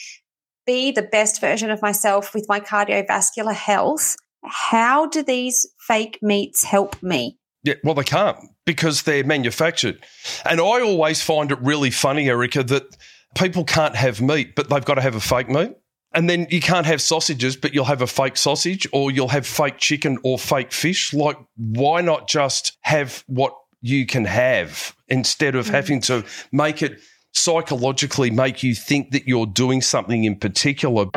be 0.65 0.91
the 0.91 1.01
best 1.01 1.41
version 1.41 1.69
of 1.69 1.81
myself 1.81 2.33
with 2.33 2.45
my 2.47 2.59
cardiovascular 2.59 3.53
health, 3.53 4.15
how 4.43 5.07
do 5.07 5.23
these 5.23 5.67
fake 5.79 6.19
meats 6.21 6.63
help 6.63 7.01
me? 7.01 7.37
Yeah, 7.63 7.75
well, 7.83 7.95
they 7.95 8.03
can't 8.03 8.37
because 8.65 9.03
they're 9.03 9.23
manufactured. 9.23 10.03
And 10.45 10.59
I 10.59 10.81
always 10.81 11.21
find 11.21 11.51
it 11.51 11.61
really 11.61 11.91
funny, 11.91 12.27
Erica, 12.29 12.63
that 12.63 12.97
people 13.35 13.63
can't 13.63 13.95
have 13.95 14.21
meat, 14.21 14.55
but 14.55 14.69
they've 14.69 14.83
got 14.83 14.95
to 14.95 15.01
have 15.01 15.15
a 15.15 15.21
fake 15.21 15.49
meat. 15.49 15.71
And 16.13 16.29
then 16.29 16.45
you 16.49 16.61
can't 16.61 16.85
have 16.85 17.01
sausages, 17.01 17.55
but 17.55 17.73
you'll 17.73 17.85
have 17.85 18.01
a 18.01 18.07
fake 18.07 18.37
sausage 18.37 18.87
or 18.93 19.09
you'll 19.09 19.29
have 19.29 19.47
fake 19.47 19.79
chicken 19.79 20.19
or 20.23 20.37
fake 20.37 20.71
fish. 20.71 21.13
Like, 21.13 21.37
why 21.55 22.01
not 22.01 22.27
just 22.27 22.77
have 22.81 23.23
what 23.27 23.55
you 23.81 24.05
can 24.05 24.25
have 24.25 24.95
instead 25.07 25.55
of 25.55 25.67
mm. 25.67 25.71
having 25.71 26.01
to 26.01 26.23
make 26.51 26.83
it 26.83 26.99
psychologically 27.33 28.31
make 28.31 28.63
you 28.63 28.73
think 28.73 29.11
that 29.11 29.27
you're 29.27 29.45
doing 29.45 29.81
something 29.81 30.23
in 30.23 30.35
particular? 30.35 31.07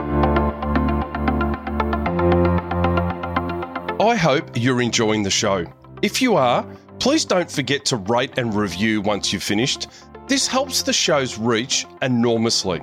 I 4.00 4.14
hope 4.14 4.50
you're 4.54 4.82
enjoying 4.82 5.22
the 5.22 5.30
show. 5.30 5.64
If 6.02 6.20
you 6.20 6.36
are, 6.36 6.66
please 6.98 7.24
don't 7.24 7.50
forget 7.50 7.84
to 7.86 7.96
rate 7.96 8.38
and 8.38 8.54
review 8.54 9.00
once 9.00 9.32
you've 9.32 9.42
finished. 9.42 9.88
This 10.26 10.46
helps 10.46 10.82
the 10.82 10.92
show's 10.92 11.38
reach 11.38 11.86
enormously. 12.02 12.82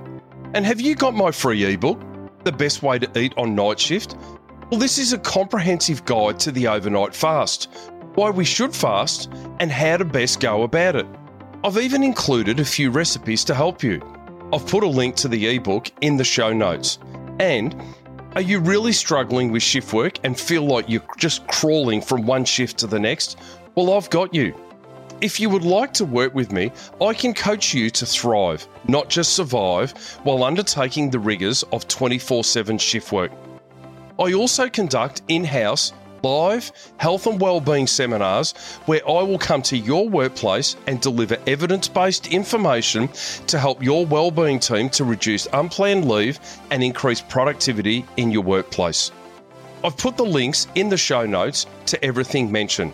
And 0.54 0.65
have 0.65 0.80
you 0.80 0.96
got 0.96 1.13
my 1.13 1.32
free 1.32 1.63
ebook, 1.65 2.02
The 2.43 2.52
Best 2.52 2.84
Way 2.84 3.00
to 3.00 3.19
Eat 3.19 3.34
on 3.38 3.56
Night 3.56 3.80
Shift? 3.80 4.15
Well, 4.69 4.80
this 4.80 4.98
is 4.98 5.13
a 5.13 5.17
comprehensive 5.17 6.06
guide 6.06 6.39
to 6.39 6.52
the 6.52 6.67
overnight 6.67 7.15
fast, 7.15 7.69
why 8.15 8.30
we 8.30 8.46
should 8.46 8.74
fast, 8.74 9.32
and 9.60 9.72
how 9.72 9.98
to 9.98 10.06
best 10.06 10.39
go 10.39 10.63
about 10.63 10.96
it. 10.96 11.06
I've 11.65 11.78
even 11.78 12.04
included 12.04 12.60
a 12.60 12.65
few 12.65 12.91
recipes 12.91 13.46
to 13.46 13.56
help 13.56 13.83
you. 13.83 14.02
I've 14.52 14.67
put 14.67 14.83
a 14.83 14.88
link 14.88 15.15
to 15.15 15.29
the 15.29 15.56
ebook 15.56 15.90
in 16.02 16.17
the 16.17 16.23
show 16.25 16.52
notes. 16.52 17.00
And 17.40 17.73
are 18.35 18.42
you 18.42 18.60
really 18.60 18.92
struggling 18.92 19.50
with 19.50 19.63
shift 19.63 19.94
work 19.94 20.19
and 20.25 20.38
feel 20.38 20.63
like 20.63 20.90
you're 20.90 21.08
just 21.17 21.48
crawling 21.48 22.02
from 22.02 22.25
one 22.25 22.44
shift 22.44 22.79
to 22.79 22.88
the 22.88 23.00
next? 23.00 23.38
Well, 23.75 23.94
I've 23.94 24.10
got 24.10 24.33
you. 24.33 24.54
If 25.21 25.40
you 25.40 25.50
would 25.50 25.63
like 25.63 25.94
to 25.94 26.04
work 26.04 26.35
with 26.35 26.52
me, 26.52 26.69
I 27.02 27.13
can 27.13 27.33
coach 27.33 27.73
you 27.73 27.90
to 27.92 28.06
thrive, 28.06 28.67
not 28.90 29.10
just 29.10 29.33
survive, 29.33 29.94
while 30.23 30.44
undertaking 30.44 31.12
the 31.12 31.19
rigours 31.19 31.63
of 31.71 31.88
24 31.88 32.44
7 32.44 32.77
shift 32.77 33.13
work. 33.13 33.31
I 34.19 34.33
also 34.33 34.67
conduct 34.67 35.21
in 35.29 35.46
house 35.46 35.94
live 36.24 36.71
health 36.98 37.28
and 37.28 37.40
wellbeing 37.40 37.86
seminars 37.86 38.54
where 38.86 39.08
I 39.08 39.21
will 39.24 39.38
come 39.38 39.62
to 39.63 39.78
your 39.78 40.08
workplace 40.08 40.76
and 40.88 41.02
deliver 41.02 41.38
evidence 41.46 41.88
based 41.88 42.28
information 42.28 43.10
to 43.48 43.60
help 43.60 43.84
your 43.84 44.06
wellbeing 44.06 44.60
team 44.60 44.90
to 44.92 45.04
reduce 45.04 45.48
unplanned 45.54 46.08
leave 46.08 46.40
and 46.71 46.84
increase 46.84 47.21
productivity 47.21 48.06
in 48.17 48.32
your 48.32 48.44
workplace. 48.44 49.12
I've 49.84 49.98
put 49.98 50.15
the 50.15 50.26
links 50.26 50.67
in 50.76 50.90
the 50.90 50.98
show 50.98 51.26
notes 51.26 51.65
to 51.88 52.04
everything 52.04 52.52
mentioned. 52.52 52.94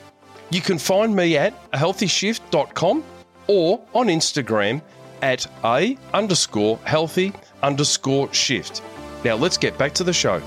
You 0.50 0.62
can 0.62 0.80
find 0.80 1.16
me 1.16 1.38
at 1.38 1.54
ahealthyshift.com 1.72 3.04
or 3.46 3.80
on 3.94 4.08
Instagram 4.08 4.82
at 5.22 5.46
a 5.64 5.98
underscore 6.14 6.80
healthy 6.86 7.34
underscore 7.62 8.34
shift. 8.34 8.82
Now 9.24 9.36
let's 9.36 9.58
get 9.58 9.78
back 9.78 9.94
to 9.96 10.04
the 10.04 10.14
show. 10.14 10.42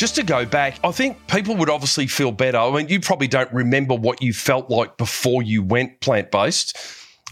Just 0.00 0.14
to 0.14 0.22
go 0.22 0.46
back, 0.46 0.80
I 0.82 0.92
think 0.92 1.26
people 1.26 1.54
would 1.56 1.68
obviously 1.68 2.06
feel 2.06 2.32
better. 2.32 2.56
I 2.56 2.70
mean, 2.70 2.88
you 2.88 3.00
probably 3.00 3.28
don't 3.28 3.52
remember 3.52 3.94
what 3.94 4.22
you 4.22 4.32
felt 4.32 4.70
like 4.70 4.96
before 4.96 5.42
you 5.42 5.62
went 5.62 6.00
plant 6.00 6.30
based. 6.30 6.74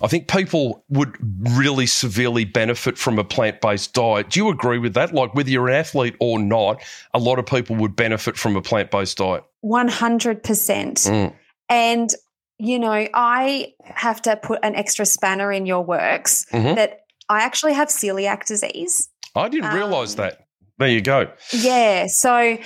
I 0.02 0.06
think 0.06 0.28
people 0.28 0.84
would 0.90 1.16
really 1.56 1.86
severely 1.86 2.44
benefit 2.44 2.98
from 2.98 3.18
a 3.18 3.24
plant 3.24 3.62
based 3.62 3.94
diet. 3.94 4.28
Do 4.28 4.40
you 4.40 4.50
agree 4.50 4.76
with 4.76 4.92
that? 4.92 5.14
Like, 5.14 5.34
whether 5.34 5.48
you're 5.48 5.68
an 5.68 5.76
athlete 5.76 6.14
or 6.20 6.38
not, 6.38 6.82
a 7.14 7.18
lot 7.18 7.38
of 7.38 7.46
people 7.46 7.74
would 7.76 7.96
benefit 7.96 8.36
from 8.36 8.54
a 8.54 8.60
plant 8.60 8.90
based 8.90 9.16
diet. 9.16 9.44
100%. 9.64 10.42
Mm. 10.42 11.34
And, 11.70 12.10
you 12.58 12.78
know, 12.78 13.08
I 13.14 13.72
have 13.82 14.20
to 14.20 14.36
put 14.36 14.60
an 14.62 14.74
extra 14.74 15.06
spanner 15.06 15.50
in 15.50 15.64
your 15.64 15.82
works 15.82 16.44
mm-hmm. 16.52 16.74
that 16.74 17.06
I 17.30 17.44
actually 17.44 17.72
have 17.72 17.88
celiac 17.88 18.44
disease. 18.44 19.08
I 19.34 19.48
didn't 19.48 19.72
realize 19.72 20.18
um, 20.18 20.24
that. 20.26 20.47
There 20.78 20.88
you 20.88 21.00
go. 21.00 21.30
Yeah. 21.52 22.06
So 22.08 22.58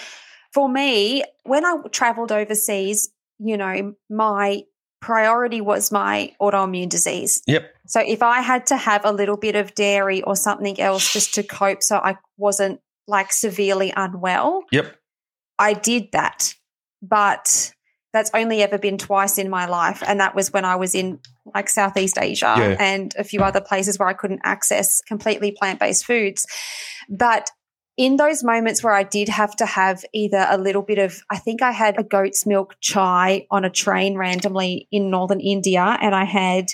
for 0.52 0.68
me, 0.68 1.24
when 1.44 1.64
I 1.64 1.76
traveled 1.90 2.30
overseas, 2.30 3.10
you 3.38 3.56
know, 3.56 3.94
my 4.10 4.62
priority 5.00 5.60
was 5.60 5.90
my 5.90 6.32
autoimmune 6.40 6.88
disease. 6.88 7.42
Yep. 7.46 7.74
So 7.86 8.00
if 8.00 8.22
I 8.22 8.40
had 8.40 8.66
to 8.66 8.76
have 8.76 9.04
a 9.04 9.12
little 9.12 9.36
bit 9.36 9.56
of 9.56 9.74
dairy 9.74 10.22
or 10.22 10.36
something 10.36 10.78
else 10.80 11.12
just 11.12 11.34
to 11.34 11.42
cope 11.42 11.82
so 11.82 11.96
I 11.96 12.16
wasn't 12.36 12.80
like 13.08 13.32
severely 13.32 13.92
unwell. 13.96 14.62
Yep. 14.70 14.96
I 15.58 15.72
did 15.72 16.12
that. 16.12 16.54
But 17.02 17.72
that's 18.12 18.30
only 18.32 18.62
ever 18.62 18.78
been 18.78 18.96
twice 18.98 19.38
in 19.38 19.50
my 19.50 19.66
life 19.66 20.02
and 20.06 20.20
that 20.20 20.34
was 20.34 20.52
when 20.52 20.64
I 20.64 20.76
was 20.76 20.94
in 20.94 21.18
like 21.52 21.68
Southeast 21.68 22.18
Asia 22.20 22.54
yeah. 22.56 22.76
and 22.78 23.12
a 23.18 23.24
few 23.24 23.40
other 23.40 23.60
places 23.60 23.98
where 23.98 24.08
I 24.08 24.12
couldn't 24.12 24.42
access 24.44 25.00
completely 25.00 25.50
plant-based 25.50 26.04
foods. 26.04 26.46
But 27.08 27.50
in 28.02 28.16
those 28.16 28.42
moments 28.42 28.82
where 28.82 28.94
I 28.94 29.04
did 29.04 29.28
have 29.28 29.54
to 29.56 29.64
have 29.64 30.04
either 30.12 30.44
a 30.50 30.58
little 30.58 30.82
bit 30.82 30.98
of, 30.98 31.22
I 31.30 31.38
think 31.38 31.62
I 31.62 31.70
had 31.70 31.96
a 32.00 32.02
goat's 32.02 32.44
milk 32.44 32.74
chai 32.80 33.46
on 33.48 33.64
a 33.64 33.70
train 33.70 34.18
randomly 34.18 34.88
in 34.90 35.08
northern 35.08 35.38
India, 35.38 35.96
and 36.00 36.12
I 36.12 36.24
had, 36.24 36.72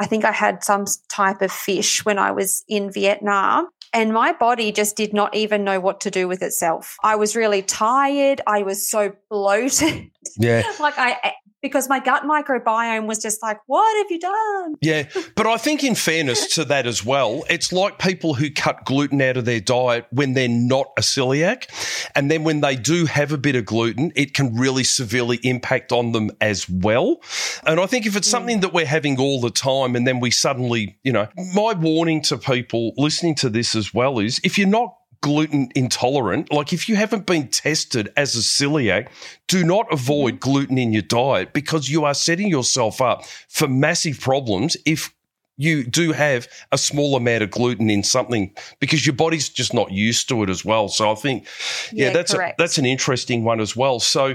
I 0.00 0.06
think 0.06 0.24
I 0.24 0.32
had 0.32 0.64
some 0.64 0.86
type 1.08 1.42
of 1.42 1.52
fish 1.52 2.04
when 2.04 2.18
I 2.18 2.32
was 2.32 2.64
in 2.66 2.90
Vietnam. 2.90 3.68
And 3.94 4.12
my 4.12 4.32
body 4.32 4.72
just 4.72 4.96
did 4.96 5.14
not 5.14 5.36
even 5.36 5.62
know 5.62 5.78
what 5.78 6.00
to 6.00 6.10
do 6.10 6.26
with 6.26 6.42
itself. 6.42 6.96
I 7.04 7.14
was 7.14 7.36
really 7.36 7.62
tired. 7.62 8.40
I 8.44 8.64
was 8.64 8.84
so 8.84 9.12
bloated. 9.30 10.10
Yeah. 10.38 10.64
like 10.80 10.98
I 10.98 11.34
because 11.62 11.88
my 11.88 11.98
gut 11.98 12.22
microbiome 12.22 13.06
was 13.06 13.18
just 13.18 13.42
like, 13.42 13.58
what 13.66 13.96
have 13.98 14.10
you 14.10 14.20
done? 14.20 14.74
Yeah. 14.80 15.08
But 15.34 15.46
I 15.46 15.56
think, 15.56 15.82
in 15.82 15.94
fairness 15.94 16.54
to 16.54 16.64
that 16.66 16.86
as 16.86 17.04
well, 17.04 17.44
it's 17.50 17.72
like 17.72 17.98
people 17.98 18.34
who 18.34 18.50
cut 18.50 18.84
gluten 18.84 19.20
out 19.20 19.36
of 19.36 19.44
their 19.44 19.60
diet 19.60 20.06
when 20.10 20.34
they're 20.34 20.48
not 20.48 20.86
a 20.96 21.00
celiac. 21.00 21.66
And 22.14 22.30
then 22.30 22.44
when 22.44 22.60
they 22.60 22.76
do 22.76 23.06
have 23.06 23.32
a 23.32 23.38
bit 23.38 23.56
of 23.56 23.64
gluten, 23.64 24.12
it 24.14 24.34
can 24.34 24.54
really 24.56 24.84
severely 24.84 25.38
impact 25.42 25.92
on 25.92 26.12
them 26.12 26.30
as 26.40 26.68
well. 26.68 27.20
And 27.66 27.80
I 27.80 27.86
think 27.86 28.06
if 28.06 28.16
it's 28.16 28.28
mm. 28.28 28.32
something 28.32 28.60
that 28.60 28.72
we're 28.72 28.86
having 28.86 29.18
all 29.18 29.40
the 29.40 29.50
time 29.50 29.96
and 29.96 30.06
then 30.06 30.20
we 30.20 30.30
suddenly, 30.30 30.98
you 31.02 31.12
know, 31.12 31.28
my 31.54 31.74
warning 31.74 32.22
to 32.22 32.38
people 32.38 32.92
listening 32.96 33.34
to 33.36 33.50
this 33.50 33.74
as 33.74 33.92
well 33.92 34.18
is 34.18 34.40
if 34.44 34.58
you're 34.58 34.68
not 34.68 34.97
gluten 35.20 35.68
intolerant, 35.74 36.52
like 36.52 36.72
if 36.72 36.88
you 36.88 36.96
haven't 36.96 37.26
been 37.26 37.48
tested 37.48 38.10
as 38.16 38.34
a 38.34 38.38
celiac, 38.38 39.08
do 39.46 39.64
not 39.64 39.92
avoid 39.92 40.34
mm-hmm. 40.34 40.50
gluten 40.50 40.78
in 40.78 40.92
your 40.92 41.02
diet 41.02 41.52
because 41.52 41.88
you 41.88 42.04
are 42.04 42.14
setting 42.14 42.48
yourself 42.48 43.00
up 43.00 43.24
for 43.48 43.68
massive 43.68 44.20
problems 44.20 44.76
if 44.86 45.12
you 45.58 45.84
do 45.84 46.12
have 46.12 46.48
a 46.72 46.78
small 46.78 47.16
amount 47.16 47.42
of 47.42 47.50
gluten 47.50 47.90
in 47.90 48.02
something 48.02 48.50
because 48.80 49.04
your 49.04 49.14
body's 49.14 49.48
just 49.48 49.74
not 49.74 49.90
used 49.90 50.28
to 50.28 50.42
it 50.42 50.48
as 50.48 50.64
well. 50.64 50.88
So 50.88 51.10
I 51.10 51.14
think, 51.16 51.46
yeah, 51.92 52.06
yeah 52.06 52.12
that's 52.12 52.32
a, 52.32 52.54
that's 52.56 52.78
an 52.78 52.86
interesting 52.86 53.44
one 53.44 53.60
as 53.60 53.76
well. 53.76 54.00
So 54.00 54.34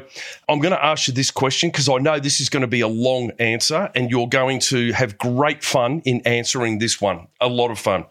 I'm 0.50 0.60
going 0.60 0.74
to 0.74 0.86
ask 0.86 1.08
you 1.08 1.14
this 1.14 1.32
question 1.32 1.70
because 1.70 1.90
I 1.90 1.98
know 1.98 2.20
this 2.20 2.40
is 2.40 2.50
going 2.50 2.62
to 2.62 2.68
be 2.68 2.82
a 2.82 2.88
long 2.88 3.32
answer, 3.40 3.90
and 3.96 4.12
you're 4.12 4.28
going 4.28 4.60
to 4.60 4.92
have 4.92 5.18
great 5.18 5.64
fun 5.64 6.02
in 6.06 6.22
answering 6.26 6.80
this 6.80 7.02
one. 7.02 7.28
A 7.40 7.48
lot 7.48 7.72
of 7.72 7.80
fun. 7.80 8.06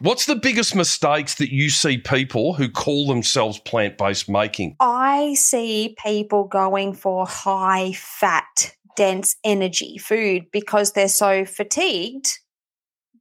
What's 0.00 0.26
the 0.26 0.36
biggest 0.36 0.76
mistakes 0.76 1.36
that 1.36 1.52
you 1.52 1.70
see 1.70 1.98
people 1.98 2.52
who 2.52 2.68
call 2.68 3.06
themselves 3.06 3.58
plant 3.58 3.96
based 3.96 4.28
making? 4.28 4.76
I 4.78 5.34
see 5.34 5.96
people 6.04 6.44
going 6.44 6.92
for 6.92 7.26
high 7.26 7.92
fat 7.92 8.74
dense 8.96 9.36
energy 9.44 9.96
food 9.96 10.46
because 10.52 10.92
they're 10.92 11.08
so 11.08 11.44
fatigued 11.44 12.40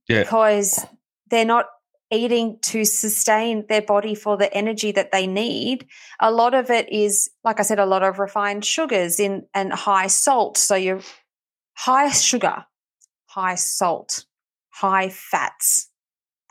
yeah. 0.08 0.24
because 0.24 0.86
they're 1.30 1.45
not 1.45 1.66
eating 2.12 2.58
to 2.62 2.86
sustain 2.86 3.66
their 3.68 3.82
body 3.82 4.16
for 4.16 4.38
the 4.38 4.53
energy 4.53 4.91
that 4.93 5.12
they 5.12 5.28
need. 5.28 5.86
A 6.20 6.32
lot 6.32 6.53
of 6.53 6.70
it 6.70 6.91
is, 6.91 7.30
like 7.43 7.60
I 7.60 7.64
said, 7.64 7.80
a 7.80 7.86
lot 7.86 8.03
of 8.03 8.20
refined 8.20 8.64
sugars 8.64 9.20
in 9.20 9.45
and 9.53 9.74
high 9.74 10.08
salt. 10.08 10.58
So 10.58 10.76
you're 10.76 11.01
high 11.76 12.10
sugar, 12.12 12.66
high 13.26 13.55
salt, 13.55 14.26
high 14.70 15.10
fats, 15.10 15.89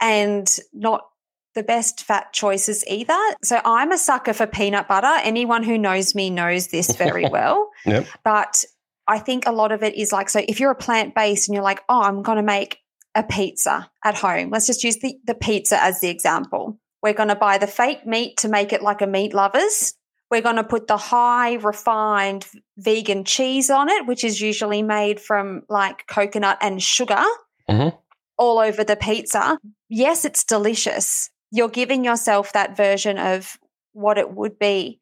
and 0.00 0.46
not 0.72 1.07
the 1.54 1.62
best 1.62 2.02
fat 2.04 2.34
choices 2.34 2.84
either. 2.86 3.18
So 3.42 3.61
I'm 3.64 3.90
a 3.90 3.98
sucker 3.98 4.34
for 4.34 4.46
peanut 4.46 4.86
butter. 4.88 5.20
Anyone 5.22 5.62
who 5.62 5.78
knows 5.78 6.14
me 6.14 6.28
knows 6.28 6.68
this 6.68 6.94
very 6.94 7.28
well. 7.30 7.70
Yep. 7.86 8.07
But 8.24 8.64
I 9.09 9.18
think 9.18 9.46
a 9.46 9.52
lot 9.52 9.72
of 9.72 9.82
it 9.82 9.94
is 9.94 10.12
like, 10.12 10.28
so 10.28 10.42
if 10.46 10.61
you're 10.61 10.70
a 10.70 10.76
plant 10.76 11.14
based 11.14 11.48
and 11.48 11.54
you're 11.54 11.64
like, 11.64 11.82
oh, 11.88 12.02
I'm 12.02 12.22
going 12.22 12.36
to 12.36 12.42
make 12.42 12.78
a 13.16 13.22
pizza 13.22 13.90
at 14.04 14.14
home. 14.14 14.50
Let's 14.50 14.66
just 14.66 14.84
use 14.84 14.98
the, 14.98 15.16
the 15.24 15.34
pizza 15.34 15.82
as 15.82 16.00
the 16.00 16.08
example. 16.08 16.78
We're 17.02 17.14
going 17.14 17.30
to 17.30 17.34
buy 17.34 17.58
the 17.58 17.66
fake 17.66 18.06
meat 18.06 18.36
to 18.38 18.48
make 18.48 18.72
it 18.72 18.82
like 18.82 19.00
a 19.00 19.06
meat 19.06 19.34
lovers. 19.34 19.94
We're 20.30 20.42
going 20.42 20.56
to 20.56 20.64
put 20.64 20.86
the 20.86 20.96
high 20.96 21.54
refined 21.54 22.46
vegan 22.76 23.24
cheese 23.24 23.70
on 23.70 23.88
it, 23.88 24.06
which 24.06 24.22
is 24.22 24.40
usually 24.40 24.82
made 24.82 25.18
from 25.18 25.62
like 25.68 26.06
coconut 26.06 26.58
and 26.60 26.82
sugar 26.82 27.22
mm-hmm. 27.68 27.96
all 28.36 28.58
over 28.58 28.84
the 28.84 28.96
pizza. 28.96 29.58
Yes, 29.88 30.24
it's 30.24 30.44
delicious. 30.44 31.30
You're 31.50 31.68
giving 31.68 32.04
yourself 32.04 32.52
that 32.52 32.76
version 32.76 33.18
of 33.18 33.56
what 33.92 34.18
it 34.18 34.32
would 34.32 34.58
be. 34.58 35.00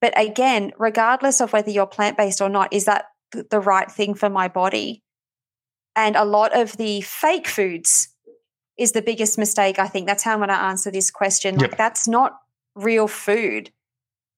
But 0.00 0.18
again, 0.18 0.72
regardless 0.78 1.40
of 1.40 1.52
whether 1.52 1.70
you're 1.70 1.86
plant 1.86 2.16
based 2.16 2.40
or 2.40 2.48
not, 2.48 2.72
is 2.72 2.86
that 2.86 3.06
the 3.32 3.60
right 3.60 3.90
thing 3.90 4.14
for 4.14 4.30
my 4.30 4.48
body? 4.48 5.02
And 5.96 6.16
a 6.16 6.24
lot 6.24 6.56
of 6.56 6.76
the 6.76 7.00
fake 7.00 7.48
foods 7.48 8.08
is 8.78 8.92
the 8.92 9.02
biggest 9.02 9.38
mistake, 9.38 9.78
I 9.78 9.86
think. 9.86 10.06
That's 10.06 10.22
how 10.22 10.32
I'm 10.32 10.38
going 10.38 10.48
to 10.48 10.54
answer 10.54 10.90
this 10.90 11.10
question. 11.10 11.58
Yep. 11.58 11.70
Like, 11.70 11.78
that's 11.78 12.08
not 12.08 12.40
real 12.74 13.08
food. 13.08 13.70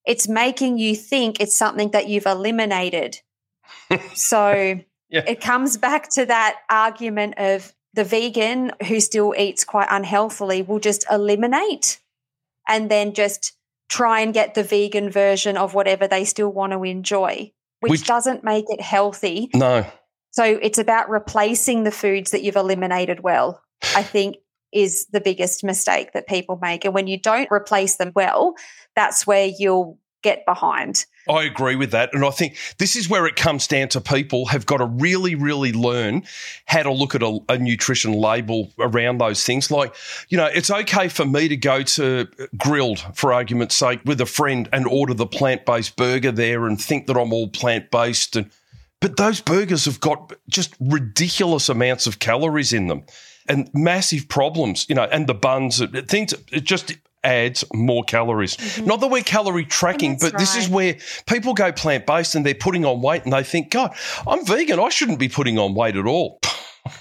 It's 0.05 0.27
making 0.27 0.77
you 0.77 0.95
think 0.95 1.39
it's 1.39 1.57
something 1.57 1.91
that 1.91 2.09
you've 2.09 2.25
eliminated. 2.25 3.21
so 4.13 4.81
yeah. 5.09 5.23
it 5.27 5.39
comes 5.39 5.77
back 5.77 6.09
to 6.11 6.25
that 6.25 6.57
argument 6.69 7.35
of 7.37 7.73
the 7.93 8.03
vegan 8.03 8.71
who 8.87 8.99
still 8.99 9.33
eats 9.37 9.63
quite 9.63 9.87
unhealthily 9.89 10.61
will 10.61 10.79
just 10.79 11.05
eliminate 11.09 11.99
and 12.67 12.89
then 12.89 13.13
just 13.13 13.53
try 13.87 14.21
and 14.21 14.33
get 14.33 14.55
the 14.55 14.63
vegan 14.63 15.09
version 15.11 15.55
of 15.57 15.73
whatever 15.73 16.07
they 16.07 16.25
still 16.25 16.51
want 16.51 16.73
to 16.73 16.83
enjoy, 16.83 17.51
which, 17.81 17.91
which 17.91 18.05
doesn't 18.05 18.43
make 18.43 18.65
it 18.69 18.81
healthy. 18.81 19.49
No. 19.53 19.85
So 20.33 20.43
it's 20.43 20.79
about 20.79 21.09
replacing 21.09 21.83
the 21.83 21.91
foods 21.91 22.31
that 22.31 22.43
you've 22.43 22.55
eliminated 22.55 23.21
well, 23.21 23.61
I 23.95 24.01
think 24.01 24.37
is 24.71 25.05
the 25.11 25.21
biggest 25.21 25.63
mistake 25.63 26.13
that 26.13 26.27
people 26.27 26.57
make. 26.59 26.83
And 26.85 26.93
when 26.93 27.05
you 27.05 27.19
don't 27.19 27.51
replace 27.51 27.97
them 27.97 28.11
well, 28.15 28.55
that's 28.95 29.27
where 29.27 29.45
you'll 29.45 29.99
get 30.23 30.43
behind. 30.45 31.05
I 31.29 31.43
agree 31.43 31.75
with 31.75 31.91
that. 31.91 32.09
And 32.13 32.25
I 32.25 32.31
think 32.31 32.57
this 32.79 32.95
is 32.95 33.07
where 33.07 33.27
it 33.27 33.35
comes 33.35 33.67
down 33.67 33.89
to 33.89 34.01
people 34.01 34.47
have 34.47 34.65
got 34.65 34.77
to 34.77 34.85
really, 34.85 35.35
really 35.35 35.71
learn 35.71 36.23
how 36.65 36.81
to 36.81 36.91
look 36.91 37.13
at 37.13 37.21
a, 37.21 37.39
a, 37.49 37.57
nutrition 37.57 38.13
label 38.13 38.71
around 38.79 39.19
those 39.19 39.43
things. 39.43 39.69
Like, 39.69 39.93
you 40.29 40.37
know, 40.37 40.47
it's 40.47 40.71
okay 40.71 41.09
for 41.09 41.25
me 41.25 41.47
to 41.49 41.57
go 41.57 41.83
to 41.83 42.27
Grill'd, 42.57 42.99
for 43.13 43.31
argument's 43.31 43.75
sake, 43.75 43.99
with 44.05 44.19
a 44.19 44.25
friend 44.25 44.67
and 44.73 44.87
order 44.87 45.13
the 45.13 45.27
plant 45.27 45.65
based 45.65 45.95
burger 45.95 46.31
there 46.31 46.65
and 46.65 46.81
think 46.81 47.07
that 47.07 47.17
I'm 47.17 47.31
all 47.31 47.49
plant 47.49 47.91
based 47.91 48.35
and 48.35 48.49
but 49.03 49.17
those 49.17 49.41
burgers 49.41 49.83
have 49.83 49.99
got 49.99 50.31
just 50.47 50.75
ridiculous 50.79 51.67
amounts 51.67 52.07
of 52.07 52.19
calories 52.19 52.71
in 52.71 52.87
them 52.87 53.03
and 53.49 53.69
massive 53.73 54.29
problems, 54.29 54.85
you 54.87 54.95
know, 54.95 55.03
and 55.03 55.27
the 55.27 55.33
buns, 55.33 55.83
things, 56.07 56.33
it 56.53 56.63
just 56.63 56.95
adds 57.21 57.65
more 57.73 58.05
calories. 58.05 58.55
Mm-hmm. 58.55 58.85
Not 58.85 59.01
that 59.01 59.07
we're 59.07 59.21
calorie 59.21 59.65
tracking, 59.65 60.17
but 60.21 60.31
right. 60.31 60.39
this 60.39 60.55
is 60.55 60.69
where 60.69 60.95
people 61.27 61.53
go 61.53 61.73
plant 61.73 62.05
based 62.05 62.35
and 62.35 62.45
they're 62.45 62.53
putting 62.53 62.85
on 62.85 63.01
weight 63.01 63.25
and 63.25 63.33
they 63.33 63.43
think, 63.43 63.71
God, 63.71 63.93
I'm 64.25 64.45
vegan. 64.45 64.79
I 64.79 64.87
shouldn't 64.87 65.19
be 65.19 65.27
putting 65.27 65.59
on 65.59 65.75
weight 65.75 65.97
at 65.97 66.05
all. 66.05 66.39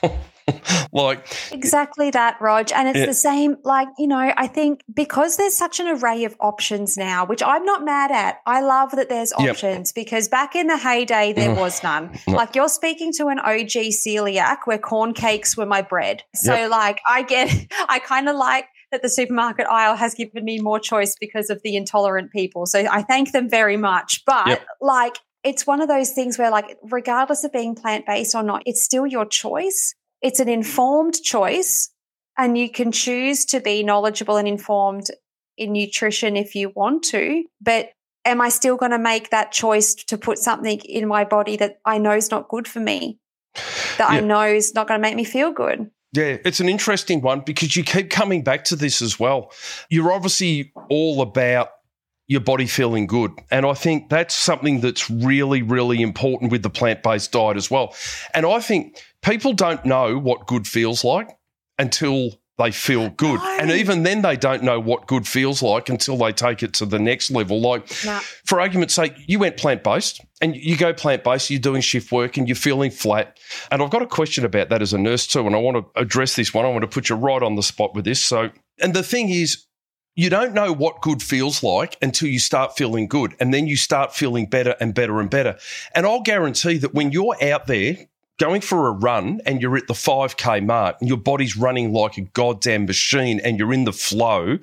like 0.93 1.25
exactly 1.53 2.11
that, 2.11 2.37
Rog. 2.41 2.71
And 2.75 2.89
it's 2.89 2.99
Yeah. 2.99 3.07
the 3.07 3.15
same, 3.15 3.57
like, 3.65 3.89
you 3.99 4.07
know, 4.07 4.33
I 4.37 4.47
think 4.47 4.83
because 4.93 5.37
there's 5.37 5.57
such 5.57 5.81
an 5.81 5.89
array 5.89 6.25
of 6.25 6.37
options 6.41 6.97
now, 6.97 7.25
which 7.25 7.43
I'm 7.43 7.65
not 7.65 7.85
mad 7.85 8.11
at. 8.11 8.41
I 8.47 8.61
love 8.61 8.93
that 8.93 9.09
there's 9.09 9.33
Yep. 9.39 9.51
options 9.51 9.93
because 9.93 10.29
back 10.29 10.55
in 10.57 10.67
the 10.67 10.77
heyday, 10.77 11.33
there 11.33 11.51
Mm. 11.51 11.57
was 11.59 11.83
none. 11.83 12.19
No. 12.29 12.37
Like, 12.37 12.55
you're 12.55 12.69
speaking 12.69 13.13
to 13.15 13.29
an 13.29 13.39
OG 13.39 13.91
celiac 13.93 14.59
where 14.67 14.79
corn 14.79 15.13
cakes 15.15 15.57
were 15.57 15.67
my 15.67 15.83
bread. 15.83 16.23
So, 16.35 16.55
Yep. 16.55 16.71
like, 16.71 17.01
I 17.09 17.23
get, 17.23 17.49
I 17.89 17.99
kind 17.99 18.29
of 18.29 18.37
like 18.37 18.67
that 18.91 19.03
the 19.03 19.09
supermarket 19.09 19.67
aisle 19.69 19.97
has 19.97 20.15
given 20.15 20.45
me 20.45 20.61
more 20.61 20.79
choice 20.79 21.17
because 21.19 21.49
of 21.51 21.63
the 21.63 21.77
intolerant 21.77 22.31
people. 22.31 22.67
So 22.67 22.81
I 22.91 23.03
thank 23.03 23.33
them 23.33 23.49
very 23.49 23.77
much. 23.77 24.23
But, 24.27 24.47
Yep. 24.49 24.67
like, 24.81 25.17
it's 25.45 25.67
one 25.67 25.81
of 25.81 25.89
those 25.89 26.11
things 26.11 26.39
where, 26.39 26.51
like, 26.51 26.77
regardless 26.83 27.43
of 27.43 27.53
being 27.53 27.75
plant 27.75 28.07
based 28.07 28.35
or 28.35 28.43
not, 28.43 28.63
it's 28.67 28.83
still 28.85 29.07
your 29.07 29.25
choice. 29.25 29.95
It's 30.23 30.41
an 30.41 30.49
informed 30.49 31.21
choice, 31.23 31.91
and 32.39 32.57
you 32.57 32.71
can 32.71 32.93
choose 32.93 33.45
to 33.47 33.61
be 33.61 33.83
knowledgeable 33.83 34.37
and 34.37 34.49
informed 34.49 35.09
in 35.57 35.73
nutrition 35.73 36.37
if 36.37 36.55
you 36.55 36.73
want 36.75 37.03
to. 37.05 37.45
But 37.61 37.91
am 38.25 38.41
I 38.41 38.49
still 38.49 38.77
going 38.77 38.93
to 38.93 38.99
make 38.99 39.31
that 39.31 39.53
choice 39.53 39.95
to 39.95 40.17
put 40.17 40.39
something 40.39 40.81
in 40.81 41.09
my 41.09 41.25
body 41.25 41.57
that 41.57 41.79
I 41.85 41.99
know 41.99 42.13
is 42.13 42.31
not 42.31 42.49
good 42.49 42.69
for 42.69 42.81
me, 42.81 43.19
that 43.99 44.11
I 44.11 44.21
know 44.21 44.45
is 44.45 44.75
not 44.75 44.89
going 44.89 44.99
to 44.99 45.03
make 45.03 45.17
me 45.17 45.25
feel 45.25 45.53
good? 45.53 45.91
Yeah, 46.15 46.37
it's 46.45 46.61
an 46.61 46.69
interesting 46.69 47.23
one 47.23 47.41
because 47.41 47.75
you 47.75 47.83
keep 47.83 48.11
coming 48.11 48.43
back 48.45 48.65
to 48.65 48.77
this 48.77 49.01
as 49.01 49.19
well. 49.19 49.51
You're 49.89 50.13
obviously 50.13 50.73
all 50.91 51.23
about 51.23 51.71
your 52.29 52.41
body 52.41 52.67
feeling 52.67 53.07
good. 53.07 53.33
And 53.51 53.67
I 53.67 53.75
think 53.75 54.09
that's 54.09 54.35
something 54.35 54.81
that's 54.81 55.11
really, 55.11 55.63
really 55.63 56.03
important 56.03 56.53
with 56.53 56.63
the 56.63 56.71
plant 56.71 57.03
based 57.03 57.33
diet 57.33 57.57
as 57.57 57.71
well. 57.71 57.95
And 58.35 58.47
I 58.47 58.61
think 58.61 59.03
people 59.23 59.53
don't 59.53 59.85
know 59.85 60.19
what 60.19 60.47
good 60.47 60.67
feels 60.67 61.05
like 61.05 61.31
until 61.79 62.31
they 62.59 62.71
feel 62.71 63.09
good. 63.09 63.41
No. 63.41 63.57
And 63.61 63.71
even 63.71 64.03
then, 64.03 64.23
they 64.23 64.37
don't 64.37 64.63
know 64.63 64.79
what 64.79 65.07
good 65.07 65.27
feels 65.27 65.63
like 65.63 65.89
until 65.89 66.17
they 66.19 66.33
take 66.33 66.63
it 66.63 66.75
to 66.75 66.87
the 66.87 66.99
next 66.99 67.31
level. 67.31 67.61
Like, 67.61 67.91
Nah. 68.05 68.21
for 68.45 68.61
argument's 68.61 68.95
sake, 68.95 69.15
you 69.27 69.39
went 69.39 69.57
plant 69.57 69.83
based 69.83 70.21
and 70.41 70.55
you 70.55 70.77
go 70.77 70.93
plant 70.93 71.25
based, 71.25 71.49
you're 71.51 71.59
doing 71.61 71.81
shift 71.81 72.13
work 72.13 72.37
and 72.37 72.47
you're 72.47 72.55
feeling 72.55 72.91
flat. 72.91 73.39
And 73.71 73.83
I've 73.83 73.91
got 73.91 74.03
a 74.03 74.07
question 74.07 74.45
about 74.45 74.69
that 74.69 74.83
as 74.83 74.93
a 74.93 74.99
nurse 74.99 75.27
too. 75.27 75.47
And 75.47 75.57
I 75.57 75.59
want 75.59 75.79
to 75.79 76.01
address 76.01 76.37
this 76.37 76.53
one. 76.53 76.67
I 76.67 76.69
want 76.69 76.83
to 76.83 76.89
put 76.89 77.09
you 77.09 77.17
right 77.17 77.43
on 77.43 77.55
the 77.57 77.63
spot 77.63 77.95
with 77.95 78.05
this. 78.05 78.23
So, 78.23 78.51
and 78.81 78.93
the 78.93 79.03
thing 79.03 79.31
is, 79.31 79.65
you 80.15 80.29
don't 80.29 80.53
know 80.53 80.75
what 80.75 81.01
good 81.01 81.23
feels 81.23 81.63
like 81.63 81.97
until 82.03 82.29
you 82.29 82.39
start 82.39 82.77
feeling 82.77 83.09
good. 83.09 83.35
And 83.41 83.55
then 83.55 83.67
you 83.67 83.77
start 83.79 84.15
feeling 84.15 84.45
better 84.45 84.77
and 84.79 84.95
better 84.95 85.21
and 85.21 85.31
better. 85.31 85.57
And 85.95 86.05
I'll 86.05 86.21
guarantee 86.21 86.77
that 86.79 86.93
when 86.93 87.13
you're 87.13 87.35
out 87.43 87.67
there 87.67 87.97
going 88.39 88.61
for 88.61 88.89
a 88.89 88.93
run 88.93 89.41
and 89.47 89.61
you're 89.63 89.77
at 89.77 89.87
the 89.87 89.95
5K 89.95 90.65
mark 90.65 90.97
and 91.01 91.09
your 91.09 91.19
body's 91.19 91.57
running 91.57 91.93
like 91.93 92.17
a 92.17 92.23
goddamn 92.23 92.87
machine 92.87 93.41
and 93.45 93.59
you're 93.59 93.73
in 93.73 93.85
the 93.85 93.93
flow, 93.93 94.59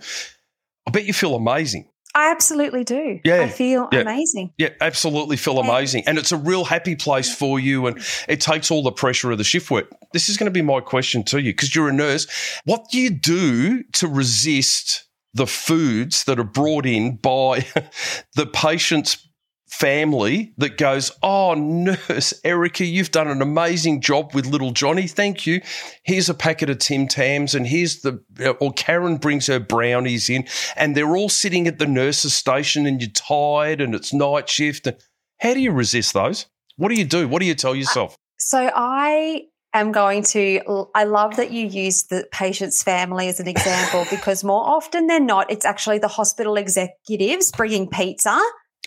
I 0.88 0.92
bet 0.92 1.06
you 1.06 1.14
feel 1.14 1.36
amazing. 1.36 1.88
I 2.16 2.32
absolutely 2.32 2.84
do. 2.84 3.20
Yeah. 3.24 3.42
I 3.42 3.50
feel 3.50 3.88
Yeah. 3.92 4.00
amazing. 4.00 4.52
Yeah, 4.58 4.70
absolutely 4.82 5.38
feel 5.38 5.60
amazing. 5.60 6.04
And 6.08 6.18
it's 6.18 6.32
a 6.32 6.38
real 6.38 6.66
happy 6.66 6.96
place 6.96 7.34
for 7.34 7.60
you 7.60 7.86
and 7.86 8.04
it 8.28 8.42
takes 8.42 8.72
all 8.72 8.82
the 8.82 8.92
pressure 8.92 9.32
of 9.32 9.38
the 9.38 9.44
shift 9.44 9.70
work. 9.70 9.88
This 10.12 10.28
is 10.28 10.36
going 10.36 10.46
to 10.48 10.52
be 10.52 10.64
my 10.64 10.80
question 10.80 11.24
to 11.26 11.40
you 11.40 11.54
because 11.54 11.76
you're 11.76 11.88
a 11.88 11.94
nurse. 11.94 12.26
What 12.66 12.90
do 12.92 12.98
you 13.00 13.12
do 13.12 13.84
to 13.94 14.08
resist 14.08 15.06
the 15.36 15.46
foods 15.46 16.24
that 16.24 16.40
are 16.40 16.44
brought 16.44 16.88
in 16.88 17.18
by 17.18 17.68
the 18.36 18.48
patient's 18.48 19.29
family 19.70 20.54
that 20.58 20.78
goes, 20.78 21.12
Oh, 21.22 21.54
nurse 21.54 22.34
Erica, 22.44 22.86
you've 22.86 23.12
done 23.12 23.28
an 23.28 23.42
amazing 23.42 24.02
job 24.02 24.34
with 24.34 24.46
little 24.46 24.72
Johnny. 24.72 25.08
Thank 25.08 25.46
you. 25.46 25.62
Here's 26.04 26.30
a 26.30 26.34
packet 26.34 26.70
of 26.70 26.80
Tim 26.80 27.08
Tams, 27.08 27.56
and 27.56 27.68
here's 27.68 28.02
the, 28.02 28.22
uh, 28.44 28.52
or 28.60 28.74
Karen 28.74 29.18
brings 29.18 29.48
her 29.48 29.60
brownies 29.60 30.30
in, 30.30 30.46
and 30.76 30.96
they're 30.96 31.16
all 31.16 31.30
sitting 31.30 31.68
at 31.68 31.80
the 31.80 31.86
nurse's 31.86 32.34
station, 32.34 32.86
and 32.86 33.02
you're 33.02 33.12
tired, 33.12 33.80
and 33.80 33.94
it's 33.94 34.14
night 34.14 34.50
shift. 34.50 34.88
And 34.88 34.98
how 35.40 35.54
do 35.54 35.60
you 35.60 35.72
resist 35.72 36.14
those? 36.14 36.48
What 36.76 36.90
do 36.90 36.96
you 36.96 37.06
do? 37.06 37.28
What 37.28 37.40
do 37.40 37.46
you 37.46 37.56
tell 37.56 37.76
yourself? 37.76 38.16
So 38.38 38.72
I 38.74 39.44
am 39.74 39.92
going 39.92 40.24
to, 40.24 40.88
I 40.96 41.04
love 41.04 41.36
that 41.36 41.52
you 41.52 41.68
use 41.68 42.04
the 42.04 42.26
patient's 42.32 42.82
family 42.82 43.28
as 43.28 43.40
an 43.40 43.48
example 43.48 44.06
because 44.10 44.44
more 44.44 44.64
often 44.66 45.08
than 45.08 45.26
not, 45.26 45.52
it's 45.52 45.66
actually 45.66 46.00
the 46.00 46.08
hospital 46.08 46.56
executives 46.56 47.52
bringing 47.52 47.88
pizza 47.90 48.42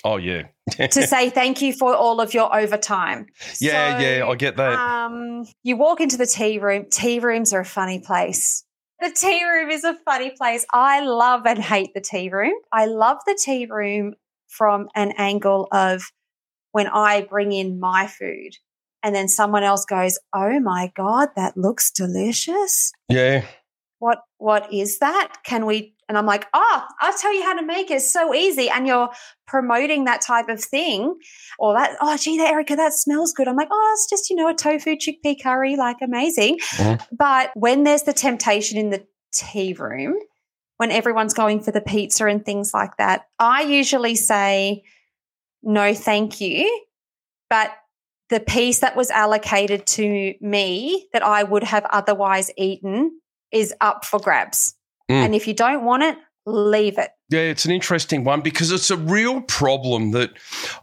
Oh, 0.05 0.17
yeah. 0.17 0.49
to 0.79 1.07
say 1.07 1.31
thank 1.31 1.63
you 1.63 1.73
for 1.73 1.95
all 1.95 2.21
of 2.21 2.35
your 2.35 2.55
overtime. 2.55 3.27
yeah, 3.61 3.99
So, 3.99 4.05
yeah, 4.05 4.27
I 4.27 4.35
get 4.35 4.57
that. 4.57 4.79
Um, 4.79 5.45
you 5.63 5.77
walk 5.77 6.01
into 6.01 6.17
the 6.17 6.27
tea 6.27 6.59
room. 6.59 6.87
Tea 6.91 7.21
rooms 7.21 7.53
are 7.53 7.61
a 7.61 7.65
funny 7.65 8.01
place. 8.01 8.65
The 9.01 9.11
tea 9.11 9.45
room 9.45 9.71
is 9.71 9.85
a 9.85 9.97
funny 10.05 10.31
place. 10.31 10.65
I 10.73 11.01
love 11.05 11.43
and 11.47 11.59
hate 11.59 11.93
the 11.95 12.01
tea 12.01 12.29
room. 12.31 12.55
I 12.73 12.87
love 12.87 13.19
the 13.27 13.39
tea 13.41 13.67
room 13.67 14.15
from 14.49 14.89
an 14.95 15.13
angle 15.17 15.67
of 15.73 16.13
when 16.73 16.87
I 16.87 17.23
bring 17.23 17.53
in 17.53 17.81
my 17.81 18.07
food 18.07 18.53
and 19.03 19.15
then 19.15 19.29
someone 19.29 19.65
else 19.65 19.85
goes, 19.85 20.19
"Oh 20.33 20.61
my 20.61 20.93
god, 20.95 21.31
that 21.37 21.57
looks 21.57 21.91
delicious." 21.91 22.93
yeah. 23.09 23.45
What 23.99 24.23
what 24.39 24.73
is 24.73 24.99
that? 24.99 25.39
Can 25.45 25.67
we 25.67 25.95
and 26.13 26.19
I'm 26.19 26.27
like, 26.27 26.47
"Oh, 26.53 26.83
I'll 27.01 27.17
tell 27.17 27.33
you 27.35 27.43
how 27.43 27.55
to 27.55 27.65
make 27.65 27.91
it. 27.91 27.95
It's 27.95 28.13
so 28.13 28.35
easy." 28.35 28.69
And 28.69 28.87
you're 28.87 29.09
promoting 29.47 30.05
that 30.05 30.21
type 30.21 30.51
of 30.51 30.63
thing 30.63 31.19
or 31.59 31.73
that, 31.73 31.97
"Oh, 32.03 32.19
gee, 32.19 32.37
that 32.37 32.51
Erica, 32.51 32.77
that 32.77 32.93
smells 32.93 33.33
good." 33.33 33.49
I'm 33.49 33.57
like, 33.57 33.69
"Oh, 33.71 33.91
it's 33.95 34.11
just, 34.11 34.29
you 34.29 34.37
know, 34.37 34.49
a 34.49 34.55
tofu 34.55 34.97
chickpea 34.97 35.43
curry, 35.43 35.77
like 35.77 35.97
amazing." 36.03 36.59
Mhm. 36.77 37.07
But 37.11 37.51
when 37.55 37.85
there's 37.85 38.03
the 38.03 38.13
temptation 38.13 38.77
in 38.79 38.91
the 38.91 39.07
tea 39.33 39.73
room, 39.73 40.19
when 40.77 40.91
everyone's 40.91 41.33
going 41.33 41.63
for 41.63 41.71
the 41.71 41.81
pizza 41.81 42.27
and 42.27 42.45
things 42.45 42.73
like 42.75 42.97
that, 42.99 43.27
I 43.39 43.63
usually 43.63 44.17
say, 44.17 44.83
no, 45.63 45.95
thank 45.95 46.41
you. 46.41 46.85
But 47.49 47.71
the 48.31 48.41
piece 48.41 48.81
that 48.81 48.97
was 48.97 49.11
allocated 49.11 49.87
to 49.87 50.35
me 50.41 51.09
that 51.13 51.23
I 51.23 51.45
would 51.45 51.63
have 51.65 51.85
otherwise 51.91 52.51
eaten 52.57 53.21
is 53.53 53.73
up 53.81 54.05
for 54.05 54.19
grabs. 54.19 54.75
Mm. 55.13 55.25
And 55.27 55.35
if 55.35 55.47
you 55.47 55.55
don't 55.55 55.85
want 55.85 56.03
it, 56.03 56.17
leave 56.47 56.99
it. 56.99 57.11
Yeah, 57.29 57.41
it's 57.41 57.65
an 57.65 57.71
interesting 57.71 58.25
one 58.25 58.41
because 58.41 58.71
it's 58.71 58.91
a 58.91 58.97
real 58.97 59.43
problem 59.43 60.13
that 60.13 60.31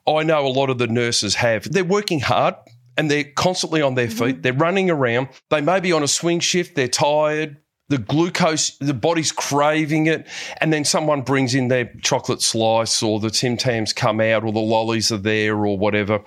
I 0.07 0.23
know 0.23 0.45
a 0.45 0.49
lot 0.49 0.69
of 0.69 0.77
the 0.77 0.87
nurses 0.87 1.35
have. 1.35 1.69
They're 1.71 1.83
working 1.83 2.19
hard 2.19 2.55
and 2.97 3.09
they're 3.09 3.25
constantly 3.35 3.81
on 3.81 3.95
their 3.95 4.09
feet. 4.09 4.43
They're 4.43 4.53
running 4.53 4.89
around. 4.89 5.29
They 5.49 5.61
may 5.61 5.79
be 5.79 5.91
on 5.91 6.03
a 6.03 6.07
swing 6.07 6.39
shift. 6.39 6.75
They're 6.75 6.87
tired. 6.87 7.57
The 7.89 7.97
glucose, 7.97 8.77
the 8.77 8.93
body's 8.93 9.31
craving 9.31 10.05
it. 10.05 10.27
And 10.61 10.71
then 10.71 10.85
someone 10.85 11.23
brings 11.23 11.55
in 11.55 11.69
their 11.69 11.91
chocolate 12.03 12.41
slice 12.41 13.01
or 13.01 13.19
the 13.19 13.31
Tim 13.31 13.57
Tams 13.57 13.93
come 13.93 14.21
out 14.21 14.43
or 14.43 14.51
the 14.51 14.59
lollies 14.59 15.11
are 15.11 15.17
there 15.17 15.55
or 15.65 15.75
whatever. 15.75 16.21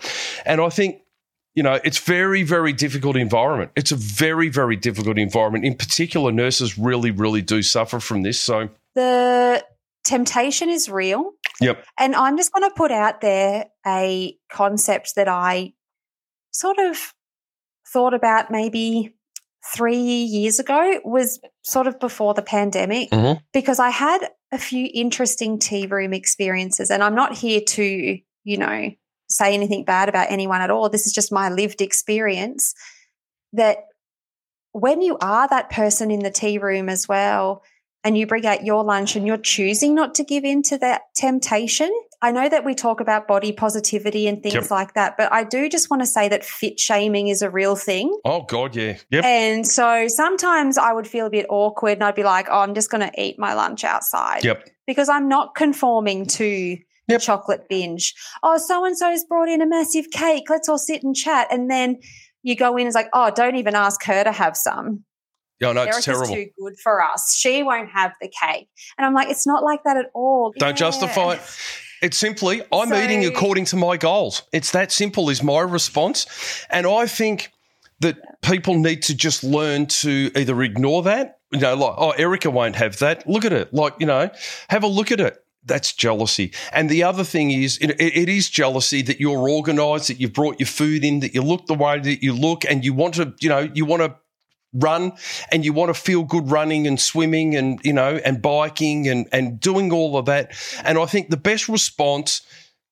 And 0.45 0.61
I 0.61 0.71
think 0.71 1.03
you 1.55 1.63
know, 1.63 1.79
it's 1.85 1.99
very, 1.99 2.43
very 2.43 2.73
difficult 2.73 3.17
environment. 3.17 3.71
It's 3.77 3.93
a 3.93 3.97
very, 3.97 4.49
very 4.49 4.77
difficult 4.77 5.19
environment. 5.19 5.65
In 5.65 5.75
particular, 5.75 6.33
nurses 6.33 6.79
really, 6.79 7.11
really 7.11 7.43
do 7.43 7.63
suffer 7.63 8.01
from 8.01 8.23
this. 8.23 8.41
So, 8.41 8.69
The 8.95 9.65
temptation 10.05 10.69
is 10.69 10.89
real. 10.89 11.33
yep. 11.61 11.85
And 11.99 12.15
I'm 12.15 12.37
just 12.37 12.53
going 12.53 12.69
to 12.69 12.75
put 12.75 12.91
out 12.91 13.21
there 13.21 13.67
a 13.87 14.37
concept 14.51 15.15
that 15.17 15.29
I 15.29 15.75
sort 16.51 16.79
of 16.79 17.15
thought 17.93 18.15
about 18.15 18.51
maybe 18.51 19.15
three 19.75 19.97
years 19.97 20.59
ago 20.59 21.01
was 21.05 21.41
sort 21.63 21.87
of 21.87 22.01
before 22.01 22.35
the 22.35 22.43
pandemic 22.43 23.11
Mhm. 23.11 23.41
because 23.53 23.79
I 23.79 23.91
had 23.91 24.29
a 24.51 24.59
few 24.59 24.91
interesting 24.93 25.59
tea 25.59 25.87
room 25.87 26.13
experiences. 26.13 26.91
And 26.91 27.03
I'm 27.03 27.15
not 27.15 27.37
here 27.37 27.61
to, 27.61 28.19
you 28.45 28.57
know, 28.57 28.91
say 29.29 29.55
anything 29.55 29.85
bad 29.85 30.09
about 30.09 30.31
anyone 30.31 30.61
at 30.61 30.71
all. 30.71 30.89
This 30.89 31.07
is 31.07 31.13
just 31.13 31.33
my 31.33 31.49
lived 31.49 31.81
experience 31.81 32.75
that 33.53 33.79
when 34.73 35.03
you 35.03 35.19
are 35.21 35.49
that 35.49 35.71
person 35.71 36.11
in 36.11 36.21
the 36.21 36.31
tea 36.31 36.59
room 36.59 36.89
as 36.89 37.07
well, 37.09 37.63
and 38.05 38.19
you 38.19 38.27
bring 38.27 38.45
out 38.47 38.65
your 38.65 38.83
lunch 38.83 39.15
and 39.15 39.27
you're 39.27 39.37
choosing 39.37 39.95
not 39.95 40.17
to 40.17 40.25
give 40.25 40.45
in 40.45 40.63
to 40.63 40.79
that 40.79 41.03
temptation. 41.15 41.89
I 42.21 42.33
know 42.33 42.49
that 42.49 42.65
we 42.65 42.75
talk 42.75 43.01
about 43.01 43.29
body 43.29 43.53
positivity 43.53 44.27
and 44.27 44.43
things 44.43 44.55
Yep. 44.55 44.71
like 44.71 44.95
that, 44.95 45.17
but 45.17 45.33
I 45.33 45.45
do 45.45 45.69
just 45.69 45.89
want 45.89 46.03
to 46.03 46.07
say 46.07 46.29
that 46.29 46.45
fit 46.45 46.81
shaming 46.81 47.29
is 47.29 47.43
a 47.43 47.51
real 47.51 47.77
thing. 47.77 48.17
Oh, 48.25 48.43
God, 48.43 48.75
yeah. 48.75 48.99
Yep. 49.11 49.25
And 49.25 49.67
so 49.67 50.09
sometimes 50.09 50.79
I 50.79 50.93
would 50.93 51.07
feel 51.07 51.27
a 51.27 51.31
bit 51.31 51.47
awkward 51.49 51.93
and 51.93 52.03
I'd 52.05 52.17
be 52.17 52.25
like, 52.25 52.49
oh, 52.51 52.59
I'm 52.61 52.75
just 52.75 52.91
going 52.91 53.09
to 53.09 53.21
eat 53.23 53.39
my 53.39 53.55
lunch 53.55 53.85
outside 53.85 54.45
Yep. 54.45 54.69
because 54.87 55.09
I'm 55.09 55.29
not 55.29 55.55
conforming 55.55 56.27
to 56.27 56.79
Yep. 57.13 57.21
chocolate 57.23 57.69
binge. 57.69 58.15
Oh, 58.43 58.59
so 58.59 58.85
and 58.85 58.97
so's 58.97 59.25
brought 59.25 59.49
in 59.49 59.61
a 59.63 59.67
massive 59.67 60.11
cake. 60.11 60.45
Let's 60.51 60.69
all 60.69 60.79
sit 60.79 61.03
and 61.03 61.15
chat. 61.17 61.49
And 61.51 61.71
then 61.71 61.99
you 62.43 62.57
go 62.57 62.75
in 62.77 62.81
and 62.83 62.87
it's 62.89 62.95
like, 62.97 63.09
oh, 63.13 63.31
don't 63.35 63.57
even 63.57 63.75
ask 63.75 64.03
her 64.05 64.25
to 64.25 64.33
have 64.33 64.57
some. 64.57 65.05
Yeah, 65.61 65.73
no, 65.73 65.83
it's 65.83 65.89
Erica's 65.91 66.05
terrible. 66.05 66.35
too 66.35 66.47
good 66.59 66.75
for 66.83 67.01
us. 67.03 67.37
She 67.37 67.63
won't 67.63 67.89
have 67.91 68.13
the 68.21 68.29
cake. 68.29 68.69
And 68.99 69.07
I'm 69.07 69.15
like, 69.15 69.29
it's 69.29 69.47
not 69.47 69.63
like 69.63 69.85
that 69.85 69.97
at 69.97 70.07
all. 70.15 70.53
Don't 70.59 70.71
Yeah. 70.71 70.73
justify 70.73 71.35
it. 71.35 71.41
It's 72.03 72.19
simply, 72.19 72.63
I'm 72.73 72.89
So- 72.89 72.97
eating 73.01 73.25
according 73.25 73.67
to 73.67 73.77
my 73.77 73.97
goals. 73.97 74.43
It's 74.53 74.73
that 74.73 74.91
simple, 74.91 75.31
is 75.31 75.41
my 75.43 75.61
response. 75.61 76.27
And 76.69 76.85
I 76.87 77.07
think 77.07 77.53
that 78.01 78.17
people 78.43 78.75
need 78.77 79.03
to 79.03 79.15
just 79.15 79.45
learn 79.45 79.87
to 79.87 80.33
either 80.35 80.61
ignore 80.63 81.05
that, 81.05 81.39
you 81.53 81.61
know, 81.61 81.77
like, 81.77 81.95
oh, 81.97 82.11
Erica 82.11 82.51
won't 82.51 82.75
have 82.75 82.99
that. 82.99 83.29
Look 83.29 83.45
at 83.45 83.53
it. 83.53 83.73
Like, 83.73 83.95
you 84.01 84.07
know, 84.07 84.31
have 84.69 84.83
a 84.83 84.89
look 84.89 85.13
at 85.13 85.21
it. 85.21 85.42
That's 85.65 85.93
jealousy. 85.93 86.53
And 86.73 86.91
the 86.91 87.05
other 87.05 87.23
thing 87.23 87.51
is, 87.53 87.79
it, 87.79 87.91
it 88.01 88.29
is 88.29 88.51
jealousy 88.51 89.03
that 89.03 89.21
you're 89.21 89.49
organized, 89.49 90.09
that 90.09 90.21
you've 90.21 90.33
brought 90.33 90.59
your 90.59 90.67
food 90.67 91.05
in, 91.05 91.21
that 91.21 91.35
you 91.35 91.43
look 91.43 91.67
the 91.67 91.75
way 91.75 92.01
that 92.01 92.23
you 92.23 92.33
look, 92.33 92.65
and 92.65 92.85
you 92.85 92.93
want 92.93 93.15
to, 93.15 93.33
you 93.41 93.49
know, 93.49 93.71
you 93.73 93.85
want 93.85 94.03
to 94.03 94.17
run 94.75 95.13
and 95.51 95.65
you 95.65 95.73
want 95.73 95.95
to 95.95 96.01
feel 96.01 96.25
good 96.25 96.51
running 96.51 96.87
and 96.87 96.99
swimming 96.99 97.55
and, 97.55 97.79
you 97.85 97.93
know, 97.93 98.19
and 98.25 98.43
biking 98.43 99.07
and, 99.09 99.29
and 99.31 99.61
doing 99.61 99.93
all 99.93 100.17
of 100.17 100.27
that. 100.27 100.53
And 100.83 100.99
I 100.99 101.07
think 101.07 101.31
the 101.31 101.37
best 101.37 101.69
response 101.69 102.43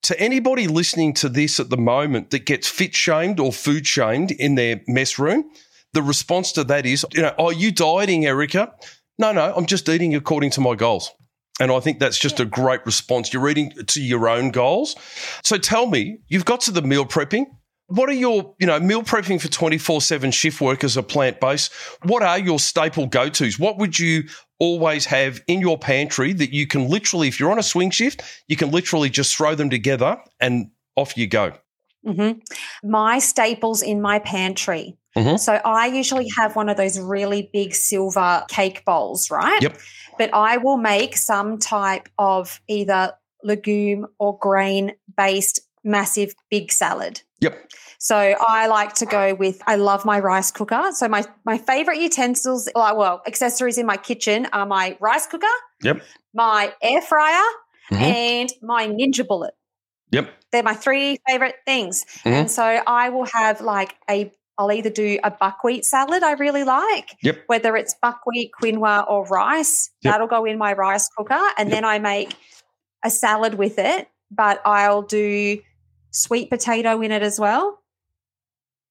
to 0.03 0.19
anybody 0.21 0.67
listening 0.67 1.13
to 1.15 1.29
this 1.29 1.61
at 1.61 1.71
the 1.71 1.77
moment 1.77 2.31
that 2.31 2.47
gets 2.47 2.69
fit 2.69 2.95
shamed 2.95 3.41
or 3.41 3.53
food 3.53 3.87
shamed 3.87 4.31
in 4.31 4.55
their 4.55 4.81
mess 4.87 5.19
room, 5.19 5.51
the 5.93 6.03
response 6.03 6.53
to 6.53 6.65
that 6.65 6.87
is, 6.87 7.05
you 7.13 7.23
know, 7.23 7.35
are 7.39 7.53
you 7.53 7.73
dieting, 7.73 8.27
Erica? 8.27 8.73
No, 9.19 9.33
no, 9.33 9.53
I'm 9.55 9.67
just 9.67 9.89
eating 9.89 10.15
according 10.15 10.51
to 10.51 10.61
my 10.61 10.75
goals. 10.75 11.11
And 11.61 11.71
I 11.71 11.79
think 11.79 11.99
that's 12.01 12.19
just 12.19 12.39
yeah. 12.39 12.47
a 12.47 12.49
great 12.49 12.85
response. 12.87 13.33
You're 13.33 13.49
eating 13.49 13.71
to 13.87 14.03
your 14.03 14.29
own 14.29 14.51
goals. 14.51 14.97
So 15.45 15.59
tell 15.59 15.87
me, 15.87 16.19
you've 16.29 16.47
got 16.47 16.61
to 16.63 16.73
the 16.73 16.83
meal 16.83 17.05
prepping. 17.05 17.45
What 17.87 18.09
are 18.09 18.15
your, 18.15 18.55
you 18.59 18.67
know, 18.67 18.81
meal 18.81 19.03
prepping 19.03 19.41
for 19.41 19.49
24 19.49 20.01
7 20.01 20.31
shift 20.31 20.61
workers 20.61 20.97
are 20.97 21.03
plant 21.03 21.39
based? 21.39 21.73
What 22.05 22.23
are 22.23 22.39
your 22.39 22.59
staple 22.59 23.07
go 23.07 23.29
tos? 23.29 23.59
What 23.59 23.79
would 23.79 23.99
you 23.99 24.25
always 24.59 25.05
have 25.07 25.43
in 25.49 25.61
your 25.61 25.77
pantry 25.77 26.33
that 26.33 26.53
you 26.53 26.67
can 26.67 26.89
literally, 26.89 27.29
if 27.29 27.39
you're 27.39 27.53
on 27.53 27.59
a 27.59 27.63
swing 27.63 27.91
shift, 27.91 28.23
you 28.49 28.57
can 28.57 28.71
literally 28.71 29.11
just 29.11 29.37
throw 29.37 29.55
them 29.55 29.69
together 29.71 30.19
and 30.41 30.71
off 30.97 31.17
you 31.17 31.27
go? 31.27 31.53
Mm-hmm. 32.07 32.39
My 32.89 33.19
staples 33.19 33.83
in 33.83 34.01
my 34.01 34.21
pantry. 34.21 34.97
Mm-hmm. 35.17 35.37
So 35.37 35.55
I 35.65 35.89
usually 35.89 36.29
have 36.39 36.55
one 36.55 36.69
of 36.69 36.77
those 36.77 36.99
really 36.99 37.51
big 37.53 37.75
silver 37.75 38.45
cake 38.49 38.85
bowls, 38.87 39.31
right? 39.31 39.61
Yep 39.61 39.79
but 40.21 40.29
I 40.35 40.59
will 40.59 40.77
make 40.77 41.17
some 41.17 41.57
type 41.57 42.11
of 42.19 42.61
either 42.69 43.15
legume 43.43 44.07
or 44.19 44.37
grain 44.39 44.93
based 45.17 45.61
massive 45.83 46.35
big 46.51 46.71
salad. 46.71 47.23
Yep. 47.41 47.57
So 47.99 48.17
I 48.17 48.67
like 48.67 48.93
to 48.97 49.07
go 49.07 49.33
with 49.33 49.63
I 49.67 49.77
love 49.77 50.05
my 50.05 50.21
rice 50.21 50.51
cooker. 50.51 50.91
So 50.93 51.09
my 51.09 51.25
my 51.47 51.57
favorite 51.57 52.01
utensils 52.01 52.69
well 52.75 53.23
accessories 53.27 53.79
in 53.79 53.87
my 53.87 53.97
kitchen 53.97 54.47
are 54.53 54.67
my 54.67 54.99
rice 55.01 55.27
cooker, 55.27 55.57
yep, 55.83 56.03
my 56.35 56.75
air 56.83 57.01
fryer 57.01 57.49
mm-hmm. 57.91 58.03
and 58.03 58.53
my 58.61 58.89
Ninja 58.89 59.27
Bullet. 59.27 59.55
Yep. 60.11 60.29
They're 60.53 60.63
my 60.63 60.75
three 60.75 61.17
favorite 61.27 61.57
things. 61.65 62.05
Mm-hmm. 62.05 62.29
And 62.29 62.51
so 62.51 62.63
I 62.63 63.09
will 63.09 63.27
have 63.27 63.63
like 63.63 63.95
a 64.11 64.31
I'll 64.61 64.71
either 64.71 64.91
do 64.91 65.19
a 65.25 65.31
buckwheat 65.31 65.87
salad 65.87 66.23
I 66.23 66.33
really 66.33 66.65
like, 66.65 67.17
yep. 67.23 67.45
whether 67.47 67.77
it's 67.77 67.95
buckwheat, 68.03 68.51
quinoa, 68.61 69.11
or 69.11 69.25
rice. 69.25 69.91
Yep. 70.03 70.13
That'll 70.13 70.27
go 70.27 70.45
in 70.45 70.59
my 70.59 70.75
rice 70.75 71.09
cooker. 71.17 71.41
And 71.57 71.71
yep. 71.71 71.77
then 71.77 71.85
I 71.87 71.99
make 71.99 72.37
a 73.03 73.09
salad 73.09 73.55
with 73.55 73.79
it, 73.79 74.09
but 74.31 74.61
I'll 74.67 75.01
do 75.01 75.59
sweet 76.11 76.51
potato 76.51 77.01
in 77.01 77.11
it 77.11 77.23
as 77.23 77.41
well. 77.41 77.79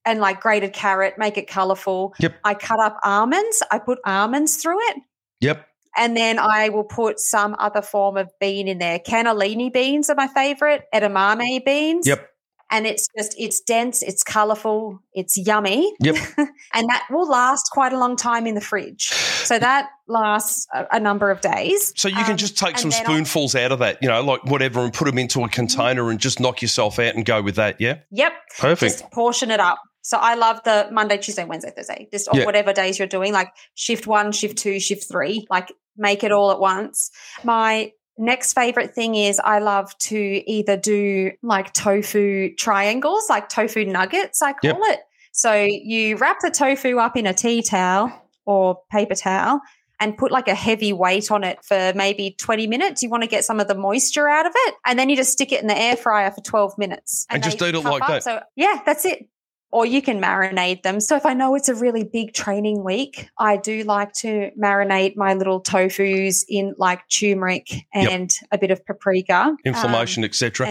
And 0.05 0.19
like 0.19 0.41
grated 0.41 0.73
carrot, 0.73 1.19
make 1.19 1.37
it 1.37 1.47
colorful. 1.47 2.15
Yep. 2.19 2.39
I 2.43 2.55
cut 2.55 2.79
up 2.79 2.97
almonds. 3.03 3.61
I 3.71 3.77
put 3.77 3.99
almonds 4.07 4.57
through 4.57 4.79
it. 4.89 4.97
Yep. 5.41 5.67
And 5.95 6.17
then 6.17 6.39
I 6.39 6.69
will 6.69 6.83
put 6.83 7.19
some 7.19 7.55
other 7.59 7.83
form 7.83 8.17
of 8.17 8.31
bean 8.39 8.67
in 8.67 8.79
there. 8.79 8.97
Cannellini 8.97 9.71
beans 9.71 10.09
are 10.09 10.15
my 10.15 10.27
favorite, 10.27 10.85
edamame 10.95 11.63
beans. 11.63 12.07
Yep 12.07 12.28
and 12.71 12.85
it's 12.85 13.07
just 13.17 13.35
it's 13.37 13.61
dense, 13.61 14.01
it's 14.01 14.23
colorful, 14.23 14.99
it's 15.13 15.37
yummy. 15.37 15.91
Yep. 16.01 16.15
and 16.37 16.89
that 16.89 17.07
will 17.09 17.27
last 17.27 17.69
quite 17.71 17.93
a 17.93 17.99
long 17.99 18.15
time 18.15 18.45
in 18.47 18.55
the 18.55 18.61
fridge. 18.61 19.09
So 19.09 19.57
that 19.57 19.89
lasts 20.07 20.67
a, 20.73 20.85
a 20.93 20.99
number 20.99 21.31
of 21.31 21.41
days. 21.41 21.93
So 21.95 22.07
you 22.07 22.15
can 22.15 22.31
um, 22.31 22.37
just 22.37 22.57
take 22.57 22.77
some 22.77 22.91
spoonfuls 22.91 23.55
I'll, 23.55 23.65
out 23.65 23.71
of 23.71 23.79
that, 23.79 23.97
you 24.01 24.09
know, 24.09 24.21
like 24.21 24.45
whatever, 24.45 24.81
and 24.81 24.93
put 24.93 25.05
them 25.05 25.17
into 25.17 25.39
a 25.39 25.43
mm-hmm. 25.43 25.51
container 25.51 26.09
and 26.09 26.19
just 26.19 26.39
knock 26.39 26.61
yourself 26.61 26.99
out 26.99 27.15
and 27.15 27.25
go 27.25 27.41
with 27.41 27.55
that. 27.55 27.79
Yeah. 27.79 27.99
Yep. 28.11 28.33
Perfect. 28.59 28.99
Just 28.99 29.11
portion 29.11 29.51
it 29.51 29.59
up. 29.59 29.79
So 30.01 30.17
I 30.17 30.35
love 30.35 30.61
the 30.63 30.89
Monday, 30.91 31.17
Tuesday, 31.17 31.43
Wednesday, 31.43 31.71
Thursday, 31.75 32.07
just 32.11 32.29
yeah. 32.33 32.45
whatever 32.45 32.73
days 32.73 32.97
you're 32.97 33.07
doing, 33.07 33.33
like 33.33 33.49
shift 33.75 34.07
one, 34.07 34.31
shift 34.31 34.57
two, 34.57 34.79
shift 34.79 35.05
three, 35.11 35.45
like 35.49 35.71
make 35.97 36.23
it 36.23 36.31
all 36.31 36.51
at 36.51 36.59
once. 36.59 37.11
My 37.43 37.91
Next 38.21 38.51
favorite 38.51 38.93
thing 38.93 39.15
is 39.15 39.39
I 39.39 39.59
love 39.59 39.97
to 39.99 40.17
either 40.17 40.75
do 40.75 41.31
like 41.41 41.73
tofu 41.73 42.53
triangles, 42.55 43.29
like 43.29 43.47
tofu 43.47 43.85
nuggets, 43.85 44.41
I 44.41 44.51
call 44.51 44.71
yep. 44.71 44.77
it. 44.81 44.99
So 45.31 45.53
you 45.53 46.17
wrap 46.17 46.41
the 46.41 46.51
tofu 46.51 46.97
up 46.97 47.15
in 47.15 47.25
a 47.25 47.33
tea 47.33 47.63
towel 47.63 48.11
or 48.45 48.81
paper 48.91 49.15
towel 49.15 49.61
and 50.01 50.17
put 50.17 50.33
like 50.33 50.49
a 50.49 50.53
heavy 50.53 50.91
weight 50.91 51.31
on 51.31 51.45
it 51.45 51.63
for 51.63 51.93
maybe 51.95 52.35
20 52.37 52.67
minutes. 52.67 53.01
You 53.01 53.09
want 53.09 53.23
to 53.23 53.29
get 53.29 53.45
some 53.45 53.61
of 53.61 53.69
the 53.69 53.75
moisture 53.75 54.27
out 54.27 54.45
of 54.45 54.51
it. 54.53 54.75
And 54.85 54.99
then 54.99 55.09
you 55.09 55.15
just 55.15 55.31
stick 55.31 55.53
it 55.53 55.61
in 55.61 55.67
the 55.67 55.77
air 55.77 55.95
fryer 55.95 56.29
for 56.31 56.41
12 56.41 56.77
minutes. 56.77 57.25
And, 57.29 57.37
and 57.37 57.43
just 57.43 57.61
eat 57.61 57.73
it 57.73 57.79
like 57.79 58.01
up. 58.01 58.09
that. 58.09 58.23
So 58.23 58.41
yeah, 58.57 58.81
that's 58.85 59.05
it 59.05 59.29
or 59.71 59.85
you 59.85 60.01
can 60.01 60.21
marinate 60.21 60.83
them. 60.83 60.99
So 60.99 61.15
if 61.15 61.25
I 61.25 61.33
know 61.33 61.55
it's 61.55 61.69
a 61.69 61.75
really 61.75 62.03
big 62.03 62.33
training 62.33 62.83
week, 62.83 63.29
I 63.37 63.57
do 63.57 63.83
like 63.83 64.13
to 64.13 64.51
marinate 64.59 65.15
my 65.15 65.33
little 65.33 65.61
tofus 65.61 66.43
in 66.47 66.73
like 66.77 67.07
turmeric 67.09 67.69
and 67.93 68.31
yep. 68.31 68.49
a 68.51 68.57
bit 68.57 68.71
of 68.71 68.85
paprika, 68.85 69.55
inflammation, 69.63 70.23
um, 70.23 70.25
etc. 70.27 70.67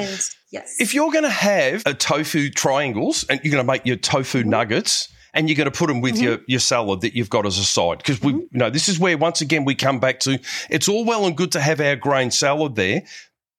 Yes. 0.50 0.76
If 0.80 0.94
you're 0.94 1.12
going 1.12 1.24
to 1.24 1.30
have 1.30 1.82
a 1.86 1.94
tofu 1.94 2.50
triangles 2.50 3.24
and 3.24 3.40
you're 3.42 3.52
going 3.52 3.64
to 3.64 3.70
make 3.70 3.86
your 3.86 3.96
tofu 3.96 4.40
mm-hmm. 4.40 4.50
nuggets, 4.50 5.08
and 5.34 5.48
you're 5.48 5.56
going 5.56 5.70
to 5.70 5.78
put 5.78 5.88
them 5.88 6.00
with 6.00 6.14
mm-hmm. 6.14 6.24
your, 6.24 6.38
your 6.46 6.58
salad 6.58 7.02
that 7.02 7.14
you've 7.14 7.30
got 7.30 7.46
as 7.46 7.58
a 7.58 7.64
side. 7.64 7.98
Because 7.98 8.20
we, 8.22 8.32
mm-hmm. 8.32 8.40
you 8.40 8.58
know, 8.58 8.70
this 8.70 8.88
is 8.88 8.98
where 8.98 9.16
once 9.16 9.40
again 9.40 9.64
we 9.64 9.74
come 9.74 10.00
back 10.00 10.20
to 10.20 10.40
it's 10.70 10.88
all 10.88 11.04
well 11.04 11.26
and 11.26 11.36
good 11.36 11.52
to 11.52 11.60
have 11.60 11.80
our 11.80 11.96
grain 11.96 12.30
salad 12.30 12.74
there, 12.74 13.02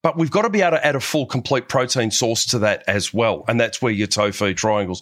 but 0.01 0.17
we've 0.17 0.31
got 0.31 0.43
to 0.43 0.49
be 0.49 0.61
able 0.61 0.77
to 0.77 0.85
add 0.85 0.95
a 0.95 0.99
full, 0.99 1.25
complete 1.25 1.67
protein 1.67 2.11
source 2.11 2.45
to 2.47 2.59
that 2.59 2.83
as 2.87 3.13
well. 3.13 3.43
And 3.47 3.59
that's 3.59 3.81
where 3.81 3.91
your 3.91 4.07
tofu 4.07 4.53
triangles. 4.53 5.01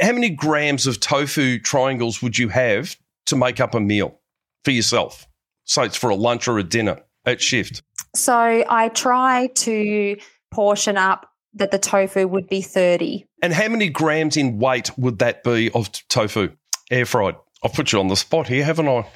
How 0.00 0.12
many 0.12 0.30
grams 0.30 0.86
of 0.86 1.00
tofu 1.00 1.58
triangles 1.58 2.22
would 2.22 2.38
you 2.38 2.48
have 2.48 2.96
to 3.26 3.36
make 3.36 3.60
up 3.60 3.74
a 3.74 3.80
meal 3.80 4.18
for 4.64 4.72
yourself? 4.72 5.26
So 5.64 5.82
it's 5.82 5.96
for 5.96 6.10
a 6.10 6.16
lunch 6.16 6.48
or 6.48 6.58
a 6.58 6.64
dinner 6.64 7.00
at 7.24 7.40
shift. 7.40 7.82
So 8.14 8.64
I 8.68 8.88
try 8.88 9.48
to 9.54 10.16
portion 10.50 10.96
up 10.96 11.30
that 11.54 11.70
the 11.70 11.78
tofu 11.78 12.26
would 12.26 12.48
be 12.48 12.60
30. 12.60 13.24
And 13.40 13.52
how 13.52 13.68
many 13.68 13.88
grams 13.88 14.36
in 14.36 14.58
weight 14.58 14.90
would 14.98 15.20
that 15.20 15.44
be 15.44 15.70
of 15.70 15.90
tofu 16.08 16.50
air 16.90 17.06
fried? 17.06 17.36
I've 17.64 17.72
put 17.72 17.92
you 17.92 17.98
on 17.98 18.08
the 18.08 18.16
spot 18.16 18.46
here, 18.46 18.62
haven't 18.62 18.88
I? 18.88 19.06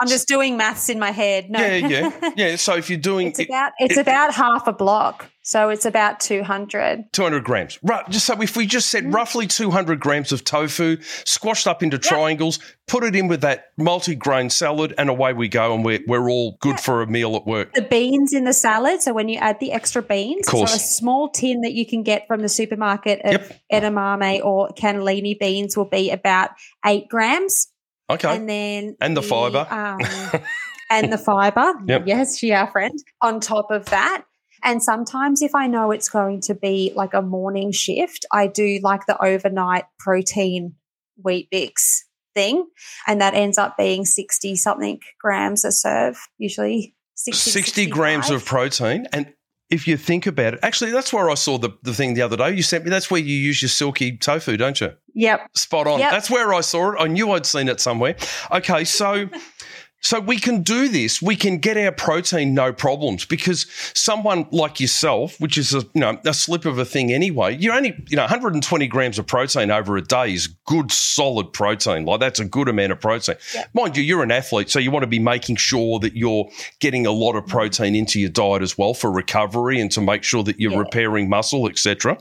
I'm 0.00 0.06
just 0.06 0.28
doing 0.28 0.58
maths 0.58 0.90
in 0.90 0.98
my 0.98 1.12
head. 1.12 1.48
No. 1.48 1.58
Yeah, 1.58 1.76
yeah, 1.88 2.30
yeah. 2.36 2.56
So 2.56 2.76
if 2.76 2.90
you're 2.90 2.98
doing, 2.98 3.28
it's 3.28 3.40
about 3.40 3.72
it's 3.78 3.96
it, 3.96 4.00
about 4.02 4.34
half 4.34 4.66
a 4.66 4.72
block, 4.74 5.30
so 5.40 5.70
it's 5.70 5.86
about 5.86 6.20
200. 6.20 7.10
200 7.12 7.42
grams. 7.42 7.78
Right. 7.82 8.06
Just 8.10 8.26
so 8.26 8.38
if 8.42 8.54
we 8.54 8.66
just 8.66 8.90
said 8.90 9.04
mm. 9.04 9.14
roughly 9.14 9.46
200 9.46 9.98
grams 9.98 10.30
of 10.30 10.44
tofu, 10.44 10.98
squashed 11.24 11.66
up 11.66 11.82
into 11.82 11.96
yep. 11.96 12.02
triangles, 12.02 12.58
put 12.86 13.02
it 13.02 13.16
in 13.16 13.28
with 13.28 13.40
that 13.40 13.68
multi-grain 13.78 14.50
salad, 14.50 14.92
and 14.98 15.08
away 15.08 15.32
we 15.32 15.48
go, 15.48 15.72
and 15.72 15.82
we're 15.82 16.00
we're 16.06 16.28
all 16.28 16.58
good 16.60 16.78
for 16.78 17.00
a 17.00 17.06
meal 17.06 17.34
at 17.34 17.46
work. 17.46 17.72
The 17.72 17.80
beans 17.80 18.34
in 18.34 18.44
the 18.44 18.52
salad. 18.52 19.00
So 19.00 19.14
when 19.14 19.30
you 19.30 19.38
add 19.38 19.58
the 19.58 19.72
extra 19.72 20.02
beans, 20.02 20.48
so 20.48 20.64
a 20.64 20.68
small 20.68 21.30
tin 21.30 21.62
that 21.62 21.72
you 21.72 21.86
can 21.86 22.02
get 22.02 22.26
from 22.26 22.42
the 22.42 22.50
supermarket 22.50 23.22
of 23.24 23.32
yep. 23.32 23.60
edamame 23.72 24.44
or 24.44 24.68
cannellini 24.76 25.38
beans 25.38 25.78
will 25.78 25.86
be 25.88 26.10
about 26.10 26.50
eight 26.84 27.08
grams. 27.08 27.68
Okay. 28.08 28.36
And 28.36 28.48
then 28.48 28.96
and 29.00 29.16
the, 29.16 29.20
the 29.20 29.26
fiber. 29.26 29.66
Um, 29.68 30.42
and 30.90 31.12
the 31.12 31.18
fiber. 31.18 31.74
Yep. 31.86 32.04
Yes, 32.06 32.38
she 32.38 32.52
our 32.52 32.70
friend. 32.70 32.98
On 33.22 33.40
top 33.40 33.70
of 33.70 33.86
that. 33.86 34.24
And 34.62 34.82
sometimes 34.82 35.42
if 35.42 35.54
I 35.54 35.66
know 35.66 35.90
it's 35.90 36.08
going 36.08 36.40
to 36.42 36.54
be 36.54 36.92
like 36.96 37.14
a 37.14 37.22
morning 37.22 37.72
shift, 37.72 38.24
I 38.32 38.46
do 38.46 38.80
like 38.82 39.06
the 39.06 39.22
overnight 39.22 39.84
protein 39.98 40.74
Weet-Bix 41.22 42.02
thing. 42.34 42.66
And 43.06 43.20
that 43.20 43.34
ends 43.34 43.58
up 43.58 43.76
being 43.76 44.04
60 44.04 44.56
something 44.56 45.00
grams 45.20 45.64
a 45.64 45.72
serve, 45.72 46.18
usually 46.38 46.94
60, 47.14 47.50
60 47.50 47.86
grams 47.86 48.30
of 48.30 48.44
protein. 48.44 49.06
And 49.12 49.32
if 49.68 49.88
you 49.88 49.96
think 49.96 50.26
about 50.26 50.54
it, 50.54 50.60
actually, 50.62 50.92
that's 50.92 51.12
where 51.12 51.28
I 51.28 51.34
saw 51.34 51.58
the, 51.58 51.70
the 51.82 51.92
thing 51.92 52.14
the 52.14 52.22
other 52.22 52.36
day. 52.36 52.52
You 52.54 52.62
sent 52.62 52.84
me, 52.84 52.90
that's 52.90 53.10
where 53.10 53.20
you 53.20 53.34
use 53.34 53.62
your 53.62 53.68
silky 53.68 54.16
tofu, 54.16 54.56
don't 54.56 54.80
you? 54.80 54.92
Yep. 55.14 55.56
Spot 55.56 55.86
on. 55.86 55.98
Yep. 55.98 56.10
That's 56.10 56.30
where 56.30 56.54
I 56.54 56.60
saw 56.60 56.92
it. 56.92 56.96
I 57.00 57.08
knew 57.08 57.32
I'd 57.32 57.46
seen 57.46 57.68
it 57.68 57.80
somewhere. 57.80 58.16
Okay, 58.52 58.84
so 58.84 59.28
So 60.06 60.20
we 60.20 60.38
can 60.38 60.62
do 60.62 60.86
this. 60.86 61.20
We 61.20 61.34
can 61.34 61.58
get 61.58 61.76
our 61.76 61.90
protein 61.90 62.54
no 62.54 62.72
problems 62.72 63.24
because 63.24 63.66
someone 63.92 64.46
like 64.52 64.78
yourself, 64.78 65.40
which 65.40 65.58
is 65.58 65.74
a 65.74 65.80
you 65.94 66.00
know 66.00 66.20
a 66.24 66.32
slip 66.32 66.64
of 66.64 66.78
a 66.78 66.84
thing 66.84 67.12
anyway, 67.12 67.56
you 67.56 67.72
only 67.72 67.92
you 68.08 68.14
know 68.14 68.22
120 68.22 68.86
grams 68.86 69.18
of 69.18 69.26
protein 69.26 69.72
over 69.72 69.96
a 69.96 70.02
day 70.02 70.32
is 70.32 70.46
good 70.46 70.92
solid 70.92 71.52
protein. 71.52 72.04
Like 72.04 72.20
that's 72.20 72.38
a 72.38 72.44
good 72.44 72.68
amount 72.68 72.92
of 72.92 73.00
protein. 73.00 73.34
Yep. 73.52 73.70
Mind 73.74 73.96
you, 73.96 74.04
you're 74.04 74.22
an 74.22 74.30
athlete, 74.30 74.70
so 74.70 74.78
you 74.78 74.92
want 74.92 75.02
to 75.02 75.08
be 75.08 75.18
making 75.18 75.56
sure 75.56 75.98
that 75.98 76.14
you're 76.14 76.48
getting 76.78 77.04
a 77.04 77.10
lot 77.10 77.34
of 77.34 77.42
mm-hmm. 77.42 77.50
protein 77.50 77.96
into 77.96 78.20
your 78.20 78.30
diet 78.30 78.62
as 78.62 78.78
well 78.78 78.94
for 78.94 79.10
recovery 79.10 79.80
and 79.80 79.90
to 79.90 80.00
make 80.00 80.22
sure 80.22 80.44
that 80.44 80.60
you're 80.60 80.78
repairing 80.78 81.28
muscle, 81.28 81.68
etc. 81.68 82.16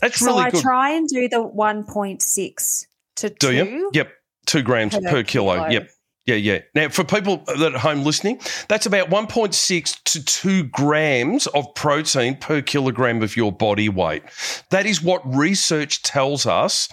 That's 0.00 0.20
so 0.20 0.26
really 0.26 0.42
I 0.44 0.50
good. 0.50 0.62
try 0.62 0.90
and 0.90 1.08
do 1.08 1.28
the 1.28 1.38
1.6 1.38 2.86
to 3.16 3.28
Do 3.28 3.34
two. 3.34 3.54
you? 3.54 3.90
Yep. 3.92 4.12
Two 4.46 4.62
grams 4.62 4.94
per, 4.94 5.00
per 5.02 5.22
kilo. 5.24 5.54
kilo. 5.56 5.68
Yep. 5.68 5.90
Yeah, 6.28 6.34
yeah. 6.34 6.58
Now, 6.74 6.90
for 6.90 7.04
people 7.04 7.38
that 7.46 7.72
are 7.72 7.74
at 7.74 7.80
home 7.80 8.04
listening, 8.04 8.38
that's 8.68 8.84
about 8.84 9.08
1.6 9.08 10.02
to 10.04 10.22
2 10.22 10.64
grams 10.64 11.46
of 11.46 11.74
protein 11.74 12.36
per 12.36 12.60
kilogram 12.60 13.22
of 13.22 13.34
your 13.34 13.50
body 13.50 13.88
weight. 13.88 14.22
That 14.68 14.84
is 14.84 15.02
what 15.02 15.22
research 15.24 16.02
tells 16.02 16.44
us 16.44 16.90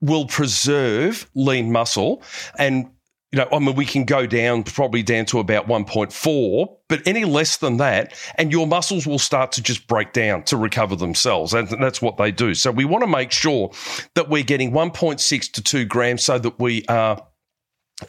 will 0.00 0.26
preserve 0.26 1.28
lean 1.34 1.72
muscle. 1.72 2.22
And, 2.56 2.88
you 3.32 3.40
know, 3.40 3.48
I 3.50 3.58
mean, 3.58 3.74
we 3.74 3.84
can 3.84 4.04
go 4.04 4.26
down 4.26 4.62
probably 4.62 5.02
down 5.02 5.26
to 5.26 5.40
about 5.40 5.66
1.4, 5.66 6.76
but 6.88 7.04
any 7.04 7.24
less 7.24 7.56
than 7.56 7.78
that, 7.78 8.14
and 8.36 8.52
your 8.52 8.68
muscles 8.68 9.08
will 9.08 9.18
start 9.18 9.50
to 9.52 9.60
just 9.60 9.88
break 9.88 10.12
down 10.12 10.44
to 10.44 10.56
recover 10.56 10.94
themselves. 10.94 11.52
And 11.52 11.66
that's 11.82 12.00
what 12.00 12.16
they 12.16 12.30
do. 12.30 12.54
So 12.54 12.70
we 12.70 12.84
want 12.84 13.02
to 13.02 13.10
make 13.10 13.32
sure 13.32 13.72
that 14.14 14.28
we're 14.28 14.44
getting 14.44 14.70
1.6 14.70 15.52
to 15.52 15.62
2 15.64 15.84
grams 15.84 16.22
so 16.22 16.38
that 16.38 16.60
we 16.60 16.84
are 16.88 17.20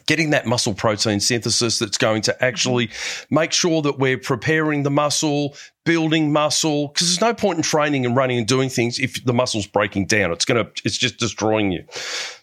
getting 0.06 0.30
that 0.30 0.46
muscle 0.46 0.74
protein 0.74 1.20
synthesis 1.20 1.78
that's 1.78 1.98
going 1.98 2.22
to 2.22 2.44
actually 2.44 2.90
make 3.28 3.52
sure 3.52 3.82
that 3.82 3.98
we're 3.98 4.18
preparing 4.18 4.84
the 4.84 4.90
muscle, 4.90 5.56
building 5.84 6.32
muscle, 6.32 6.88
because 6.88 7.08
there's 7.08 7.20
no 7.20 7.34
point 7.34 7.56
in 7.56 7.62
training 7.62 8.06
and 8.06 8.14
running 8.14 8.38
and 8.38 8.46
doing 8.46 8.68
things 8.68 9.00
if 9.00 9.24
the 9.24 9.32
muscle's 9.32 9.66
breaking 9.66 10.06
down. 10.06 10.30
It's 10.30 10.44
to, 10.44 10.70
it's 10.84 10.96
just 10.96 11.18
destroying 11.18 11.72
you. 11.72 11.84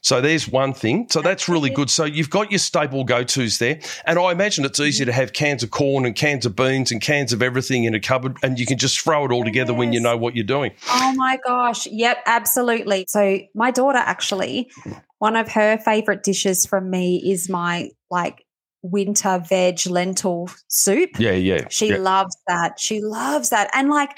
So 0.02 0.20
there's 0.20 0.48
one 0.48 0.74
thing. 0.74 1.08
So 1.10 1.22
that's 1.22 1.48
really 1.48 1.70
good. 1.70 1.90
So 1.90 2.04
you've 2.04 2.30
got 2.30 2.52
your 2.52 2.60
staple 2.60 3.06
go 3.06 3.24
tos 3.24 3.60
there. 3.60 3.80
And 4.06 4.20
I 4.20 4.32
imagine 4.32 4.66
it's 4.66 4.80
easy 4.80 5.06
to 5.06 5.14
have 5.14 5.32
cans 5.34 5.64
of 5.64 5.72
corn 5.72 6.06
and 6.06 6.16
cans 6.16 6.46
of 6.46 6.56
beans 6.56 6.92
and 6.92 7.02
cans 7.02 7.32
of 7.32 7.42
everything 7.42 7.86
in 7.86 7.96
a 7.96 8.00
cupboard 8.00 8.38
and 8.44 8.60
you 8.60 8.66
can 8.66 8.78
just 8.78 9.00
throw 9.00 9.24
it 9.26 9.32
all 9.32 9.46
together 9.46 9.74
when 9.74 9.94
you 9.94 10.02
know 10.02 10.18
what 10.18 10.36
you're 10.36 10.44
doing. 10.44 10.72
Oh 10.90 11.14
my 11.16 11.40
gosh. 11.46 11.88
Yep, 11.88 12.24
absolutely. 12.26 13.06
So 13.08 13.40
my 13.54 13.72
daughter 13.72 14.00
actually, 14.00 14.70
one 15.20 15.36
of 15.36 15.50
her 15.50 15.78
favorite 15.78 16.24
dishes 16.24 16.66
from 16.66 16.90
me 16.90 17.18
is 17.32 17.50
my 17.50 17.90
like 18.10 18.44
winter 18.84 19.44
veg 19.48 19.86
lentil 19.88 20.50
soup. 20.68 21.12
Yeah, 21.20 21.32
yeah. 21.32 21.68
She 21.70 21.90
yeah. 21.90 21.98
loves 21.98 22.38
that. 22.48 22.80
She 22.80 23.02
loves 23.02 23.50
that. 23.50 23.70
And 23.74 23.90
like 23.90 24.12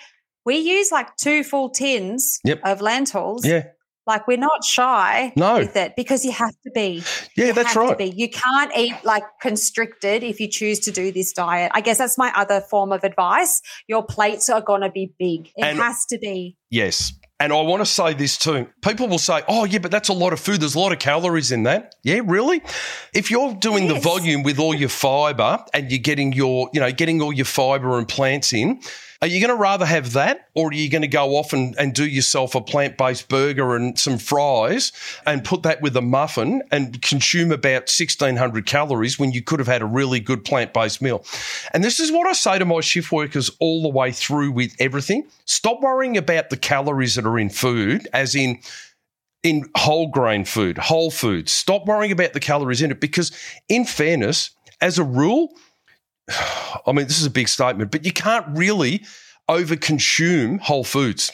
we 0.46 0.58
use 0.58 0.92
like 0.92 1.16
two 1.18 1.44
full 1.44 1.70
tins 1.70 2.40
Yep. 2.44 2.62
of 2.66 2.82
lentils. 2.82 3.46
Yeah. 3.46 3.68
Like 4.08 4.28
we're 4.28 4.38
not 4.38 4.64
shy 4.64 5.32
No. 5.36 5.60
with 5.60 5.76
it 5.76 5.96
because 5.96 6.26
you 6.26 6.32
have 6.32 6.56
to 6.64 6.72
be. 6.74 7.04
Yeah, 7.38 7.48
You 7.48 7.54
that's 7.54 7.76
right. 7.76 8.14
You 8.14 8.28
can't 8.30 8.72
eat 8.76 8.96
like 9.04 9.22
constricted 9.40 10.24
if 10.24 10.40
you 10.40 10.48
choose 10.50 10.80
to 10.82 10.92
do 10.92 11.12
this 11.12 11.32
diet. 11.32 11.72
I 11.76 11.82
guess 11.82 12.00
that's 12.00 12.18
my 12.18 12.32
other 12.36 12.60
form 12.60 12.92
of 12.92 13.04
advice. 13.04 13.62
Your 13.88 14.04
plates 14.04 14.50
are 14.50 14.62
going 14.62 14.82
to 14.82 14.90
be 14.90 15.14
big. 15.20 15.48
It 15.56 15.64
And- 15.64 15.78
has 15.78 16.06
to 16.08 16.18
be. 16.18 16.58
Yes. 16.72 17.14
And 17.42 17.54
I 17.54 17.62
want 17.62 17.82
to 17.82 17.86
say 17.86 18.14
this 18.14 18.38
too. 18.38 18.68
People 18.82 19.08
will 19.08 19.18
say, 19.18 19.44
oh, 19.48 19.64
yeah, 19.64 19.80
but 19.80 19.92
that's 19.92 20.10
a 20.10 20.14
lot 20.14 20.34
of 20.34 20.42
food. 20.42 20.60
There's 20.60 20.76
a 20.76 20.80
lot 20.80 20.92
of 20.92 21.00
calories 21.00 21.54
in 21.54 21.64
that. 21.64 21.96
Yeah, 22.04 22.20
really? 22.26 22.62
If 23.14 23.32
you're 23.32 23.54
doing 23.54 23.88
the 23.88 23.98
volume 23.98 24.44
with 24.44 24.60
all 24.60 24.74
your 24.74 24.90
fiber 24.90 25.64
and 25.74 25.90
you're 25.90 26.00
getting 26.00 26.34
your, 26.34 26.70
you 26.74 26.82
know, 26.82 26.92
getting 26.92 27.22
all 27.22 27.32
your 27.32 27.46
fiber 27.46 27.98
and 27.98 28.08
plants 28.08 28.52
in, 28.52 28.82
are 29.22 29.28
you 29.28 29.42
going 29.42 29.56
to 29.56 29.62
rather 29.62 29.86
have 29.86 30.14
that 30.14 30.48
or 30.56 30.70
are 30.70 30.74
you 30.74 30.90
going 30.90 31.02
to 31.02 31.08
go 31.08 31.36
off 31.36 31.52
and, 31.52 31.76
and 31.78 31.94
do 31.94 32.08
yourself 32.08 32.56
a 32.56 32.62
plant 32.62 32.98
based 32.98 33.28
burger 33.28 33.76
and 33.76 34.00
some 34.00 34.18
fries 34.18 34.94
and 35.26 35.44
put 35.44 35.64
that 35.64 35.82
with 35.82 35.98
a 35.98 36.02
muffin 36.02 36.64
and 36.72 37.02
consume 37.02 37.52
about 37.52 37.90
1600 37.90 38.66
calories 38.66 39.20
when 39.20 39.34
you 39.34 39.42
could 39.42 39.60
have 39.60 39.68
had 39.68 39.82
a 39.82 39.86
really 39.86 40.22
good 40.22 40.46
plant 40.46 40.74
based 40.74 41.02
meal? 41.02 41.26
And 41.74 41.84
this 41.84 42.00
is 42.00 42.14
what 42.14 42.28
I 42.28 42.34
say 42.34 42.60
to 42.60 42.66
my 42.66 42.80
shift 42.80 43.12
workers 43.12 43.52
all 43.60 43.82
the 43.82 43.90
way 43.90 44.14
through 44.14 44.52
with 44.52 44.74
everything. 44.80 45.28
Stop 45.44 45.82
worrying 45.82 46.16
about 46.16 46.50
the 46.50 46.58
calories 46.58 47.16
that 47.16 47.26
are 47.26 47.40
in 47.40 47.50
food, 47.50 48.08
as 48.14 48.36
in 48.36 48.60
in 49.44 49.70
whole 49.76 50.08
grain 50.08 50.46
food, 50.46 50.78
whole 50.78 51.12
foods. 51.12 51.52
Stop 51.52 51.86
worrying 51.86 52.12
about 52.12 52.34
the 52.34 52.40
calories 52.40 52.82
in 52.82 52.92
it 52.92 53.00
because, 53.00 53.32
in 53.70 53.86
fairness, 53.86 54.52
as 54.82 55.00
a 55.00 55.04
rule, 55.04 55.54
I 56.86 56.92
mean, 56.92 57.08
this 57.08 57.20
is 57.20 57.26
a 57.26 57.32
big 57.32 57.48
statement, 57.48 57.92
but 57.92 58.06
you 58.06 58.14
can't 58.14 58.46
really 58.50 59.04
overconsume 59.50 60.60
whole 60.60 60.84
foods. 60.84 61.32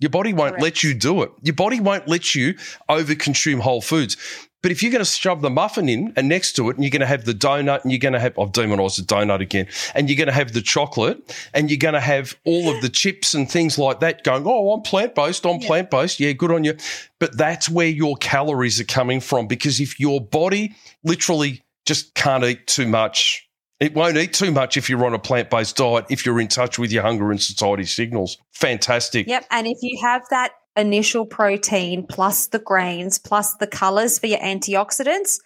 Your 0.00 0.10
body 0.10 0.32
won't 0.32 0.52
Correct. 0.52 0.62
let 0.62 0.82
you 0.82 0.92
do 0.94 1.22
it. 1.22 1.30
Your 1.42 1.54
body 1.54 1.80
won't 1.80 2.08
let 2.08 2.34
you 2.34 2.54
overconsume 2.88 3.60
whole 3.60 3.80
foods. 3.80 4.16
But 4.62 4.72
if 4.72 4.82
you're 4.82 4.90
going 4.90 5.04
to 5.04 5.10
shove 5.10 5.42
the 5.42 5.50
muffin 5.50 5.90
in 5.90 6.12
and 6.16 6.26
next 6.26 6.54
to 6.54 6.70
it, 6.70 6.76
and 6.76 6.82
you're 6.82 6.90
going 6.90 7.00
to 7.00 7.06
have 7.06 7.26
the 7.26 7.34
donut, 7.34 7.82
and 7.82 7.92
you're 7.92 7.98
going 7.98 8.14
to 8.14 8.18
have, 8.18 8.38
I've 8.38 8.50
demonized 8.52 8.98
the 8.98 9.02
donut 9.02 9.40
again, 9.40 9.66
and 9.94 10.08
you're 10.08 10.16
going 10.16 10.28
to 10.28 10.32
have 10.32 10.52
the 10.54 10.62
chocolate, 10.62 11.36
and 11.52 11.70
you're 11.70 11.78
going 11.78 11.94
to 11.94 12.00
have 12.00 12.34
all 12.46 12.74
of 12.74 12.80
the 12.80 12.88
chips 12.88 13.34
and 13.34 13.48
things 13.48 13.78
like 13.78 14.00
that 14.00 14.24
going, 14.24 14.44
oh, 14.46 14.72
I'm 14.72 14.80
plant 14.80 15.14
based, 15.14 15.44
I'm 15.44 15.60
Yeah. 15.60 15.66
plant 15.66 15.90
based. 15.90 16.18
Yeah, 16.18 16.32
good 16.32 16.50
on 16.50 16.64
you. 16.64 16.76
But 17.20 17.36
that's 17.36 17.68
where 17.68 17.88
your 17.88 18.16
calories 18.16 18.80
are 18.80 18.84
coming 18.84 19.20
from 19.20 19.46
because 19.46 19.80
if 19.80 20.00
your 20.00 20.18
body 20.20 20.74
literally 21.04 21.62
just 21.84 22.14
can't 22.14 22.42
eat 22.42 22.66
too 22.66 22.88
much, 22.88 23.46
it 23.84 23.94
won't 23.94 24.16
eat 24.16 24.32
too 24.32 24.50
much 24.50 24.78
if 24.78 24.88
you're 24.88 25.04
on 25.04 25.12
a 25.12 25.18
plant 25.18 25.50
based 25.50 25.76
diet, 25.76 26.06
if 26.08 26.24
you're 26.24 26.40
in 26.40 26.48
touch 26.48 26.78
with 26.78 26.90
your 26.90 27.02
hunger 27.02 27.30
and 27.30 27.40
satiety 27.40 27.84
signals. 27.84 28.38
Fantastic. 28.52 29.26
Yep. 29.26 29.44
And 29.50 29.66
if 29.66 29.78
you 29.82 29.98
have 30.02 30.22
that 30.30 30.52
initial 30.74 31.26
protein 31.26 32.06
plus 32.06 32.46
the 32.46 32.58
grains 32.58 33.18
plus 33.18 33.56
the 33.56 33.66
colors 33.66 34.18
for 34.18 34.26
your 34.26 34.38
antioxidants, 34.38 35.38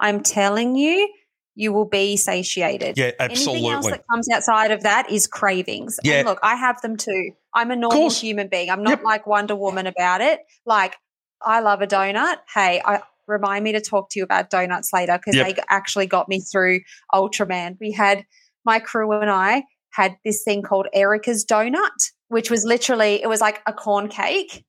I'm 0.00 0.22
telling 0.24 0.74
you, 0.74 1.08
you 1.54 1.72
will 1.72 1.84
be 1.84 2.16
satiated. 2.16 2.98
Yeah, 2.98 3.12
absolutely. 3.20 3.68
Anything 3.68 3.72
else 3.72 3.86
that 3.90 4.04
comes 4.10 4.28
outside 4.28 4.72
of 4.72 4.82
that 4.82 5.08
is 5.08 5.28
cravings. 5.28 6.00
Yeah. 6.02 6.14
And 6.14 6.26
look, 6.28 6.40
I 6.42 6.56
have 6.56 6.80
them 6.82 6.96
too. 6.96 7.30
I'm 7.54 7.70
a 7.70 7.76
normal 7.76 8.10
human 8.10 8.48
being. 8.48 8.70
I'm 8.70 8.82
not 8.82 8.98
Yep. 8.98 9.04
like 9.04 9.26
Wonder 9.28 9.54
Woman 9.54 9.86
about 9.86 10.20
it. 10.20 10.40
Like, 10.66 10.96
I 11.40 11.60
love 11.60 11.80
a 11.80 11.86
donut. 11.86 12.38
Hey, 12.52 12.82
I 12.84 13.02
remind 13.26 13.64
me 13.64 13.72
to 13.72 13.80
talk 13.80 14.10
to 14.10 14.18
you 14.18 14.24
about 14.24 14.50
donuts 14.50 14.92
later 14.92 15.18
because 15.18 15.36
Yep. 15.36 15.56
they 15.56 15.62
actually 15.68 16.06
got 16.06 16.28
me 16.28 16.40
through 16.40 16.80
Ultraman. 17.12 17.76
We 17.80 17.92
had 17.92 18.24
my 18.64 18.78
crew 18.78 19.12
and 19.12 19.30
I 19.30 19.64
had 19.92 20.16
this 20.24 20.42
thing 20.42 20.62
called 20.62 20.88
Erica's 20.92 21.44
Donut, 21.44 21.90
which 22.28 22.50
was 22.50 22.64
literally 22.64 23.22
it 23.22 23.28
was 23.28 23.40
like 23.40 23.60
a 23.66 23.72
corn 23.72 24.08
cake 24.08 24.64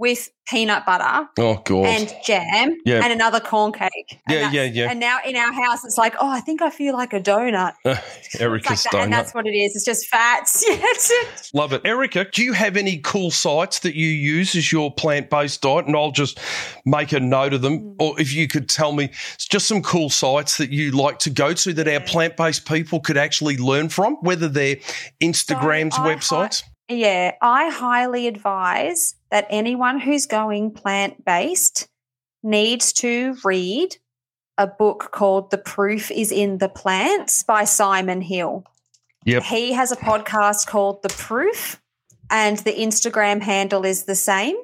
with 0.00 0.30
peanut 0.48 0.84
butter 0.84 1.28
Oh, 1.38 1.60
God. 1.64 1.84
and 1.86 2.12
jam 2.24 2.76
Yeah. 2.84 3.04
and 3.04 3.12
another 3.12 3.38
corn 3.38 3.70
cake. 3.72 4.18
And 4.26 4.52
Yeah, 4.52 4.62
yeah, 4.64 4.64
yeah. 4.64 4.90
And 4.90 4.98
now 4.98 5.18
in 5.24 5.36
our 5.36 5.52
house, 5.52 5.84
it's 5.84 5.96
like, 5.98 6.14
oh, 6.18 6.28
I 6.28 6.40
think 6.40 6.60
I 6.62 6.70
feel 6.70 6.94
like 6.94 7.12
a 7.12 7.20
donut. 7.20 7.74
Erica's 8.40 8.84
like 8.86 8.92
that, 8.92 8.94
and 9.02 9.12
donut. 9.12 9.16
that's 9.16 9.34
what 9.34 9.46
it 9.46 9.50
is. 9.50 9.76
It's 9.76 9.84
just 9.84 10.08
fats. 10.08 10.64
Yes. 10.80 11.50
Love 11.54 11.72
it. 11.72 11.82
Erica, 11.84 12.24
do 12.32 12.42
you 12.42 12.52
have 12.54 12.76
any 12.76 12.98
cool 12.98 13.30
sites 13.30 13.80
that 13.80 13.94
you 13.94 14.06
use 14.08 14.56
as 14.56 14.72
your 14.72 14.92
plant 14.92 15.28
based 15.30 15.60
diet? 15.62 15.86
And 15.86 15.94
I'll 15.94 16.10
just 16.12 16.40
make 16.84 17.12
a 17.12 17.20
note 17.20 17.52
of 17.52 17.60
Mm. 17.60 17.62
them. 17.62 17.96
Or 18.00 18.18
if 18.20 18.32
you 18.32 18.48
could 18.48 18.68
tell 18.68 18.92
me 18.92 19.10
just 19.38 19.68
some 19.68 19.82
cool 19.82 20.08
sites 20.10 20.56
that 20.56 20.70
you 20.70 20.90
like 20.92 21.18
to 21.20 21.30
go 21.30 21.52
to 21.52 21.72
that 21.74 21.86
our 21.86 22.00
plant 22.00 22.36
based 22.36 22.66
people 22.66 22.98
could 23.00 23.18
actually 23.18 23.56
learn 23.58 23.88
from, 23.90 24.14
whether 24.22 24.48
they're 24.48 24.76
Instagram's 25.22 25.96
hi- 25.96 26.14
websites. 26.14 26.62
yeah, 26.88 27.32
I 27.42 27.68
highly 27.70 28.26
advise 28.26 29.14
that 29.30 29.46
anyone 29.50 30.00
who's 30.00 30.26
going 30.26 30.72
plant 30.72 31.24
based 31.24 31.88
needs 32.42 32.92
to 32.94 33.36
read 33.44 33.96
a 34.58 34.66
book 34.66 35.10
called 35.12 35.50
The 35.50 35.58
Proof 35.58 36.10
is 36.10 36.30
in 36.30 36.58
the 36.58 36.68
Plants 36.68 37.42
by 37.44 37.64
Simon 37.64 38.20
Hill. 38.20 38.64
Yep. 39.24 39.42
He 39.44 39.72
has 39.72 39.92
a 39.92 39.96
podcast 39.96 40.66
called 40.66 41.02
The 41.02 41.08
Proof, 41.10 41.80
and 42.30 42.58
the 42.58 42.72
Instagram 42.72 43.42
handle 43.42 43.84
is 43.84 44.04
the 44.04 44.14
same. 44.14 44.56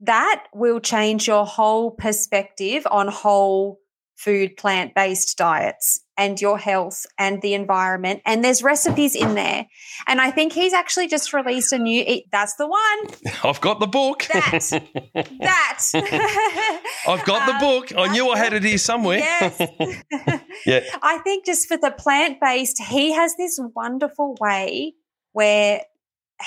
That 0.00 0.46
will 0.54 0.80
change 0.80 1.26
your 1.26 1.46
whole 1.46 1.90
perspective 1.90 2.86
on 2.90 3.08
whole 3.08 3.80
food 4.16 4.56
plant 4.56 4.94
based 4.94 5.36
diets 5.38 6.00
and 6.18 6.40
your 6.40 6.58
health 6.58 7.06
and 7.16 7.40
the 7.40 7.54
environment. 7.54 8.20
And 8.26 8.44
there's 8.44 8.62
recipes 8.62 9.14
in 9.14 9.34
there. 9.34 9.66
And 10.06 10.20
I 10.20 10.30
think 10.32 10.52
he's 10.52 10.72
actually 10.74 11.06
just 11.06 11.32
released 11.32 11.72
a 11.72 11.78
new, 11.78 12.20
that's 12.32 12.56
the 12.56 12.66
one. 12.66 13.34
I've 13.44 13.60
got 13.60 13.78
the 13.80 13.86
book. 13.86 14.26
That. 14.32 14.82
That. 15.40 15.84
I've 17.08 17.24
got 17.24 17.46
the 17.46 17.54
Um, 17.54 17.60
book. 17.60 17.92
I 17.96 18.12
knew 18.12 18.28
I 18.30 18.36
had 18.36 18.52
it 18.52 18.64
here 18.64 18.78
somewhere. 18.78 19.18
Yes. 19.18 19.60
Yeah. 20.66 20.80
I 21.00 21.18
think 21.18 21.46
just 21.46 21.68
for 21.68 21.76
the 21.76 21.92
plant 21.92 22.40
based, 22.40 22.82
he 22.82 23.12
has 23.12 23.36
this 23.36 23.60
wonderful 23.76 24.36
way 24.40 24.94
where 25.32 25.82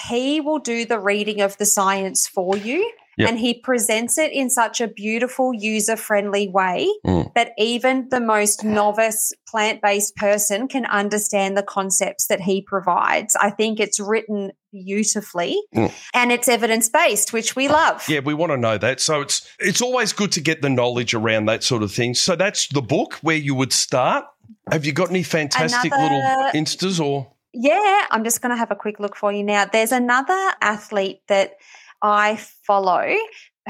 he 0.09 0.41
will 0.41 0.59
do 0.59 0.85
the 0.85 0.99
reading 0.99 1.39
of 1.39 1.57
the 1.57 1.65
science 1.65 2.27
for 2.27 2.57
you. 2.57 2.91
Yep. 3.17 3.29
And 3.29 3.39
he 3.39 3.53
presents 3.59 4.17
it 4.17 4.31
in 4.31 4.49
such 4.49 4.79
a 4.81 4.87
beautiful, 4.87 5.53
user 5.53 5.95
friendly 5.97 6.47
way 6.47 6.87
Mm. 7.05 7.33
that 7.35 7.51
even 7.57 8.07
the 8.09 8.19
most 8.21 8.63
novice 8.63 9.33
plant 9.49 9.81
based 9.81 10.15
person 10.15 10.67
can 10.67 10.85
understand 10.85 11.57
the 11.57 11.63
concepts 11.63 12.27
that 12.27 12.41
he 12.41 12.61
provides. 12.61 13.35
I 13.35 13.49
think 13.49 13.79
it's 13.79 13.99
written 13.99 14.51
beautifully 14.71 15.61
Mm. 15.75 15.91
and 16.13 16.31
it's 16.31 16.47
evidence 16.47 16.89
based, 16.89 17.33
which 17.33 17.55
we 17.55 17.67
love. 17.67 18.07
Yeah, 18.07 18.19
we 18.19 18.33
want 18.33 18.51
to 18.51 18.57
know 18.57 18.77
that. 18.77 18.99
So 18.99 19.21
it's 19.21 19.47
it's 19.59 19.81
always 19.81 20.13
good 20.13 20.31
to 20.33 20.41
get 20.41 20.61
the 20.61 20.69
knowledge 20.69 21.13
around 21.13 21.45
that 21.47 21.63
sort 21.63 21.83
of 21.83 21.91
thing. 21.91 22.13
So 22.15 22.35
that's 22.35 22.67
the 22.67 22.81
book 22.81 23.15
where 23.21 23.35
you 23.35 23.55
would 23.55 23.73
start. 23.73 24.25
Have 24.71 24.85
you 24.85 24.91
got 24.93 25.09
any 25.09 25.23
fantastic 25.23 25.93
Another- 25.93 26.15
little 26.15 26.51
instas 26.53 27.03
or 27.03 27.27
Yeah, 27.53 28.05
I'm 28.11 28.23
just 28.23 28.41
going 28.41 28.51
to 28.51 28.57
have 28.57 28.71
a 28.71 28.75
quick 28.77 28.97
look 28.99 29.17
for 29.17 29.29
you 29.33 29.43
now. 29.43 29.65
There's 29.65 29.91
another 29.91 30.39
athlete 30.61 31.19
that 31.27 31.55
I 32.01 32.35
follow 32.65 33.15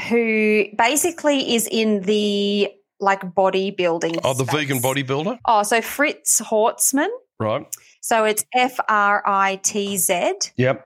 who 0.09 0.65
basically 0.77 1.55
is 1.55 1.67
in 1.69 2.01
the 2.01 2.69
like 2.99 3.21
bodybuilding. 3.21 4.19
Oh, 4.23 4.33
the 4.33 4.45
space. 4.45 4.61
vegan 4.61 4.79
bodybuilder? 4.79 5.39
Oh, 5.45 5.63
so 5.63 5.81
Fritz 5.81 6.39
Horstmann. 6.41 7.09
Right. 7.39 7.65
So 8.01 8.23
it's 8.25 8.45
F 8.53 8.79
R 8.87 9.23
I 9.25 9.55
T 9.63 9.97
Z 9.97 10.33
Yep. 10.57 10.83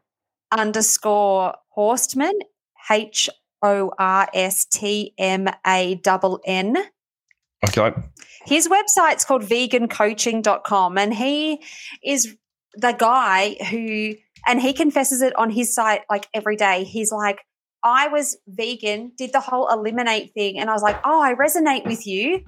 underscore 0.51 1.55
Horstmann, 1.77 2.33
H 2.89 3.29
O 3.61 3.91
R 3.99 4.27
S 4.33 4.65
T 4.65 5.13
M 5.17 5.47
A 5.65 5.95
N 5.95 6.39
N. 6.45 6.77
Okay. 7.67 7.91
His 8.45 8.67
website's 8.69 9.25
called 9.25 9.41
vegancoaching.com 9.43 10.97
and 10.97 11.13
he 11.13 11.61
is 12.03 12.35
the 12.78 12.93
guy 12.93 13.55
who 13.69 14.13
and 14.47 14.61
he 14.61 14.73
confesses 14.73 15.21
it 15.21 15.36
on 15.38 15.49
his 15.49 15.73
site 15.73 16.01
like 16.09 16.28
every 16.34 16.55
day. 16.55 16.84
He's 16.84 17.11
like, 17.11 17.39
I 17.84 18.07
was 18.07 18.38
vegan, 18.47 19.11
did 19.17 19.32
the 19.34 19.39
whole 19.39 19.67
eliminate 19.69 20.34
thing, 20.34 20.57
and 20.59 20.69
I 20.69 20.73
was 20.73 20.82
like, 20.82 20.99
oh, 21.03 21.21
I 21.21 21.34
resonate 21.36 21.86
with 21.86 22.05
you. 22.07 22.43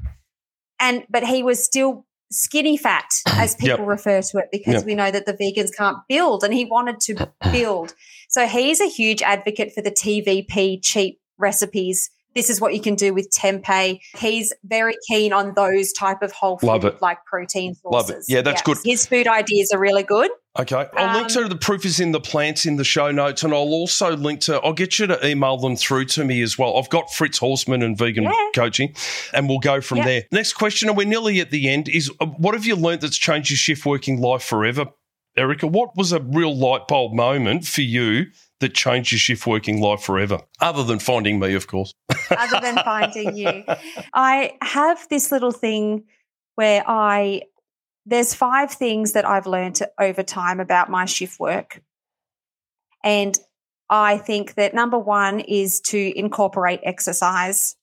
And 0.80 1.06
but 1.10 1.24
he 1.24 1.44
was 1.44 1.64
still 1.64 2.06
skinny 2.32 2.76
fat, 2.78 3.10
as 3.28 3.56
people 3.56 3.80
Yep. 3.80 3.88
refer 3.88 4.22
to 4.22 4.38
it, 4.40 4.50
because 4.52 4.74
Yep. 4.76 4.86
we 4.86 4.96
know 4.96 5.10
that 5.12 5.26
the 5.26 5.34
vegans 5.34 5.76
can't 5.76 5.98
build, 6.10 6.44
and 6.44 6.54
he 6.54 6.66
wanted 6.66 7.00
to 7.02 7.32
build. 7.52 7.96
So 8.30 8.46
he's 8.46 8.82
a 8.82 8.88
huge 8.90 9.22
advocate 9.22 9.74
for 9.74 9.82
the 9.82 9.92
TVP 9.92 10.80
cheap 10.84 11.20
recipes. 11.38 12.10
This 12.38 12.52
is 12.52 12.62
what 12.62 12.76
you 12.76 12.82
can 12.82 12.94
do 12.94 13.16
with 13.16 13.32
tempeh. 13.32 14.00
He's 14.16 14.54
very 14.64 14.94
keen 15.10 15.34
on 15.34 15.56
those 15.56 15.92
type 15.92 16.22
of 16.22 16.32
whole 16.32 16.60
food 16.60 16.68
Love 16.68 16.86
it. 16.86 17.02
like 17.02 17.18
protein 17.26 17.74
sources. 17.74 18.10
Love 18.10 18.10
it. 18.12 18.26
Yeah, 18.28 18.42
that's 18.44 18.62
good. 18.62 18.78
His 18.86 19.08
food 19.08 19.28
ideas 19.28 19.72
are 19.74 19.80
really 19.80 20.04
good. 20.04 20.30
Okay. 20.60 20.86
I'll 20.94 21.16
link 21.16 21.36
Um, 21.36 21.44
to 21.46 21.50
the 21.50 21.56
proof 21.56 21.84
is 21.84 22.00
in 22.00 22.12
the 22.12 22.20
plants 22.20 22.68
in 22.68 22.76
the 22.76 22.84
show 22.84 23.10
notes, 23.10 23.42
and 23.42 23.54
I'll 23.54 23.60
also 23.74 24.16
link 24.16 24.42
to, 24.42 24.62
I'll 24.62 24.74
get 24.74 25.00
you 25.00 25.08
to 25.08 25.28
email 25.28 25.58
them 25.58 25.76
through 25.76 26.06
to 26.06 26.24
me 26.24 26.44
as 26.44 26.60
well. 26.60 26.78
I've 26.78 26.90
got 26.90 27.12
Fritz 27.12 27.40
Horstmann 27.40 27.84
and 27.84 27.98
vegan 27.98 28.26
Yeah. 28.26 28.34
coaching, 28.54 28.94
and 29.34 29.50
we'll 29.50 29.58
go 29.58 29.82
from 29.82 29.98
Yeah. 30.00 30.06
there. 30.06 30.24
Next 30.32 30.54
question, 30.54 30.90
and 30.90 30.98
we're 30.98 31.08
nearly 31.08 31.40
at 31.40 31.50
the 31.50 31.68
end, 31.70 31.90
is 31.90 32.12
uh, 32.20 32.28
what 32.28 32.54
have 32.54 32.66
you 32.68 32.76
learnt 32.76 33.02
that's 33.02 33.18
changed 33.18 33.50
your 33.50 33.58
shift 33.58 33.84
working 33.84 34.22
life 34.22 34.44
forever, 34.44 34.86
Erica? 35.36 35.66
What 35.66 35.98
was 35.98 36.12
a 36.12 36.20
real 36.20 36.56
light 36.56 36.88
bulb 36.88 37.14
moment 37.14 37.66
for 37.66 37.82
you 37.82 38.28
that 38.60 38.74
changed 38.74 39.12
your 39.12 39.20
shift 39.20 39.46
working 39.46 39.82
life 39.82 40.02
forever? 40.02 40.40
Other 40.60 40.84
than 40.84 41.00
finding 41.00 41.40
me, 41.40 41.54
of 41.54 41.68
course. 41.68 41.94
other 42.38 42.60
than 42.62 42.76
finding 42.84 43.36
you. 43.36 43.64
I 44.14 44.54
have 44.62 45.08
this 45.10 45.32
little 45.32 45.52
thing 45.52 46.06
where 46.56 46.84
I 46.88 47.44
there's 48.06 48.34
five 48.34 48.72
things 48.72 49.12
that 49.14 49.26
I've 49.26 49.46
learned 49.46 49.82
over 50.00 50.24
time 50.24 50.62
about 50.62 50.90
my 50.90 51.06
shift 51.06 51.40
work. 51.42 51.82
And 53.04 53.38
I 53.90 54.18
think 54.18 54.56
that 54.56 54.74
number 54.74 54.98
1 54.98 55.42
is 55.42 55.82
to 55.82 56.18
incorporate 56.18 56.80
exercise. 56.84 57.76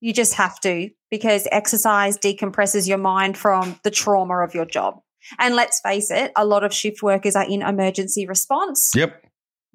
You 0.00 0.12
just 0.12 0.34
have 0.34 0.60
to 0.60 0.90
because 1.10 1.48
exercise 1.50 2.16
decompresses 2.18 2.88
your 2.88 2.98
mind 2.98 3.36
from 3.36 3.78
the 3.82 3.90
trauma 3.90 4.44
of 4.44 4.54
your 4.54 4.64
job. 4.64 5.00
And 5.38 5.56
let's 5.56 5.80
face 5.80 6.10
it, 6.10 6.32
a 6.36 6.44
lot 6.44 6.64
of 6.64 6.72
shift 6.72 7.02
workers 7.02 7.34
are 7.34 7.48
in 7.48 7.62
emergency 7.62 8.26
response. 8.26 8.92
Yep. 8.94 9.23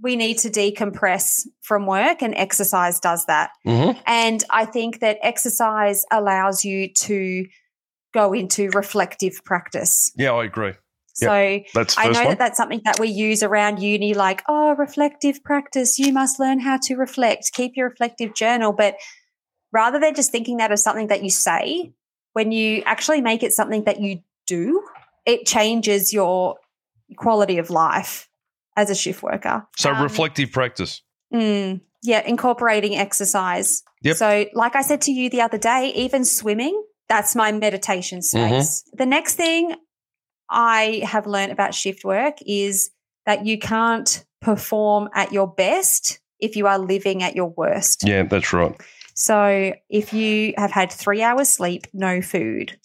We 0.01 0.15
need 0.15 0.37
to 0.39 0.49
decompress 0.49 1.45
from 1.61 1.85
work 1.85 2.21
and 2.21 2.33
exercise 2.35 2.99
does 2.99 3.25
that. 3.25 3.51
Mm-hmm. 3.65 3.99
And 4.05 4.43
I 4.49 4.65
think 4.65 4.99
that 5.01 5.17
exercise 5.21 6.05
allows 6.11 6.63
you 6.63 6.93
to 6.93 7.45
go 8.13 8.33
into 8.33 8.69
reflective 8.69 9.41
practice. 9.43 10.11
Yeah, 10.15 10.31
I 10.31 10.45
agree. 10.45 10.73
So 11.13 11.59
That's 11.73 11.97
I 11.97 12.09
know 12.09 12.19
one. 12.21 12.29
that 12.29 12.39
that's 12.39 12.57
something 12.57 12.81
that 12.85 12.97
we 12.97 13.09
use 13.09 13.43
around 13.43 13.81
uni, 13.81 14.13
like, 14.13 14.41
oh, 14.47 14.75
reflective 14.75 15.43
practice. 15.43 15.99
You 15.99 16.13
must 16.13 16.39
learn 16.39 16.59
how 16.59 16.79
to 16.83 16.95
reflect, 16.95 17.51
keep 17.53 17.73
your 17.75 17.89
reflective 17.89 18.33
journal. 18.33 18.71
But 18.71 18.95
rather 19.73 19.99
than 19.99 20.15
just 20.15 20.31
thinking 20.31 20.57
that 20.57 20.71
as 20.71 20.81
something 20.81 21.07
that 21.07 21.23
you 21.23 21.29
say, 21.29 21.91
when 22.33 22.53
you 22.53 22.83
actually 22.85 23.19
make 23.19 23.43
it 23.43 23.51
something 23.51 23.83
that 23.83 23.99
you 23.99 24.21
do, 24.47 24.81
it 25.25 25.45
changes 25.45 26.13
your 26.13 26.55
quality 27.17 27.57
of 27.57 27.69
life 27.69 28.28
as 28.75 28.89
a 28.89 28.95
shift 28.95 29.21
worker. 29.23 29.65
so 29.75 29.91
Um, 29.91 30.01
reflective 30.03 30.51
practice. 30.51 31.01
Mm, 31.33 31.81
yeah, 32.03 32.21
incorporating 32.25 32.95
exercise. 32.95 33.83
Yep. 34.03 34.15
So, 34.15 34.45
like 34.53 34.75
I 34.75 34.81
said 34.81 35.01
to 35.01 35.11
you 35.11 35.29
the 35.29 35.41
other 35.41 35.57
day, 35.57 35.91
even 35.95 36.23
swimming, 36.25 36.81
that's 37.07 37.35
my 37.35 37.51
meditation 37.51 38.19
Mm-hmm. 38.19 38.61
space. 38.61 38.83
The 38.93 39.05
next 39.05 39.35
thing 39.35 39.75
I 40.49 41.01
have 41.03 41.27
learned 41.27 41.51
about 41.51 41.73
shift 41.75 42.03
work 42.03 42.37
is 42.45 42.89
that 43.25 43.45
you 43.45 43.59
can't 43.59 44.25
perform 44.41 45.09
at 45.13 45.31
your 45.33 45.47
best 45.47 46.19
if 46.39 46.55
you 46.55 46.65
are 46.67 46.79
living 46.79 47.21
at 47.21 47.35
your 47.35 47.49
worst. 47.49 48.03
Yeah, 48.07 48.23
that's 48.23 48.53
right. 48.53 48.73
So, 49.13 49.73
if 49.89 50.13
you 50.13 50.53
have 50.57 50.71
had 50.71 50.91
three 50.91 51.21
hours 51.21 51.49
sleep, 51.49 51.87
no 51.93 52.21
food, 52.21 52.79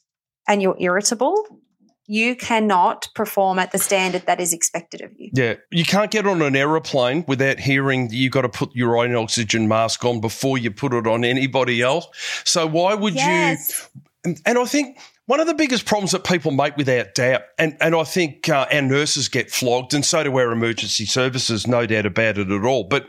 and 0.49 0.61
you're 0.61 0.76
irritable, 0.80 1.61
you 2.07 2.36
cannot 2.36 3.09
perform 3.14 3.59
at 3.59 3.72
the 3.72 3.78
standard 3.78 4.26
that 4.26 4.40
is 4.40 4.52
expected 4.52 5.00
of 5.00 5.11
you. 5.18 5.30
Yeah, 5.32 5.55
you 5.70 5.84
can't 5.84 6.11
get 6.11 6.26
on 6.26 6.42
an 6.42 6.55
aeroplane 6.55 7.24
without 7.26 7.59
hearing 7.59 8.09
that 8.09 8.14
you 8.14 8.30
got 8.30 8.42
to 8.42 8.48
put 8.48 8.74
your 8.74 8.98
own 8.98 9.14
oxygen 9.14 9.68
mask 9.68 10.05
on 10.05 10.20
before 10.20 10.59
you 10.59 10.70
put 10.70 10.92
it 10.92 11.07
on 11.07 11.24
anybody 11.24 11.80
else. 11.82 12.07
So 12.44 12.66
why 12.66 12.94
would 12.94 13.14
Yes. 13.14 13.88
you? 13.94 14.00
And, 14.24 14.40
and 14.46 14.59
I 14.59 14.64
think 14.64 14.98
one 15.26 15.40
of 15.40 15.46
the 15.46 15.55
biggest 15.55 15.86
problems 15.86 16.12
that 16.12 16.24
people 16.24 16.50
make 16.50 16.76
without 16.76 17.14
doubt, 17.14 17.42
and, 17.59 17.76
and 17.80 17.94
I 17.94 18.05
think 18.05 18.48
uh, 18.48 18.66
our 18.70 18.82
nurses 18.82 19.28
get 19.28 19.50
flogged, 19.50 19.94
and 19.94 20.05
so 20.05 20.22
do 20.22 20.36
our 20.36 20.52
emergency 20.52 21.07
services, 21.07 21.66
no 21.66 21.86
doubt 21.86 22.05
about 22.07 22.38
it 22.38 22.50
at 22.50 22.64
all. 22.64 22.84
But 22.84 23.09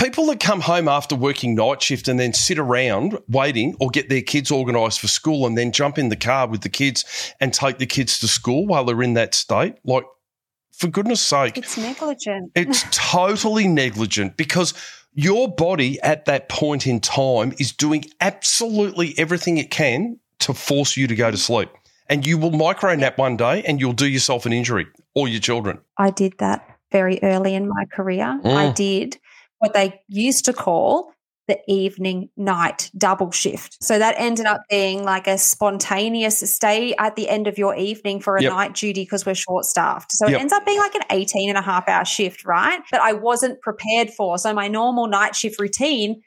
people 0.00 0.26
that 0.26 0.40
come 0.40 0.60
home 0.62 0.88
after 0.88 1.14
working 1.14 1.54
night 1.54 1.82
shift 1.82 2.08
and 2.08 2.18
then 2.18 2.32
sit 2.32 2.58
around 2.58 3.18
waiting 3.28 3.76
or 3.80 3.90
get 3.90 4.08
their 4.08 4.22
kids 4.22 4.50
organised 4.50 4.98
for 5.00 5.08
school 5.08 5.46
and 5.46 5.58
then 5.58 5.70
jump 5.72 5.98
in 5.98 6.08
the 6.08 6.16
car 6.16 6.48
with 6.48 6.62
the 6.62 6.68
kids 6.70 7.04
and 7.40 7.52
take 7.52 7.78
the 7.78 7.86
kids 7.86 8.18
to 8.18 8.26
school 8.26 8.66
while 8.66 8.84
they're 8.84 9.02
in 9.02 9.14
that 9.14 9.34
state, 9.34 9.74
like, 9.84 10.04
for 10.72 10.88
goodness 10.88 11.20
sake, 11.20 11.58
It's 11.58 11.76
negligent. 11.76 12.52
it's 12.54 12.84
totally 12.90 13.68
negligent 13.68 14.38
because 14.38 14.72
your 15.12 15.46
body 15.54 16.00
at 16.00 16.24
that 16.24 16.48
point 16.48 16.86
in 16.86 17.00
time 17.00 17.52
is 17.58 17.70
doing 17.72 18.04
absolutely 18.22 19.14
everything 19.18 19.58
it 19.58 19.70
can 19.70 20.18
to 20.38 20.54
force 20.54 20.96
you 20.96 21.06
to 21.06 21.14
go 21.14 21.30
to 21.30 21.36
sleep. 21.36 21.68
And 22.08 22.26
you 22.26 22.38
will 22.38 22.52
micro 22.52 22.94
nap 22.94 23.18
one 23.18 23.36
day 23.36 23.62
and 23.64 23.78
you'll 23.78 23.92
do 23.92 24.08
yourself 24.08 24.46
an 24.46 24.52
injury 24.54 24.86
or 25.14 25.28
your 25.28 25.40
children. 25.40 25.80
I 25.98 26.10
did 26.10 26.38
that 26.38 26.66
very 26.90 27.20
early 27.22 27.54
in 27.54 27.68
my 27.68 27.84
career. 27.92 28.40
I 28.42 28.68
Mm. 28.68 28.74
did 28.74 29.18
what 29.60 29.72
they 29.72 30.00
used 30.08 30.44
to 30.46 30.52
call 30.52 31.12
the 31.50 31.58
evening 31.66 32.28
night 32.36 32.90
double 32.96 33.32
shift. 33.32 33.76
So 33.82 33.98
that 33.98 34.14
ended 34.18 34.46
up 34.46 34.60
being 34.70 35.02
like 35.02 35.26
a 35.26 35.36
spontaneous 35.36 36.38
stay 36.52 36.94
at 36.96 37.16
the 37.16 37.28
end 37.28 37.48
of 37.48 37.58
your 37.58 37.74
evening 37.74 38.20
for 38.20 38.36
a 38.36 38.42
Yep. 38.42 38.52
night 38.52 38.74
duty 38.74 39.02
because 39.02 39.26
we're 39.26 39.34
short 39.34 39.64
staffed. 39.64 40.12
So 40.12 40.26
Yep. 40.26 40.36
it 40.36 40.40
ends 40.40 40.52
up 40.52 40.64
being 40.64 40.78
like 40.78 40.94
an 40.94 41.02
18 41.10 41.48
and 41.48 41.58
a 41.58 41.62
half 41.62 41.88
hour 41.88 42.04
shift, 42.04 42.44
right? 42.44 42.80
That 42.92 43.00
I 43.00 43.14
wasn't 43.14 43.60
prepared 43.62 44.10
for. 44.10 44.38
So 44.38 44.54
my 44.54 44.68
normal 44.68 45.08
night 45.08 45.34
shift 45.34 45.60
routine 45.60 46.22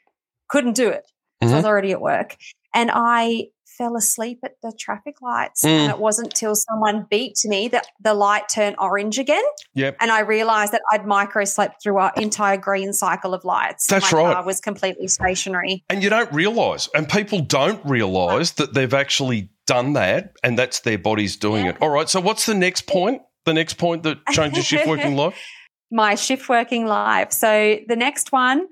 couldn't 0.48 0.74
do 0.74 0.88
it. 0.88 1.06
So 1.06 1.12
I 1.42 1.46
mm-hmm. 1.46 1.56
was 1.56 1.64
already 1.64 1.92
at 1.92 2.02
work. 2.02 2.36
And 2.74 2.90
I 2.92 3.48
fell 3.76 3.96
asleep 3.96 4.40
at 4.44 4.52
the 4.62 4.72
traffic 4.78 5.20
lights. 5.22 5.64
Mm. 5.64 5.68
And 5.68 5.92
it 5.92 5.98
wasn't 5.98 6.34
till 6.34 6.54
someone 6.54 7.06
beeped 7.10 7.44
me 7.46 7.68
that 7.68 7.86
the 8.00 8.14
light 8.14 8.48
turned 8.48 8.76
orange 8.78 9.18
again. 9.18 9.42
Yep. 9.74 9.96
And 10.00 10.10
I 10.10 10.20
realized 10.20 10.72
that 10.72 10.82
I'd 10.92 11.06
micro 11.06 11.44
slept 11.44 11.82
through 11.82 11.98
our 11.98 12.12
entire 12.16 12.56
green 12.56 12.92
cycle 12.92 13.34
of 13.34 13.44
lights. 13.44 13.86
That's 13.86 14.12
My 14.12 14.18
right. 14.22 14.34
car 14.34 14.44
was 14.44 14.60
completely 14.60 15.08
stationary. 15.08 15.84
And 15.88 16.02
you 16.02 16.10
don't 16.10 16.32
realize, 16.32 16.88
and 16.94 17.08
people 17.08 17.40
don't 17.40 17.84
realize 17.84 18.52
that 18.52 18.74
they've 18.74 18.94
actually 18.94 19.50
done 19.66 19.94
that 19.94 20.32
and 20.42 20.58
that's 20.58 20.80
their 20.80 20.98
bodies 20.98 21.36
doing 21.36 21.64
Yeah. 21.64 21.70
it. 21.72 21.76
All 21.80 21.90
right. 21.90 22.08
So, 22.08 22.20
what's 22.20 22.46
the 22.46 22.54
next 22.54 22.86
point? 22.86 23.22
The 23.44 23.54
next 23.54 23.74
point 23.74 24.02
that 24.04 24.18
changes 24.32 24.64
shift 24.66 24.86
working 24.86 25.16
life? 25.16 25.34
My 25.90 26.14
shift 26.14 26.48
working 26.48 26.86
life. 26.86 27.30
So 27.30 27.76
the 27.86 27.94
next 27.96 28.32
one, 28.32 28.66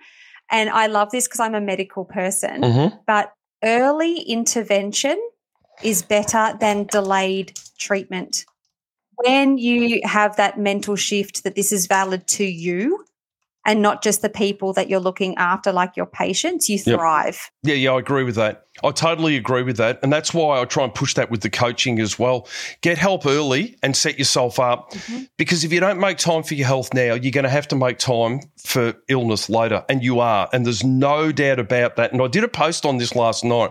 and 0.51 0.69
I 0.71 0.87
love 0.87 1.11
this 1.11 1.27
because 1.29 1.41
I'm 1.41 1.55
a 1.55 1.61
medical 1.61 2.05
person, 2.05 2.63
Mm-hmm. 2.63 2.97
but 3.07 3.33
early 3.63 4.21
intervention 4.21 5.21
is 5.83 6.03
better 6.03 6.57
than 6.61 6.85
delayed 6.85 7.59
treatment. 7.79 8.45
When 9.17 9.59
you 9.59 10.01
have 10.05 10.37
that 10.37 10.59
mental 10.59 10.97
shift 10.97 11.45
that 11.45 11.55
this 11.55 11.73
is 11.73 11.87
valid 11.87 12.27
to 12.29 12.45
you 12.45 13.05
and 13.65 13.81
not 13.81 14.03
just 14.03 14.23
the 14.23 14.29
people 14.29 14.73
that 14.73 14.89
you're 14.89 15.01
looking 15.01 15.37
after, 15.37 15.73
like 15.73 15.97
your 15.97 16.07
patients, 16.07 16.69
you 16.69 16.79
Yep. 16.85 16.99
thrive. 16.99 17.51
Yeah, 17.63 17.75
yeah, 17.75 17.93
I 17.93 17.99
agree 17.99 18.25
with 18.25 18.35
that. 18.35 18.65
I 18.83 18.91
totally 18.91 19.37
agree 19.37 19.63
with 19.63 19.77
that. 19.77 20.01
And 20.03 20.13
that's 20.13 20.33
why 20.35 20.61
I 20.61 20.65
try 20.65 20.85
and 20.85 20.95
push 20.95 21.15
that 21.15 21.31
with 21.31 21.43
the 21.43 21.51
coaching 21.51 22.01
as 22.01 22.19
well. 22.19 22.49
Get 22.81 22.99
help 22.99 23.27
early 23.27 23.77
and 23.83 23.97
set 23.97 24.19
yourself 24.19 24.59
up 24.59 24.91
Mm-hmm. 24.93 25.23
because 25.37 25.63
if 25.65 25.73
you 25.73 25.79
don't 25.81 26.01
make 26.01 26.19
time 26.19 26.43
for 26.43 26.55
your 26.55 26.67
health 26.67 26.93
now, 26.95 27.15
you're 27.15 27.31
going 27.31 27.45
to 27.45 27.51
have 27.51 27.69
to 27.69 27.77
make 27.77 27.99
time 27.99 28.41
for 28.65 28.95
illness 29.09 29.49
later. 29.49 29.85
And 29.89 30.03
you 30.03 30.21
are. 30.21 30.49
And 30.53 30.67
there's 30.67 30.83
no 30.83 31.31
doubt 31.33 31.59
about 31.61 31.97
that. 31.97 32.13
And 32.13 32.21
I 32.23 32.27
did 32.29 32.45
a 32.45 32.49
post 32.49 32.85
on 32.85 32.97
this 32.97 33.15
last 33.15 33.45
night. 33.45 33.71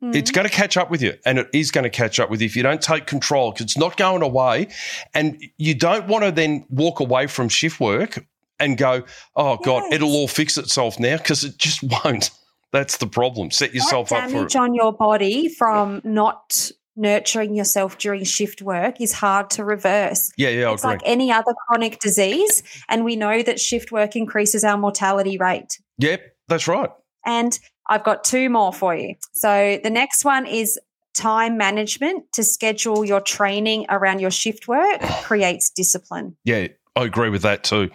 It's 0.00 0.30
going 0.30 0.46
to 0.46 0.52
catch 0.54 0.76
up 0.76 0.92
with 0.92 1.02
you, 1.02 1.14
and 1.26 1.40
it 1.40 1.48
is 1.52 1.72
going 1.72 1.82
to 1.82 1.90
catch 1.90 2.20
up 2.20 2.30
with 2.30 2.40
you 2.40 2.46
if 2.46 2.54
you 2.54 2.62
don't 2.62 2.80
take 2.80 3.08
control 3.08 3.50
because 3.50 3.64
it's 3.64 3.76
not 3.76 3.96
going 3.96 4.22
away. 4.22 4.68
And 5.12 5.42
you 5.56 5.74
don't 5.74 6.06
want 6.06 6.22
to 6.22 6.30
then 6.30 6.64
walk 6.70 7.00
away 7.00 7.26
from 7.26 7.48
shift 7.48 7.80
work 7.80 8.24
and 8.60 8.76
go, 8.76 9.02
oh, 9.36 9.56
God, 9.58 9.84
Yes. 9.84 9.94
it'll 9.94 10.12
all 10.12 10.28
fix 10.28 10.58
itself 10.58 10.98
now 10.98 11.16
because 11.16 11.44
it 11.44 11.58
just 11.58 11.82
won't. 12.04 12.30
That's 12.72 12.98
the 12.98 13.06
problem. 13.06 13.50
Set 13.50 13.74
yourself 13.74 14.10
that 14.10 14.24
up 14.24 14.30
for 14.30 14.36
damage 14.36 14.56
on 14.56 14.74
your 14.74 14.92
body 14.92 15.48
from 15.48 16.02
not 16.04 16.70
nurturing 16.96 17.54
yourself 17.54 17.96
during 17.96 18.24
shift 18.24 18.60
work 18.60 19.00
is 19.00 19.12
hard 19.12 19.48
to 19.50 19.64
reverse. 19.64 20.30
Yeah, 20.36 20.48
yeah, 20.50 20.68
I 20.68 20.72
it's 20.74 20.82
agree. 20.82 20.94
like 20.96 21.02
any 21.06 21.30
other 21.32 21.54
chronic 21.66 22.00
disease. 22.00 22.62
And 22.88 23.04
we 23.04 23.16
know 23.16 23.42
that 23.42 23.58
shift 23.60 23.92
work 23.92 24.16
increases 24.16 24.64
our 24.64 24.76
mortality 24.76 25.38
rate. 25.38 25.78
yep, 25.98 26.20
that's 26.48 26.66
right. 26.68 26.90
And 27.24 27.58
I've 27.88 28.04
got 28.04 28.24
two 28.24 28.50
more 28.50 28.72
for 28.72 28.94
you. 28.94 29.14
So 29.32 29.78
the 29.82 29.90
next 29.90 30.24
one 30.24 30.44
is 30.46 30.78
time 31.14 31.56
management 31.56 32.24
to 32.32 32.44
schedule 32.44 33.04
your 33.04 33.20
training 33.20 33.86
around 33.88 34.18
your 34.20 34.30
shift 34.30 34.68
work 34.68 35.00
creates 35.22 35.70
discipline. 35.70 36.36
Yeah, 36.44 36.66
I 36.96 37.04
agree 37.04 37.30
with 37.30 37.42
that 37.42 37.64
too. 37.64 37.90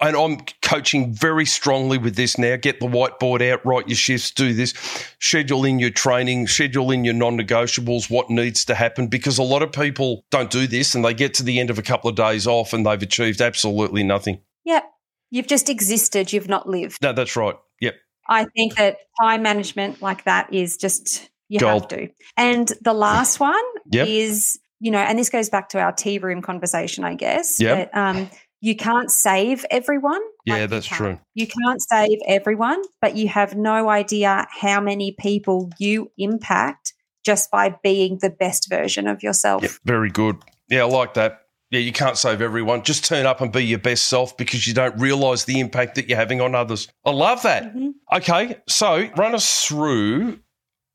And 0.00 0.16
I'm 0.16 0.38
coaching 0.60 1.14
very 1.14 1.46
strongly 1.46 1.98
with 1.98 2.16
this 2.16 2.36
now. 2.36 2.56
Get 2.56 2.80
the 2.80 2.86
whiteboard 2.86 3.48
out, 3.48 3.64
write 3.64 3.88
your 3.88 3.96
shifts, 3.96 4.32
do 4.32 4.52
this, 4.52 4.74
schedule 5.20 5.64
in 5.64 5.78
your 5.78 5.90
training, 5.90 6.48
schedule 6.48 6.90
in 6.90 7.04
your 7.04 7.14
non 7.14 7.38
negotiables, 7.38 8.10
what 8.10 8.28
needs 8.28 8.64
to 8.64 8.74
happen, 8.74 9.06
because 9.06 9.38
a 9.38 9.42
lot 9.42 9.62
of 9.62 9.70
people 9.70 10.24
don't 10.30 10.50
do 10.50 10.66
this 10.66 10.94
and 10.94 11.04
they 11.04 11.14
get 11.14 11.32
to 11.34 11.42
the 11.44 11.60
end 11.60 11.70
of 11.70 11.78
a 11.78 11.82
couple 11.82 12.10
of 12.10 12.16
days 12.16 12.46
off 12.46 12.72
and 12.72 12.84
they've 12.84 13.02
achieved 13.02 13.40
absolutely 13.40 14.02
nothing. 14.02 14.40
Yep. 14.64 14.84
You've 15.30 15.46
just 15.46 15.68
existed, 15.68 16.32
you've 16.32 16.48
not 16.48 16.68
lived. 16.68 16.98
No, 17.00 17.12
that's 17.12 17.36
right. 17.36 17.54
Yep. 17.80 17.94
I 18.28 18.46
think 18.56 18.74
that 18.76 18.96
time 19.20 19.42
management 19.42 20.02
like 20.02 20.24
that 20.24 20.52
is 20.52 20.76
just 20.76 21.30
you 21.48 21.60
Gold. 21.60 21.82
have 21.82 21.88
to. 22.00 22.08
And 22.36 22.72
the 22.80 22.94
last 22.94 23.38
one 23.38 23.62
Yep. 23.92 24.08
is, 24.08 24.58
you 24.80 24.90
know, 24.90 24.98
and 24.98 25.18
this 25.18 25.30
goes 25.30 25.50
back 25.50 25.68
to 25.70 25.78
our 25.78 25.92
tea 25.92 26.18
room 26.18 26.42
conversation, 26.42 27.04
I 27.04 27.14
guess. 27.14 27.60
But 27.60 27.96
um, 27.96 28.30
you 28.64 28.74
can't 28.74 29.10
save 29.10 29.66
everyone. 29.70 30.22
Yeah, 30.46 30.60
Like, 30.60 30.70
that's 30.70 30.88
can't. 30.88 30.98
true. 30.98 31.18
You 31.34 31.46
can't 31.46 31.82
save 31.82 32.18
everyone, 32.26 32.82
but 33.02 33.14
you 33.14 33.28
have 33.28 33.54
no 33.54 33.90
idea 33.90 34.46
how 34.50 34.80
many 34.80 35.12
people 35.18 35.70
you 35.78 36.10
impact 36.16 36.94
just 37.26 37.50
by 37.50 37.76
being 37.82 38.18
the 38.22 38.30
best 38.30 38.70
version 38.70 39.06
of 39.06 39.22
yourself. 39.22 39.80
Very 39.84 40.10
good. 40.10 40.36
Yeah, 40.70 40.80
I 40.82 40.84
like 40.86 41.12
that. 41.14 41.42
Yeah, 41.70 41.80
you 41.80 41.92
can't 41.92 42.16
save 42.16 42.40
everyone. 42.40 42.84
Just 42.84 43.04
turn 43.04 43.26
up 43.26 43.42
and 43.42 43.52
be 43.52 43.64
your 43.66 43.78
best 43.80 44.06
self 44.06 44.34
because 44.36 44.66
you 44.66 44.72
don't 44.72 44.98
realize 44.98 45.44
the 45.44 45.60
impact 45.60 45.96
that 45.96 46.08
you're 46.08 46.16
having 46.18 46.40
on 46.40 46.54
others. 46.54 46.88
I 47.04 47.10
love 47.10 47.42
that. 47.42 47.74
Mhm. 47.74 47.92
Okay, 48.16 48.56
so 48.66 49.08
run 49.16 49.34
us 49.34 49.64
through 49.66 50.38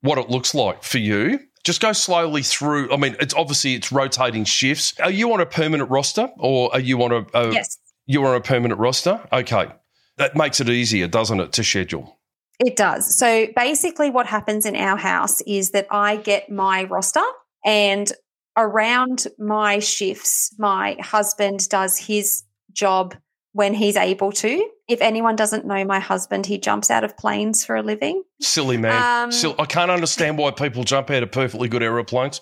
what 0.01 0.17
it 0.17 0.29
looks 0.29 0.55
like 0.55 0.83
for 0.83 0.97
you. 0.97 1.39
Just 1.69 1.81
go 1.81 1.93
slowly 1.93 2.41
through. 2.41 2.91
I 2.91 2.97
mean, 2.97 3.15
it's 3.19 3.35
obviously 3.35 3.75
it's 3.75 3.91
rotating 3.91 4.43
shifts. 4.43 4.99
Are 4.99 5.11
you 5.11 5.31
on 5.33 5.39
a 5.39 5.45
permanent 5.45 5.87
roster 5.91 6.27
or 6.39 6.73
are 6.73 6.79
you 6.79 7.03
on 7.03 7.11
a, 7.11 7.27
a 7.35 7.53
Yes, 7.53 7.77
you're 8.07 8.25
on 8.25 8.33
a 8.33 8.41
permanent 8.41 8.79
roster? 8.79 9.21
Okay. 9.31 9.67
That 10.17 10.35
makes 10.35 10.59
it 10.59 10.67
easier, 10.67 11.07
doesn't 11.07 11.39
it, 11.39 11.51
to 11.53 11.63
schedule? 11.63 12.17
it 12.59 12.75
does. 12.75 13.15
So 13.15 13.45
basically, 13.55 14.09
what 14.09 14.25
happens 14.25 14.65
in 14.65 14.75
our 14.75 14.97
house 14.97 15.41
is 15.41 15.69
that 15.69 15.85
I 15.91 16.15
get 16.15 16.49
my 16.49 16.85
roster 16.85 17.21
and 17.63 18.11
around 18.57 19.27
my 19.37 19.77
shifts, 19.77 20.55
my 20.57 20.97
husband 20.99 21.69
does 21.69 21.99
his 21.99 22.45
job 22.73 23.15
when 23.53 23.73
he's 23.73 23.95
able 23.97 24.31
to. 24.31 24.69
If 24.87 25.01
anyone 25.01 25.35
doesn't 25.35 25.65
know 25.65 25.83
my 25.85 25.99
husband, 25.99 26.45
he 26.45 26.57
jumps 26.57 26.89
out 26.89 27.03
of 27.03 27.17
planes 27.17 27.65
for 27.65 27.75
a 27.75 27.81
living. 27.83 28.23
Silly 28.41 28.77
man. 28.77 29.31
Um, 29.31 29.55
I 29.59 29.65
can't 29.65 29.91
understand 29.91 30.37
why 30.37 30.51
people 30.51 30.83
jump 30.83 31.09
out 31.09 31.23
of 31.23 31.31
perfectly 31.31 31.67
good 31.67 31.83
aeroplanes. 31.83 32.41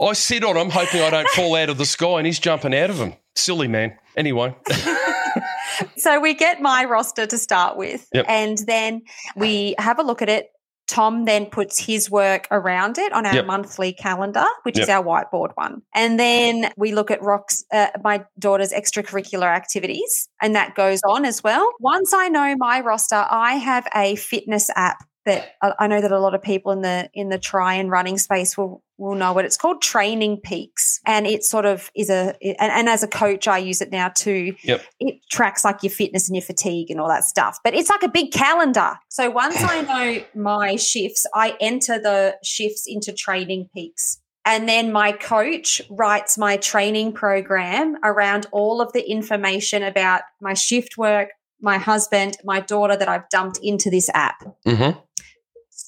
I 0.00 0.12
sit 0.14 0.44
on 0.44 0.56
him 0.56 0.70
hoping 0.70 1.00
I 1.02 1.10
don't 1.10 1.28
fall 1.30 1.54
out 1.54 1.68
of 1.68 1.78
the 1.78 1.86
sky 1.86 2.18
and 2.18 2.26
he's 2.26 2.38
jumping 2.38 2.74
out 2.74 2.90
of 2.90 2.98
them. 2.98 3.14
Silly 3.34 3.68
man. 3.68 3.96
Anyway. 4.16 4.54
so 5.96 6.20
we 6.20 6.34
get 6.34 6.60
my 6.60 6.84
roster 6.84 7.26
to 7.26 7.38
start 7.38 7.76
with, 7.76 8.08
Yep. 8.14 8.24
and 8.28 8.58
then 8.58 9.02
we 9.36 9.74
have 9.78 9.98
a 9.98 10.02
look 10.02 10.22
at 10.22 10.28
it. 10.28 10.50
Tom 10.86 11.24
then 11.24 11.46
puts 11.46 11.78
his 11.78 12.10
work 12.10 12.46
around 12.50 12.98
it 12.98 13.12
on 13.12 13.26
our 13.26 13.34
Yep. 13.34 13.46
monthly 13.46 13.92
calendar, 13.92 14.46
which 14.62 14.78
is 14.78 14.88
our 14.88 15.02
whiteboard 15.02 15.50
one. 15.54 15.82
And 15.94 16.18
then 16.18 16.70
we 16.76 16.92
look 16.92 17.10
at 17.10 17.20
Rock's, 17.22 17.64
uh, 17.72 17.88
my 18.04 18.24
daughter's 18.38 18.72
extracurricular 18.72 19.48
activities, 19.48 20.28
and 20.40 20.54
that 20.54 20.74
goes 20.74 21.00
on 21.08 21.24
as 21.24 21.42
well. 21.42 21.68
Once 21.80 22.12
I 22.14 22.28
know 22.28 22.54
my 22.56 22.80
roster, 22.80 23.26
I 23.30 23.54
have 23.54 23.86
a 23.94 24.16
fitness 24.16 24.70
app 24.76 24.98
that 25.26 25.56
I 25.78 25.86
know 25.88 26.00
that 26.00 26.12
a 26.12 26.18
lot 26.18 26.34
of 26.34 26.42
people 26.42 26.72
in 26.72 26.80
the 26.80 27.10
in 27.12 27.28
the 27.28 27.38
try 27.38 27.74
and 27.74 27.90
running 27.90 28.16
space 28.16 28.56
will 28.56 28.82
will 28.98 29.14
know 29.14 29.32
what 29.32 29.44
it's 29.44 29.56
called 29.56 29.82
TrainingPeaks. 29.82 31.00
And 31.04 31.26
it 31.26 31.44
sort 31.44 31.66
of 31.66 31.90
is 31.94 32.08
a 32.08 32.34
and, 32.42 32.72
and 32.72 32.88
as 32.88 33.02
a 33.02 33.08
coach 33.08 33.46
i 33.46 33.58
use 33.58 33.82
it 33.82 33.90
now 33.90 34.08
too. 34.08 34.54
Yep. 34.62 34.82
it 35.00 35.16
tracks 35.30 35.64
like 35.64 35.82
your 35.82 35.90
fitness 35.90 36.28
and 36.28 36.36
your 36.36 36.42
fatigue 36.42 36.90
and 36.90 37.00
all 37.00 37.08
that 37.08 37.24
stuff. 37.24 37.58
But 37.62 37.74
it's 37.74 37.90
like 37.90 38.02
a 38.02 38.08
big 38.08 38.32
calendar. 38.32 38.94
So 39.10 39.28
once 39.30 39.56
i 39.58 39.82
know 39.82 40.24
my 40.34 40.76
shifts 40.76 41.26
i 41.34 41.56
enter 41.60 41.98
the 41.98 42.36
shifts 42.42 42.84
into 42.86 43.12
TrainingPeaks. 43.12 44.18
And 44.48 44.68
then 44.68 44.92
my 44.92 45.10
coach 45.10 45.82
writes 45.90 46.38
my 46.38 46.56
training 46.56 47.14
program 47.14 47.96
around 48.04 48.46
all 48.52 48.80
of 48.80 48.92
the 48.92 49.02
information 49.10 49.82
about 49.82 50.22
my 50.40 50.54
shift 50.54 50.96
work 50.96 51.30
my 51.60 51.78
husband 51.78 52.36
my 52.44 52.60
daughter 52.60 52.96
that 52.96 53.08
i've 53.08 53.28
dumped 53.30 53.58
into 53.62 53.90
this 53.90 54.08
app. 54.14 54.44
Mm-hmm. 54.66 54.98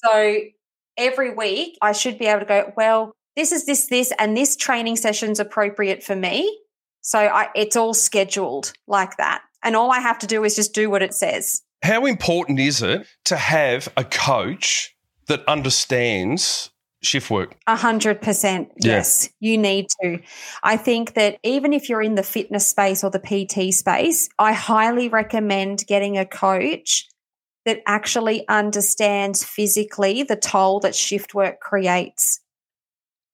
So 0.03 0.37
every 0.97 1.33
week 1.33 1.77
I 1.81 1.91
should 1.93 2.19
be 2.19 2.25
able 2.25 2.41
to 2.41 2.45
go, 2.45 2.73
well, 2.75 3.13
this 3.35 3.51
is 3.51 3.65
this, 3.65 3.87
this, 3.87 4.11
and 4.19 4.35
this 4.35 4.55
training 4.55 4.97
session's 4.97 5.39
appropriate 5.39 6.03
for 6.03 6.15
me. 6.15 6.59
So 7.01 7.19
I, 7.19 7.47
it's 7.55 7.75
all 7.75 7.93
scheduled 7.93 8.73
like 8.87 9.17
that. 9.17 9.41
And 9.63 9.75
all 9.75 9.91
I 9.91 9.99
have 9.99 10.19
to 10.19 10.27
do 10.27 10.43
is 10.43 10.55
just 10.55 10.73
do 10.73 10.89
what 10.89 11.01
it 11.01 11.13
says. 11.13 11.61
How 11.81 12.05
important 12.05 12.59
is 12.59 12.81
it 12.81 13.07
to 13.25 13.37
have 13.37 13.87
a 13.95 14.03
coach 14.03 14.95
that 15.27 15.47
understands 15.47 16.71
shift 17.01 17.29
work? 17.29 17.55
A 17.67 17.75
hundred 17.75 18.21
percent. 18.21 18.69
Yes, 18.77 19.29
you 19.39 19.57
need 19.57 19.87
to. 20.01 20.19
I 20.63 20.75
think 20.75 21.13
that 21.13 21.39
even 21.43 21.71
if 21.71 21.87
you're 21.87 22.01
in 22.01 22.15
the 22.15 22.23
fitness 22.23 22.67
space 22.67 23.03
or 23.03 23.09
the 23.09 23.19
PT 23.19 23.73
space, 23.73 24.29
I 24.37 24.51
highly 24.53 25.07
recommend 25.07 25.85
getting 25.87 26.17
a 26.17 26.25
coach 26.25 27.07
that 27.69 27.83
actually 27.85 28.47
understands 28.47 29.43
physically 29.43 30.23
the 30.23 30.35
toll 30.35 30.79
that 30.79 30.95
shift 30.95 31.35
work 31.35 31.59
creates. 31.59 32.39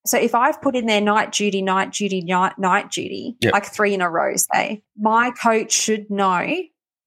So 0.06 0.18
if 0.20 0.36
I've 0.36 0.62
put 0.62 0.76
in 0.76 0.88
there 0.88 1.00
night 1.00 1.32
duty, 1.32 1.62
night 1.62 1.94
duty, 1.94 2.20
night, 2.20 2.60
night 2.60 2.92
duty, 2.92 3.38
Yep. 3.40 3.54
like 3.54 3.66
three 3.66 3.94
in 3.94 4.02
a 4.02 4.10
row, 4.10 4.36
say, 4.36 4.84
my 4.98 5.32
coach 5.32 5.72
should 5.72 6.12
know 6.12 6.46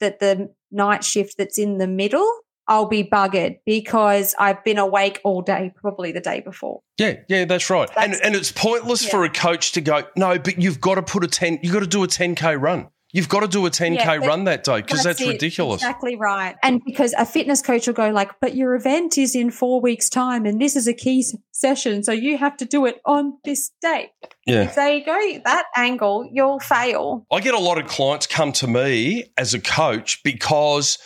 that 0.00 0.20
the 0.20 0.50
night 0.72 1.04
shift 1.04 1.36
that's 1.36 1.58
in 1.58 1.76
the 1.76 1.86
middle, 1.86 2.26
I'll 2.66 2.88
be 2.88 3.04
buggered 3.04 3.58
because 3.66 4.34
I've 4.38 4.64
been 4.64 4.78
awake 4.78 5.20
all 5.22 5.42
day, 5.42 5.70
probably 5.76 6.10
the 6.12 6.20
day 6.20 6.40
before. 6.40 6.80
Yeah, 6.96 7.16
yeah, 7.28 7.44
that's 7.44 7.68
right. 7.68 7.90
and 7.98 8.14
and 8.24 8.34
it's 8.34 8.52
pointless 8.52 9.04
yeah. 9.04 9.10
for 9.10 9.24
a 9.24 9.28
coach 9.30 9.72
to 9.72 9.82
go, 9.82 10.04
no, 10.16 10.38
but 10.38 10.58
you've 10.58 10.80
got 10.80 10.94
to 10.94 11.02
put 11.02 11.24
a 11.24 11.26
10, 11.26 11.60
you've 11.62 11.74
got 11.74 11.80
to 11.80 11.86
do 11.86 12.02
a 12.02 12.08
10K 12.08 12.58
run. 12.58 12.88
You've 13.12 13.28
got 13.30 13.40
to 13.40 13.48
do 13.48 13.64
a 13.64 13.70
10K 13.70 13.94
Yeah, 13.94 14.18
but 14.18 14.26
run 14.26 14.44
that 14.44 14.64
day 14.64 14.82
because 14.82 15.02
that's, 15.02 15.20
it. 15.20 15.28
ridiculous. 15.28 15.80
Exactly 15.80 16.16
right. 16.16 16.56
And 16.62 16.82
because 16.84 17.14
a 17.14 17.24
fitness 17.24 17.62
coach 17.62 17.86
will 17.86 17.94
go 17.94 18.11
like, 18.11 18.32
but 18.40 18.54
your 18.54 18.74
event 18.74 19.16
is 19.16 19.34
in 19.34 19.50
four 19.50 19.80
weeks 19.80 20.11
time 20.11 20.44
and 20.44 20.61
this 20.61 20.76
is 20.76 20.86
a 20.86 20.92
key 20.92 21.24
session. 21.50 22.02
So 22.02 22.12
you 22.12 22.36
have 22.36 22.56
to 22.59 22.66
do 22.66 22.84
it 22.84 23.00
on 23.06 23.38
this 23.44 23.70
date. 23.80 24.11
Yeah. 24.44 24.64
If 24.64 24.74
they 24.74 25.00
go 25.00 25.40
that 25.44 25.64
angle, 25.74 26.28
you'll 26.30 26.61
fail. 26.61 27.26
I 27.32 27.40
get 27.40 27.54
a 27.54 27.59
lot 27.59 27.78
of 27.78 27.86
clients 27.86 28.26
come 28.26 28.52
to 28.52 28.66
me 28.66 29.32
as 29.38 29.54
a 29.54 29.61
coach 29.61 30.22
because 30.22 30.98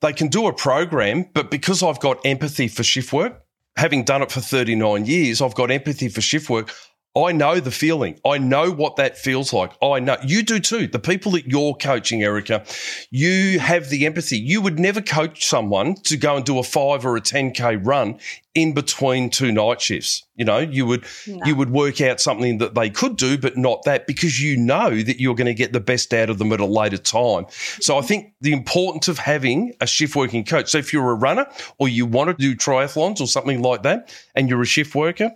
they 0.00 0.14
can 0.14 0.28
do 0.28 0.46
a 0.46 0.54
program, 0.54 1.26
but 1.34 1.50
because 1.50 1.82
I've 1.82 2.00
got 2.00 2.24
empathy 2.24 2.68
for 2.68 2.82
shift 2.82 3.12
work, 3.12 3.42
having 3.76 4.04
done 4.04 4.22
it 4.22 4.32
for 4.32 4.40
39 4.40 5.04
years, 5.04 5.42
I've 5.42 5.54
got 5.54 5.70
empathy 5.70 6.08
for 6.08 6.22
shift 6.22 6.48
work. 6.48 6.72
I 7.16 7.32
know 7.32 7.58
the 7.58 7.72
feeling. 7.72 8.20
I 8.24 8.38
know 8.38 8.70
what 8.70 8.94
that 8.96 9.18
feels 9.18 9.52
like. 9.52 9.72
I 9.82 9.98
know 9.98 10.16
you 10.24 10.44
do 10.44 10.60
too. 10.60 10.86
The 10.86 11.00
people 11.00 11.32
that 11.32 11.46
you're 11.46 11.74
coaching, 11.74 12.22
Erica, 12.22 12.64
you 13.10 13.58
have 13.58 13.88
the 13.88 14.06
empathy. 14.06 14.38
You 14.38 14.60
would 14.60 14.78
never 14.78 15.00
coach 15.00 15.44
someone 15.44 15.96
to 16.04 16.16
go 16.16 16.36
and 16.36 16.44
do 16.44 16.58
a 16.60 16.62
five 16.62 17.04
or 17.04 17.16
a 17.16 17.20
10K 17.20 17.84
run 17.84 18.20
in 18.54 18.74
between 18.74 19.28
two 19.28 19.50
night 19.50 19.80
shifts. 19.80 20.24
You 20.36 20.44
know, 20.44 20.58
you 20.58 20.86
would 20.86 21.04
No. 21.26 21.40
you 21.44 21.56
would 21.56 21.70
work 21.70 22.00
out 22.00 22.20
something 22.20 22.58
that 22.58 22.76
they 22.76 22.90
could 22.90 23.16
do, 23.16 23.36
but 23.36 23.56
not 23.56 23.82
that 23.84 24.06
because 24.06 24.40
you 24.40 24.56
know 24.56 24.90
that 24.90 25.20
you're 25.20 25.34
going 25.34 25.46
to 25.46 25.54
get 25.54 25.72
the 25.72 25.80
best 25.80 26.14
out 26.14 26.30
of 26.30 26.38
them 26.38 26.52
at 26.52 26.60
a 26.60 26.66
later 26.66 26.96
time. 26.96 27.46
So 27.80 27.96
I 27.96 27.98
mm-hmm. 27.98 28.06
think 28.06 28.32
the 28.40 28.52
importance 28.52 29.08
of 29.08 29.18
having 29.18 29.74
a 29.80 29.86
shift 29.86 30.14
working 30.14 30.44
coach. 30.44 30.70
So 30.70 30.78
if 30.78 30.92
you're 30.92 31.10
a 31.10 31.14
runner 31.14 31.46
or 31.78 31.88
you 31.88 32.06
want 32.06 32.30
to 32.30 32.34
do 32.34 32.54
triathlons 32.54 33.20
or 33.20 33.26
something 33.26 33.62
like 33.62 33.82
that, 33.82 34.14
and 34.36 34.48
you're 34.48 34.62
a 34.62 34.66
shift 34.66 34.94
worker, 34.94 35.32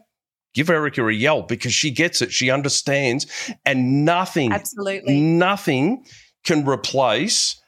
give 0.55 0.71
Erica 0.71 1.07
a 1.07 1.13
yell 1.13 1.43
because 1.43 1.75
she 1.75 1.91
gets 1.91 2.23
it. 2.23 2.33
She 2.33 2.51
understands, 2.51 3.27
and 3.67 4.05
nothing, 4.05 4.53
Absolutely. 4.53 5.21
nothing 5.21 6.05
can 6.45 6.65
replace 6.67 7.61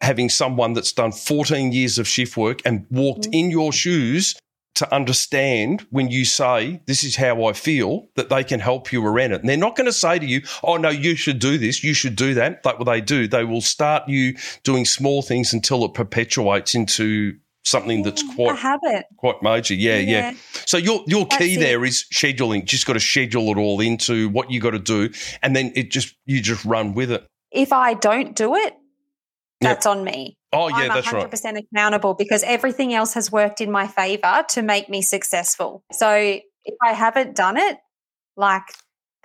having 0.00 0.28
someone 0.28 0.72
that's 0.74 0.92
done 0.92 1.12
14 1.12 1.72
years 1.72 1.98
of 1.98 2.06
shift 2.06 2.36
work 2.36 2.60
and 2.64 2.86
walked 2.90 3.26
Mm. 3.28 3.34
in 3.34 3.50
your 3.50 3.72
shoes 3.72 4.34
to 4.74 4.94
understand 4.94 5.86
when 5.90 6.10
you 6.10 6.24
say, 6.26 6.80
This 6.86 7.02
is 7.02 7.16
how 7.16 7.46
I 7.46 7.54
feel, 7.54 8.08
that 8.14 8.28
they 8.28 8.44
can 8.44 8.60
help 8.60 8.92
you 8.92 9.04
around 9.04 9.32
it. 9.32 9.40
And 9.40 9.48
they're 9.48 9.56
not 9.56 9.74
going 9.74 9.86
to 9.86 9.92
say 9.92 10.18
to 10.18 10.26
you, 10.26 10.42
Oh, 10.62 10.76
no, 10.76 10.90
you 10.90 11.16
should 11.16 11.38
do 11.38 11.56
this, 11.56 11.82
you 11.82 11.94
should 11.94 12.14
do 12.14 12.34
that. 12.34 12.62
Like 12.62 12.78
what 12.78 12.84
they 12.84 13.00
do, 13.00 13.26
they 13.26 13.44
will 13.44 13.62
start 13.62 14.06
you 14.06 14.36
doing 14.64 14.84
small 14.84 15.22
things 15.22 15.54
until 15.54 15.82
it 15.86 15.94
perpetuates 15.94 16.74
into 16.74 17.36
something 17.66 18.02
that's 18.02 18.22
mm, 18.22 18.34
quite 18.34 18.54
a 18.54 18.56
habit. 18.56 19.06
quite 19.16 19.42
major. 19.42 19.74
Yeah, 19.74 19.96
yeah. 19.96 20.30
Yeah. 20.30 20.34
So 20.66 20.76
your 20.76 21.02
your 21.06 21.26
That's 21.26 21.38
key 21.42 21.54
it. 21.56 21.60
there 21.60 21.84
is 21.84 22.04
scheduling. 22.14 22.64
Just 22.64 22.86
got 22.86 22.94
to 22.94 23.00
schedule 23.00 23.50
it 23.50 23.58
all 23.58 23.80
into 23.80 24.28
what 24.30 24.50
you 24.50 24.60
got 24.60 24.70
to 24.70 24.78
do, 24.78 25.10
and 25.42 25.54
then 25.54 25.72
it 25.74 25.90
just 25.90 26.14
you 26.24 26.40
just 26.40 26.64
run 26.64 26.94
with 26.94 27.10
it. 27.10 27.26
If 27.50 27.72
I 27.72 27.94
don't 27.94 28.34
do 28.34 28.54
it, 28.54 28.74
that's 29.60 29.86
on 29.86 30.04
me. 30.04 30.36
Oh 30.52 30.68
yeah, 30.68 30.76
I'm 30.76 30.88
that's 30.88 31.06
100% 31.08 31.44
right. 31.44 31.64
accountable 31.72 32.14
because 32.14 32.42
everything 32.42 32.94
else 32.94 33.14
has 33.14 33.30
worked 33.30 33.60
in 33.60 33.70
my 33.70 33.86
favor 33.86 34.44
to 34.50 34.62
make 34.62 34.88
me 34.88 35.02
successful. 35.02 35.82
So 35.92 36.10
if 36.12 36.74
I 36.82 36.92
haven't 36.92 37.36
done 37.36 37.56
it, 37.56 37.78
like 38.36 38.62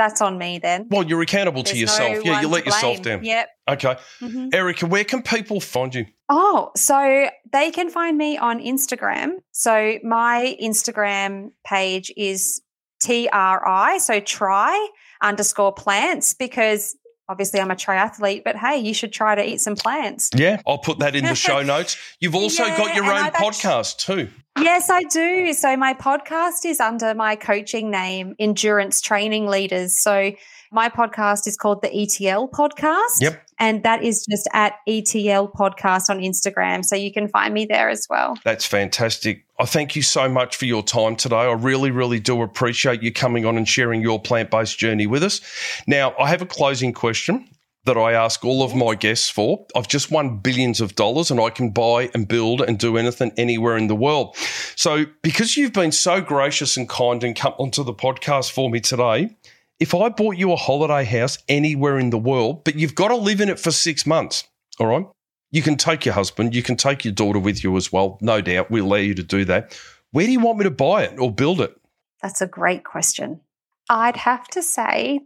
that's 0.01 0.19
on 0.21 0.37
me 0.39 0.57
then. 0.57 0.87
Well, 0.89 1.03
you're 1.03 1.21
accountable 1.21 1.63
to 1.63 1.77
yourself. 1.77 2.17
no 2.25 2.31
yeah, 2.31 2.41
you 2.41 2.47
let 2.47 2.65
yourself 2.65 3.01
down. 3.03 3.23
Yep. 3.23 3.49
Okay, 3.69 3.95
Mhm. 4.21 4.53
Erica, 4.53 4.85
where 4.87 5.03
can 5.03 5.21
people 5.21 5.59
find 5.61 5.93
you? 5.93 6.05
Oh, 6.29 6.71
so 6.75 7.29
they 7.51 7.69
can 7.71 7.89
find 7.89 8.17
me 8.17 8.37
on 8.37 8.59
Instagram. 8.59 9.33
So 9.51 9.99
my 10.03 10.57
Instagram 10.61 11.51
page 11.65 12.11
is 12.17 12.61
TRI, 13.03 13.97
so 13.99 14.19
try 14.19 14.89
underscore 15.21 15.73
plants, 15.73 16.33
because 16.33 16.95
obviously 17.29 17.59
I'm 17.59 17.71
a 17.71 17.75
triathlete, 17.75 18.43
but 18.43 18.55
hey, 18.57 18.77
you 18.77 18.93
should 18.93 19.13
try 19.13 19.35
to 19.35 19.43
eat 19.47 19.61
some 19.61 19.75
plants. 19.75 20.29
Yeah, 20.35 20.61
I'll 20.67 20.79
put 20.79 20.99
that 20.99 21.15
in 21.15 21.23
the 21.25 21.35
show 21.47 21.61
notes. 21.61 21.95
You've 22.19 22.35
also 22.35 22.65
Yeah, 22.65 22.77
got 22.77 22.95
your 22.95 23.05
own 23.05 23.11
I've 23.25 23.33
podcast 23.33 23.97
too. 23.97 24.29
Yes, 24.59 24.89
I 24.89 25.03
do. 25.03 25.53
So 25.53 25.77
my 25.77 25.93
podcast 25.93 26.65
is 26.65 26.79
under 26.79 27.13
my 27.13 27.35
coaching 27.35 27.89
name, 27.89 28.35
Endurance 28.37 29.01
Training 29.01 29.47
Leaders. 29.47 29.95
So 29.95 30.33
my 30.71 30.89
podcast 30.89 31.47
is 31.47 31.57
called 31.57 31.81
the 31.81 31.89
ETL 31.93 32.49
Podcast. 32.49 33.21
Yep. 33.21 33.43
And 33.59 33.83
that 33.83 34.03
is 34.03 34.25
just 34.29 34.49
at 34.53 34.73
ETL 34.87 35.49
Podcast 35.49 36.09
on 36.09 36.19
Instagram. 36.19 36.83
So 36.83 36.95
you 36.95 37.13
can 37.13 37.27
find 37.27 37.53
me 37.53 37.65
there 37.65 37.89
as 37.89 38.07
well. 38.09 38.37
That's 38.43 38.65
fantastic. 38.65 39.45
I 39.59 39.65
thank 39.65 39.95
you 39.95 40.01
so 40.01 40.27
much 40.27 40.55
for 40.55 40.65
your 40.65 40.83
time 40.83 41.15
today. 41.15 41.35
I 41.35 41.53
really, 41.53 41.91
really 41.91 42.19
do 42.19 42.41
appreciate 42.41 43.03
you 43.03 43.11
coming 43.13 43.45
on 43.45 43.57
and 43.57 43.67
sharing 43.67 44.01
your 44.01 44.19
plant 44.19 44.49
based 44.49 44.77
journey 44.77 45.07
with 45.07 45.23
us. 45.23 45.41
Now, 45.87 46.13
I 46.19 46.29
have 46.29 46.41
a 46.41 46.47
closing 46.47 46.93
question 46.93 47.47
that 47.85 47.97
I 47.97 48.13
ask 48.13 48.45
all 48.45 48.63
of 48.63 48.75
my 48.75 48.95
guests 48.95 49.29
for. 49.29 49.65
I've 49.75 49.87
just 49.87 50.11
won 50.11 50.37
billions 50.37 50.81
of 50.81 50.95
dollars 50.95 51.31
and 51.31 51.39
I 51.39 51.49
can 51.49 51.71
buy 51.71 52.09
and 52.13 52.27
build 52.27 52.61
and 52.61 52.77
do 52.77 52.97
anything 52.97 53.31
anywhere 53.37 53.75
in 53.75 53.87
the 53.87 53.95
world. 53.95 54.35
So, 54.75 55.05
because 55.23 55.57
you've 55.57 55.73
been 55.73 55.91
so 55.91 56.21
gracious 56.21 56.77
and 56.77 56.87
kind 56.87 57.23
and 57.23 57.35
come 57.35 57.53
onto 57.57 57.83
the 57.83 57.93
podcast 57.93 58.51
for 58.51 58.69
me 58.69 58.79
today, 58.79 59.35
if 59.79 59.95
I 59.95 60.09
bought 60.09 60.37
you 60.37 60.51
a 60.51 60.55
holiday 60.55 61.03
house 61.03 61.39
anywhere 61.49 61.97
in 61.97 62.11
the 62.11 62.17
world, 62.19 62.63
but 62.63 62.75
you've 62.75 62.93
got 62.93 63.07
to 63.07 63.15
live 63.15 63.41
in 63.41 63.49
it 63.49 63.59
for 63.59 63.71
six 63.71 64.05
months, 64.05 64.43
all 64.79 64.87
right? 64.87 65.05
You 65.49 65.63
can 65.63 65.75
take 65.75 66.05
your 66.05 66.13
husband, 66.13 66.53
you 66.53 66.61
can 66.61 66.77
take 66.77 67.03
your 67.03 67.13
daughter 67.13 67.39
with 67.39 67.63
you 67.63 67.75
as 67.77 67.91
well. 67.91 68.19
No 68.21 68.41
doubt, 68.41 68.69
we'll 68.69 68.85
allow 68.85 68.97
you 68.97 69.15
to 69.15 69.23
do 69.23 69.43
that. 69.45 69.77
Where 70.11 70.25
do 70.25 70.31
you 70.31 70.39
want 70.39 70.59
me 70.59 70.65
to 70.65 70.71
buy 70.71 71.03
it 71.03 71.19
or 71.19 71.33
build 71.33 71.61
it? 71.61 71.75
That's 72.21 72.41
a 72.41 72.47
great 72.47 72.83
question. 72.83 73.41
I'd 73.89 74.17
have 74.17 74.47
to 74.49 74.61
say 74.61 75.21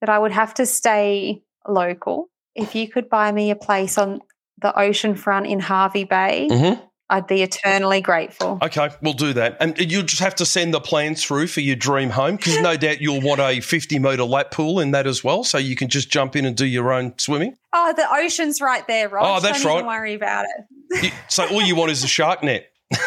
that 0.00 0.08
I 0.08 0.18
would 0.18 0.32
have 0.32 0.54
to 0.54 0.66
stay 0.66 1.42
local. 1.68 2.28
If 2.54 2.74
you 2.74 2.88
could 2.88 3.08
buy 3.08 3.30
me 3.32 3.50
a 3.50 3.56
place 3.56 3.98
on 3.98 4.20
the 4.60 4.78
ocean 4.78 5.14
front 5.14 5.46
in 5.46 5.60
Hervey 5.60 6.04
Bay, 6.04 6.48
Mm-hmm. 6.50 6.82
I'd 7.08 7.28
be 7.28 7.42
eternally 7.42 8.00
grateful. 8.00 8.58
Okay, 8.60 8.90
we'll 9.00 9.12
do 9.12 9.32
that. 9.34 9.58
And 9.60 9.78
you'll 9.78 10.02
just 10.02 10.20
have 10.20 10.34
to 10.36 10.44
send 10.44 10.74
the 10.74 10.80
plans 10.80 11.24
through 11.24 11.46
for 11.46 11.60
your 11.60 11.76
dream 11.76 12.10
home 12.10 12.34
because 12.34 12.60
no 12.60 12.76
doubt 12.76 13.00
you'll 13.00 13.20
want 13.20 13.40
a 13.40 13.60
50 13.60 14.00
metre 14.00 14.24
lap 14.24 14.50
pool 14.50 14.80
in 14.80 14.90
that 14.90 15.06
as 15.06 15.22
well. 15.22 15.44
So 15.44 15.56
you 15.56 15.76
can 15.76 15.88
just 15.88 16.10
jump 16.10 16.34
in 16.34 16.44
and 16.44 16.56
do 16.56 16.66
your 16.66 16.92
own 16.92 17.14
swimming. 17.16 17.54
Oh, 17.72 17.92
the 17.96 18.12
ocean's 18.12 18.60
right 18.60 18.84
there, 18.88 19.08
Rob. 19.08 19.24
Oh, 19.24 19.40
that's 19.40 19.62
Don't 19.62 19.68
right. 19.70 19.74
even 19.76 19.86
worry 19.86 20.14
about 20.14 20.46
it. 20.90 21.12
So 21.28 21.46
all 21.46 21.62
you 21.62 21.76
want 21.76 21.92
is 21.92 22.02
a 22.02 22.08
shark 22.08 22.42
net. 22.42 22.72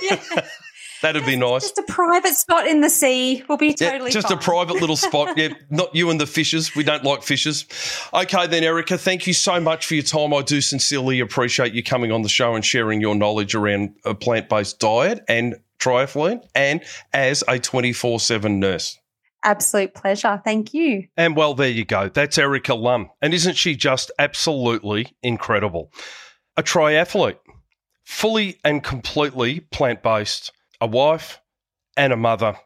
Yeah. 0.00 0.22
That'd 1.02 1.26
be 1.26 1.36
nice. 1.36 1.62
Just 1.62 1.78
a 1.78 1.82
private 1.92 2.34
spot 2.34 2.66
in 2.66 2.80
the 2.80 2.88
sea 2.88 3.42
We'll 3.48 3.58
be 3.58 3.74
Yeah, 3.78 3.90
totally 3.92 4.10
just 4.12 4.28
fine. 4.28 4.38
a 4.38 4.40
private 4.40 4.76
little 4.76 4.96
spot. 5.08 5.36
Yeah, 5.36 5.48
not 5.68 5.94
you 5.94 6.10
and 6.10 6.20
the 6.20 6.26
fishes. 6.26 6.74
We 6.74 6.84
don't 6.84 7.04
like 7.04 7.22
fishes. 7.22 7.66
Okay, 8.14 8.46
then, 8.46 8.62
Erica, 8.64 8.96
thank 8.96 9.26
you 9.26 9.32
so 9.34 9.60
much 9.60 9.84
for 9.86 9.94
your 9.94 10.04
time. 10.04 10.32
I 10.32 10.42
do 10.42 10.60
sincerely 10.60 11.20
appreciate 11.20 11.74
you 11.74 11.82
coming 11.82 12.12
on 12.12 12.22
the 12.22 12.28
show 12.28 12.54
and 12.54 12.64
sharing 12.64 13.00
your 13.00 13.14
knowledge 13.14 13.54
around 13.54 13.96
a 14.04 14.14
plant 14.14 14.48
based 14.48 14.78
diet 14.78 15.22
and 15.28 15.56
triathlon 15.78 16.40
and 16.54 16.82
as 17.12 17.42
a 17.48 17.58
24 17.58 18.20
7 18.20 18.60
nurse. 18.60 18.96
Absolute 19.44 19.92
pleasure. 19.94 20.40
Thank 20.44 20.72
you. 20.72 21.08
And 21.16 21.34
well, 21.34 21.54
there 21.54 21.68
you 21.68 21.84
go. 21.84 22.08
That's 22.08 22.38
Erica 22.38 22.74
Lum. 22.76 23.10
And 23.20 23.34
isn't 23.34 23.56
she 23.56 23.74
just 23.74 24.12
absolutely 24.20 25.16
incredible? 25.20 25.90
A 26.56 26.62
triathlete, 26.62 27.38
fully 28.04 28.58
and 28.64 28.84
completely 28.84 29.60
plant 29.72 30.02
based, 30.04 30.52
a 30.82 30.86
wife 30.86 31.40
and 31.96 32.12
a 32.12 32.16
mother, 32.16 32.56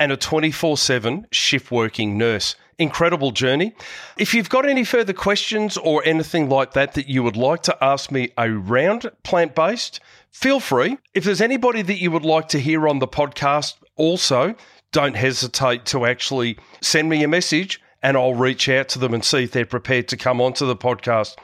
and 0.00 0.10
a 0.10 0.16
24 0.16 0.78
7 0.78 1.26
shift 1.30 1.70
working 1.70 2.16
nurse. 2.16 2.56
Incredible 2.78 3.32
journey. 3.32 3.74
If 4.16 4.32
you've 4.32 4.48
got 4.48 4.66
any 4.66 4.82
further 4.82 5.12
questions 5.12 5.76
or 5.76 6.02
anything 6.04 6.48
like 6.48 6.72
that 6.72 6.94
that 6.94 7.08
you 7.08 7.22
would 7.22 7.36
like 7.36 7.62
to 7.64 7.84
ask 7.84 8.10
me 8.10 8.32
around 8.38 9.10
plant 9.24 9.54
based, 9.54 10.00
feel 10.30 10.58
free. 10.58 10.96
If 11.14 11.24
there's 11.24 11.40
anybody 11.40 11.82
that 11.82 12.00
you 12.00 12.10
would 12.10 12.24
like 12.24 12.48
to 12.48 12.60
hear 12.60 12.88
on 12.88 12.98
the 12.98 13.08
podcast, 13.08 13.74
also 13.96 14.54
don't 14.92 15.16
hesitate 15.16 15.84
to 15.86 16.06
actually 16.06 16.58
send 16.80 17.10
me 17.10 17.22
a 17.22 17.28
message 17.28 17.80
and 18.02 18.16
I'll 18.16 18.34
reach 18.34 18.68
out 18.70 18.88
to 18.90 18.98
them 18.98 19.12
and 19.12 19.24
see 19.24 19.44
if 19.44 19.52
they're 19.52 19.66
prepared 19.66 20.08
to 20.08 20.16
come 20.16 20.40
onto 20.40 20.66
the 20.66 20.76
podcast. 20.76 21.36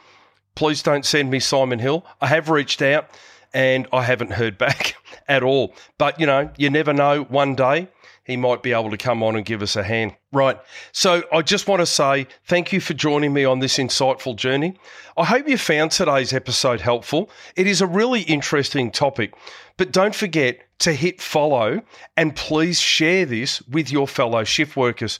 Please 0.54 0.82
don't 0.82 1.04
send 1.04 1.30
me 1.30 1.40
Simon 1.40 1.78
Hill. 1.78 2.06
I 2.20 2.28
have 2.28 2.48
reached 2.48 2.80
out 2.80 3.10
and 3.54 3.86
I 3.92 4.02
haven't 4.02 4.32
heard 4.32 4.58
back 4.58 4.94
at 5.28 5.42
all. 5.42 5.74
But, 5.98 6.18
you 6.18 6.26
know, 6.26 6.50
you 6.56 6.70
never 6.70 6.92
know. 6.92 7.24
One 7.24 7.54
day 7.54 7.88
he 8.24 8.36
might 8.36 8.62
be 8.62 8.72
able 8.72 8.90
to 8.90 8.96
come 8.96 9.22
on 9.22 9.34
and 9.34 9.44
give 9.44 9.62
us 9.62 9.74
a 9.74 9.82
hand. 9.82 10.14
Right. 10.32 10.58
So 10.92 11.24
I 11.32 11.42
just 11.42 11.66
want 11.66 11.80
to 11.80 11.86
say 11.86 12.26
thank 12.44 12.72
you 12.72 12.80
for 12.80 12.94
joining 12.94 13.32
me 13.32 13.44
on 13.44 13.58
this 13.58 13.78
insightful 13.78 14.36
journey. 14.36 14.76
I 15.16 15.24
hope 15.24 15.48
you 15.48 15.58
found 15.58 15.90
today's 15.90 16.32
episode 16.32 16.80
helpful. 16.80 17.30
It 17.56 17.66
is 17.66 17.80
a 17.80 17.86
really 17.86 18.22
interesting 18.22 18.90
topic, 18.90 19.34
but 19.76 19.92
don't 19.92 20.14
forget 20.14 20.60
to 20.80 20.92
hit 20.92 21.20
follow 21.20 21.82
and 22.16 22.36
please 22.36 22.80
share 22.80 23.26
this 23.26 23.60
with 23.62 23.90
your 23.90 24.06
fellow 24.06 24.44
shift 24.44 24.76
workers. 24.76 25.18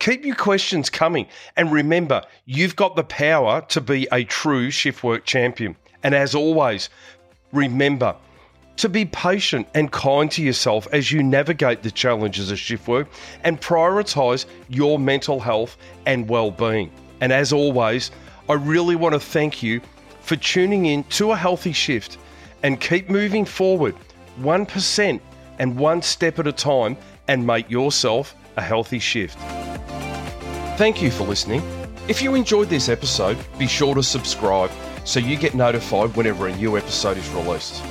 Keep 0.00 0.24
your 0.24 0.36
questions 0.36 0.90
coming. 0.90 1.26
And 1.56 1.70
remember, 1.70 2.22
you've 2.46 2.74
got 2.74 2.96
the 2.96 3.04
power 3.04 3.60
to 3.68 3.80
be 3.80 4.08
a 4.10 4.24
true 4.24 4.70
shift 4.70 5.04
work 5.04 5.24
champion. 5.24 5.76
And 6.02 6.14
as 6.14 6.34
always, 6.34 6.88
remember 7.52 8.14
to 8.76 8.88
be 8.88 9.04
patient 9.04 9.68
and 9.74 9.92
kind 9.92 10.30
to 10.30 10.42
yourself 10.42 10.88
as 10.92 11.12
you 11.12 11.22
navigate 11.22 11.82
the 11.82 11.90
challenges 11.90 12.50
of 12.50 12.58
shift 12.58 12.88
work 12.88 13.08
and 13.44 13.60
prioritize 13.60 14.46
your 14.68 14.98
mental 14.98 15.38
health 15.38 15.76
and 16.06 16.28
well 16.28 16.50
being. 16.50 16.90
And 17.20 17.32
as 17.32 17.52
always, 17.52 18.10
I 18.48 18.54
really 18.54 18.96
want 18.96 19.12
to 19.12 19.20
thank 19.20 19.62
you 19.62 19.82
for 20.22 20.36
tuning 20.36 20.86
in 20.86 21.04
to 21.04 21.32
a 21.32 21.36
healthy 21.36 21.72
shift 21.72 22.16
and 22.62 22.80
keep 22.80 23.10
moving 23.10 23.44
forward 23.44 23.94
1% 24.40 25.20
and 25.58 25.78
one 25.78 26.00
step 26.00 26.38
at 26.38 26.46
a 26.46 26.52
time 26.52 26.96
and 27.28 27.46
make 27.46 27.70
yourself 27.70 28.34
a 28.56 28.62
healthy 28.62 28.98
shift. 28.98 29.38
Thank 30.78 31.02
you 31.02 31.10
for 31.10 31.24
listening. 31.24 31.62
If 32.08 32.22
you 32.22 32.34
enjoyed 32.34 32.70
this 32.70 32.88
episode, 32.88 33.36
be 33.58 33.66
sure 33.66 33.94
to 33.94 34.02
subscribe 34.02 34.70
so 35.04 35.20
you 35.20 35.36
get 35.36 35.54
notified 35.54 36.14
whenever 36.16 36.46
a 36.46 36.56
new 36.56 36.76
episode 36.76 37.16
is 37.16 37.28
released. 37.30 37.82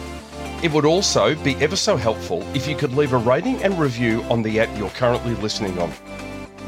It 0.62 0.72
would 0.74 0.86
also 0.86 1.36
be 1.36 1.56
ever 1.56 1.76
so 1.76 1.96
helpful 1.96 2.44
if 2.54 2.68
you 2.68 2.76
could 2.76 2.94
leave 2.94 3.14
a 3.14 3.18
rating 3.18 3.64
and 3.64 3.80
review 3.80 4.24
on 4.24 4.42
the 4.42 4.60
app 4.60 4.78
you're 4.78 4.90
currently 4.92 5.34
listening 5.36 5.78
on. 5.80 5.92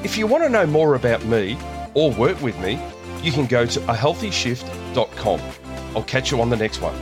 If 0.03 0.17
you 0.17 0.27
want 0.27 0.43
to 0.43 0.49
know 0.49 0.65
more 0.65 0.95
about 0.95 1.25
me 1.25 1.57
or 1.93 2.11
work 2.11 2.41
with 2.41 2.57
me, 2.59 2.79
you 3.21 3.31
can 3.31 3.45
go 3.45 3.65
to 3.65 3.79
ahealthyshift.com. 3.81 5.41
I'll 5.95 6.03
catch 6.03 6.31
you 6.31 6.41
on 6.41 6.49
the 6.49 6.57
next 6.57 6.81
one. 6.81 6.95